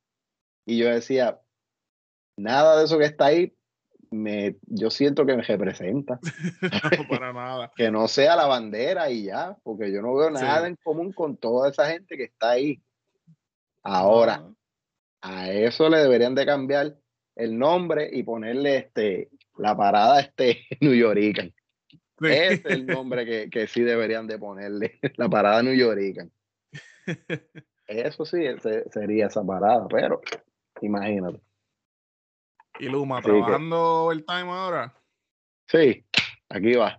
y 0.65 0.79
yo 0.79 0.89
decía, 0.89 1.41
nada 2.37 2.79
de 2.79 2.85
eso 2.85 2.99
que 2.99 3.05
está 3.05 3.27
ahí, 3.27 3.55
me, 4.11 4.57
yo 4.67 4.91
siento 4.91 5.25
que 5.27 5.37
me 5.37 5.43
representa. 5.43 6.19
no, 7.01 7.09
para 7.09 7.33
nada. 7.33 7.73
Que 7.75 7.91
no 7.91 8.09
sea 8.09 8.37
la 8.37 8.47
bandera 8.47 9.11
y 9.11 9.25
ya, 9.25 9.57
porque 9.63 9.93
yo 9.93 10.03
no 10.03 10.15
veo 10.15 10.29
Sí. 10.29 10.43
nada 10.45 10.67
en 10.69 10.77
común 10.77 11.13
con 11.13 11.37
toda 11.37 11.71
esa 11.71 11.89
gente 11.91 12.17
que 12.17 12.25
está 12.25 12.51
ahí. 12.51 12.83
Ahora, 13.83 14.39
No, 14.39 14.57
a 15.23 15.51
eso 15.51 15.89
le 15.89 15.99
deberían 15.99 16.35
de 16.35 16.47
cambiar 16.47 16.97
el 17.37 17.59
nombre 17.59 18.09
y 18.13 18.23
ponerle 18.23 18.77
este 18.77 19.31
la 19.57 19.77
parada 19.77 20.21
este 20.21 20.67
New 20.81 20.95
Yorican. 20.95 21.53
Ese 22.23 22.53
es 22.55 22.65
el 22.67 22.87
nombre 22.87 23.25
que, 23.27 23.51
que 23.51 23.67
sí 23.67 23.83
deberían 23.83 24.27
de 24.27 24.39
ponerle, 24.39 24.99
la 25.17 25.29
parada 25.29 25.63
New 25.63 25.75
Yorican. 25.75 26.31
Eso 27.87 28.25
sí 28.25 28.45
ese- 28.45 28.89
sería 28.91 29.27
esa 29.27 29.45
parada, 29.45 29.87
pero 29.89 30.21
imagínate. 30.81 31.41
Y 32.79 32.87
Luma, 32.89 33.19
Así 33.19 33.27
que- 33.27 33.33
trabajando 33.33 34.11
el 34.13 34.25
time 34.25 34.51
ahora. 34.51 34.95
Sí, 35.69 36.05
aquí 36.49 36.75
va. 36.75 36.99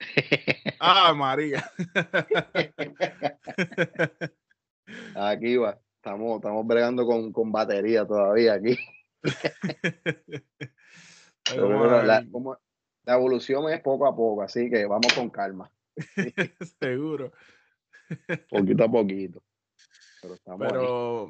Ah, 0.84 1.14
María. 1.14 1.64
Aquí 5.14 5.56
va. 5.56 5.78
Estamos, 5.96 6.36
estamos 6.38 6.66
bregando 6.66 7.06
con, 7.06 7.32
con 7.32 7.52
batería 7.52 8.04
todavía 8.04 8.54
aquí. 8.54 8.76
Pero 11.44 12.02
la, 12.02 12.24
como- 12.30 12.58
la 13.04 13.14
evolución 13.14 13.68
es 13.70 13.80
poco 13.80 14.06
a 14.06 14.14
poco, 14.14 14.42
así 14.42 14.70
que 14.70 14.86
vamos 14.86 15.12
con 15.14 15.30
calma, 15.30 15.70
Seguro. 16.80 17.32
poquito 18.50 18.84
a 18.84 18.90
poquito. 18.90 19.42
Pero 20.20 20.34
estamos 20.34 20.62
ahí. 20.62 20.68
Pero, 20.72 21.28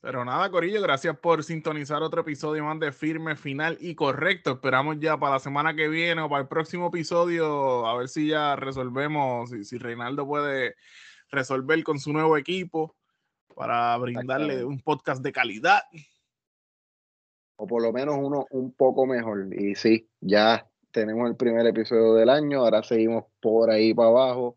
pero 0.00 0.24
nada, 0.24 0.50
Corillo, 0.50 0.80
gracias 0.82 1.18
por 1.18 1.42
sintonizar 1.44 2.02
otro 2.02 2.22
episodio 2.22 2.64
más 2.64 2.78
de 2.80 2.92
Firme, 2.92 3.36
Final 3.36 3.78
y 3.80 3.94
Correcto. 3.94 4.52
Esperamos 4.52 4.98
ya 5.00 5.16
para 5.18 5.34
la 5.34 5.40
semana 5.40 5.74
que 5.74 5.88
viene 5.88 6.22
o 6.22 6.28
para 6.28 6.42
el 6.42 6.48
próximo 6.48 6.88
episodio, 6.88 7.86
a 7.86 7.96
ver 7.96 8.08
si 8.08 8.28
ya 8.28 8.56
resolvemos, 8.56 9.50
si, 9.50 9.64
si 9.64 9.78
Reinaldo 9.78 10.26
puede 10.26 10.76
resolver 11.30 11.82
con 11.84 11.98
su 11.98 12.12
nuevo 12.12 12.36
equipo 12.36 12.96
para 13.54 13.96
brindarle 13.96 14.64
un 14.64 14.80
podcast 14.80 15.22
de 15.22 15.32
calidad. 15.32 15.82
O 17.60 17.66
por 17.66 17.82
lo 17.82 17.92
menos 17.92 18.16
uno 18.18 18.46
un 18.50 18.72
poco 18.72 19.04
mejor. 19.06 19.48
Y 19.52 19.74
sí, 19.74 20.08
ya 20.20 20.66
tenemos 20.92 21.28
el 21.28 21.36
primer 21.36 21.66
episodio 21.66 22.14
del 22.14 22.30
año, 22.30 22.60
ahora 22.60 22.82
seguimos 22.82 23.24
por 23.40 23.70
ahí 23.70 23.92
para 23.92 24.08
abajo, 24.08 24.56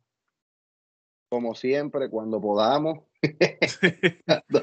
como 1.29 1.55
siempre, 1.55 2.09
cuando 2.09 2.39
podamos. 2.39 2.99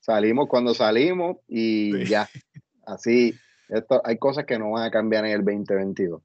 salimos 0.00 0.48
cuando 0.48 0.74
salimos 0.74 1.36
y 1.48 1.92
Sí. 1.92 2.04
ya. 2.06 2.28
Así, 2.86 3.34
esto, 3.68 4.02
hay 4.04 4.18
cosas 4.18 4.44
que 4.44 4.58
no 4.58 4.72
van 4.72 4.84
a 4.84 4.90
cambiar 4.90 5.24
en 5.24 5.32
el 5.32 5.44
2022. 5.44 6.22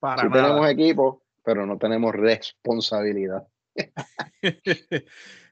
Para 0.00 0.22
Sí 0.22 0.28
nada. 0.28 0.42
tenemos 0.42 0.68
equipo, 0.70 1.22
pero 1.44 1.66
no 1.66 1.78
tenemos 1.78 2.14
responsabilidad. 2.14 3.46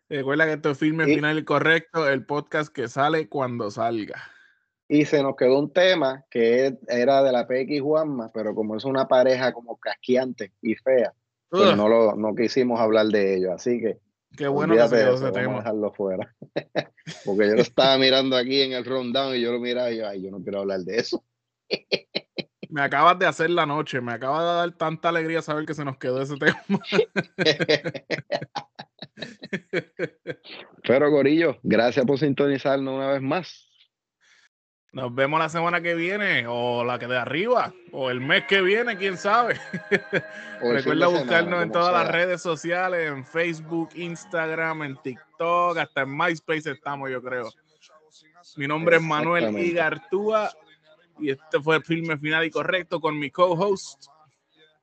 Recuerda 0.08 0.46
que 0.46 0.52
esto 0.54 0.70
es 0.70 0.78
Firme, 0.78 1.04
Y- 1.08 1.14
Final 1.16 1.38
y 1.38 1.44
Correcto, 1.44 2.08
el 2.08 2.24
podcast 2.24 2.72
que 2.74 2.88
sale 2.88 3.28
cuando 3.28 3.70
salga. 3.70 4.22
Y 4.88 5.04
se 5.04 5.22
nos 5.22 5.36
quedó 5.36 5.58
un 5.58 5.72
tema 5.72 6.24
que 6.30 6.78
era 6.88 7.22
de 7.22 7.30
la 7.30 7.46
PX 7.46 7.82
Juanma, 7.82 8.32
pero 8.32 8.54
como 8.54 8.74
es 8.74 8.84
una 8.84 9.06
pareja 9.06 9.52
como 9.52 9.76
casqueante 9.76 10.52
y 10.62 10.74
fea, 10.76 11.12
pues 11.50 11.76
no, 11.76 11.88
lo, 11.88 12.16
no 12.16 12.34
quisimos 12.34 12.80
hablar 12.80 13.06
de 13.06 13.36
ello. 13.36 13.52
Así 13.52 13.80
que 13.80 13.98
qué 14.36 14.48
bueno 14.48 14.74
que 14.74 14.88
se 14.88 14.96
quedó 14.96 15.14
ese 15.14 15.24
vamos 15.24 15.36
a 15.36 15.40
tema. 15.40 15.56
dejarlo 15.58 15.92
fuera. 15.92 16.34
Porque 17.24 17.48
yo 17.48 17.54
lo 17.54 17.62
estaba 17.62 17.98
mirando 17.98 18.36
aquí 18.36 18.62
en 18.62 18.72
el 18.72 18.84
rundown 18.84 19.36
y 19.36 19.42
yo 19.42 19.52
lo 19.52 19.60
miraba 19.60 19.90
y 19.90 19.98
yo, 19.98 20.08
ay, 20.08 20.22
yo 20.22 20.30
no 20.30 20.42
quiero 20.42 20.60
hablar 20.60 20.80
de 20.80 20.96
eso. 20.96 21.22
Me 22.70 22.82
acabas 22.82 23.18
de 23.18 23.26
hacer 23.26 23.48
la 23.48 23.64
noche, 23.64 24.02
me 24.02 24.12
acaba 24.12 24.40
de 24.40 24.56
dar 24.58 24.76
tanta 24.76 25.08
alegría 25.08 25.40
saber 25.40 25.64
que 25.64 25.72
se 25.72 25.86
nos 25.86 25.96
quedó 25.96 26.20
ese 26.20 26.34
tema. 26.36 26.62
Pero 30.86 31.10
Gorillo, 31.10 31.56
gracias 31.62 32.04
por 32.04 32.18
sintonizarnos 32.18 32.94
una 32.94 33.12
vez 33.12 33.22
más. 33.22 33.67
Nos 34.98 35.14
vemos 35.14 35.38
la 35.38 35.48
semana 35.48 35.80
que 35.80 35.94
viene, 35.94 36.44
o 36.48 36.84
la 36.84 36.98
que 36.98 37.06
de 37.06 37.16
arriba, 37.16 37.72
o 37.92 38.10
el 38.10 38.20
mes 38.20 38.44
que 38.48 38.60
viene, 38.60 38.96
quién 38.96 39.16
sabe. 39.16 39.54
Recuerda 40.60 41.06
semana, 41.06 41.06
buscarnos 41.06 41.62
en 41.62 41.70
todas 41.70 41.92
las 41.92 42.10
redes 42.10 42.42
sociales, 42.42 43.08
en 43.08 43.24
Facebook, 43.24 43.90
Instagram, 43.94 44.82
en 44.82 44.96
TikTok, 44.96 45.78
hasta 45.78 46.00
en 46.00 46.16
MySpace 46.16 46.72
estamos, 46.72 47.10
yo 47.10 47.22
creo. 47.22 47.48
Mi 48.56 48.66
nombre 48.66 48.96
es 48.96 49.02
Manuel. 49.02 49.56
Igartúa 49.56 50.50
y 51.20 51.30
este 51.30 51.60
fue 51.60 51.76
el 51.76 51.84
filme 51.84 52.18
final 52.18 52.44
y 52.44 52.50
correcto 52.50 53.00
con 53.00 53.16
mi 53.16 53.30
co-host. 53.30 54.06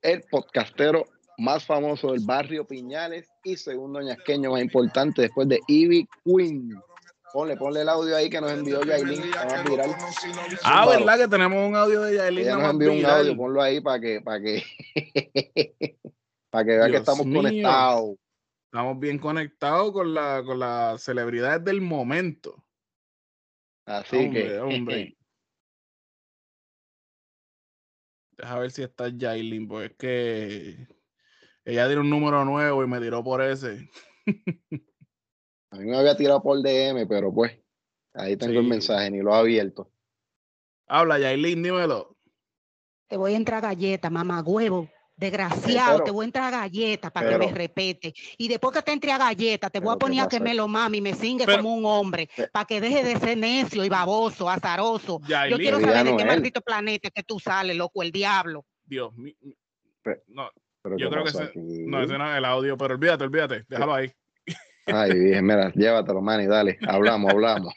El 0.01 0.21
podcastero 0.23 1.03
más 1.37 1.65
famoso 1.65 2.13
del 2.13 2.21
barrio 2.21 2.65
Piñales 2.65 3.29
y 3.43 3.57
segundo 3.57 4.01
ñasqueño 4.01 4.51
más 4.51 4.61
importante 4.61 5.23
después 5.23 5.49
de 5.49 5.59
Ivy 5.67 6.07
Queen. 6.23 6.73
Ponle, 7.35 7.57
ponle 7.57 7.81
el 7.81 7.89
audio 7.89 8.15
ahí 8.15 8.29
que 8.29 8.39
nos 8.39 8.49
envió 8.49 8.81
Yailin. 8.81 9.23
Ah. 10.63 10.87
¿verdad? 10.87 11.17
Que 11.17 11.27
tenemos 11.27 11.67
un 11.67 11.75
audio 11.75 12.03
de 12.03 12.15
Yailin. 12.15 12.45
Ella 12.45 12.55
la 12.55 12.63
nos 12.63 12.71
envió 12.71 12.91
un 12.91 12.95
viral. 12.95 13.19
audio, 13.19 13.35
ponlo 13.35 13.61
ahí 13.61 13.81
para 13.81 13.99
que, 13.99 14.21
para 14.21 14.41
que, 14.41 14.63
para 16.49 16.63
que 16.63 16.77
vea 16.77 16.89
que 16.89 16.95
estamos 16.95 17.25
mío. 17.25 17.41
conectados. 17.41 18.15
Estamos 18.67 18.99
bien 19.01 19.19
conectados 19.19 19.91
con, 19.91 20.13
la, 20.13 20.43
con 20.45 20.59
las 20.59 21.03
celebridades 21.03 21.61
del 21.65 21.81
momento. 21.81 22.65
Así 23.85 24.15
hombre, 24.15 24.41
que, 24.41 24.59
hombre. 24.59 25.17
Deja 28.37 28.59
ver 28.59 28.71
si 28.71 28.81
está 28.81 29.09
Yailin, 29.09 29.67
pues 29.67 29.91
es 29.91 29.97
que 29.97 30.87
ella 31.65 31.89
dio 31.89 31.99
un 31.99 32.09
número 32.09 32.45
nuevo 32.45 32.81
y 32.81 32.87
me 32.87 33.01
tiró 33.01 33.25
por 33.25 33.41
ese. 33.41 33.89
a 35.75 35.79
mí 35.79 35.85
me 35.85 35.97
había 35.97 36.15
tirado 36.15 36.41
por 36.41 36.61
DM, 36.61 37.05
pero 37.07 37.33
pues, 37.33 37.57
ahí 38.13 38.37
tengo 38.37 38.59
el 38.59 38.67
mensaje, 38.67 39.11
ni 39.11 39.19
lo 39.21 39.33
he 39.33 39.37
abierto. 39.37 39.91
Habla, 40.87 41.19
Yailin, 41.19 41.61
dímelo. 41.63 42.15
Te 43.07 43.17
voy 43.17 43.33
a 43.33 43.37
entrar 43.37 43.61
galleta, 43.61 44.09
mamá 44.09 44.41
huevo. 44.41 44.89
Desgraciado, 45.17 45.93
pero- 45.99 46.03
te 46.03 46.11
voy 46.11 46.23
a 46.23 46.25
entrar 46.25 46.51
galleta 46.51 47.09
para 47.09 47.29
que 47.29 47.37
me 47.37 47.51
respete. 47.53 48.13
Y 48.37 48.49
después 48.49 48.73
que 48.75 48.81
te 48.81 48.91
entre 48.91 49.11
a 49.13 49.17
galleta, 49.17 49.69
te 49.69 49.79
voy 49.79 49.93
a 49.93 49.97
poner 49.97 50.17
¿qué 50.17 50.21
a 50.25 50.27
que 50.27 50.39
me 50.41 50.53
lo 50.53 50.67
mame 50.67 50.97
y 50.97 51.01
me 51.01 51.13
singue 51.13 51.45
Pero- 51.45 51.59
como 51.59 51.73
un 51.75 51.85
hombre, 51.85 52.29
para 52.51 52.65
que 52.65 52.81
deje 52.81 53.01
de 53.03 53.17
ser 53.17 53.37
necio 53.37 53.85
y 53.85 53.89
baboso, 53.89 54.49
azaroso. 54.49 55.21
Yo 55.49 55.57
quiero 55.57 55.79
saber 55.79 56.03
de 56.03 56.11
no 56.11 56.17
qué 56.17 56.23
él. 56.23 56.27
maldito 56.29 56.61
planeta 56.61 57.09
que 57.11 57.23
tú 57.23 57.39
sales, 57.39 57.77
loco, 57.77 58.03
el 58.03 58.11
diablo. 58.11 58.65
Dios 58.83 59.13
mío. 59.15 59.33
No, 60.27 60.49
Pero 60.81 60.97
Yo 60.97 61.07
¿qué 61.09 61.11
creo 61.13 61.23
que 61.23 61.29
ese- 61.31 61.51
no, 61.55 62.03
ese 62.03 62.17
no 62.17 62.31
es 62.31 62.37
el 62.37 62.45
audio, 62.45 62.77
pero 62.77 62.93
olvídate, 62.93 63.23
olvídate. 63.23 63.63
Déjalo 63.67 63.93
ahí. 63.95 64.11
Ay, 64.85 65.13
dije, 65.13 65.41
mira, 65.41 65.71
llévatelo, 65.73 66.21
Manny, 66.21 66.45
dale, 66.47 66.77
hablamos, 66.87 67.31
hablamos. 67.31 67.73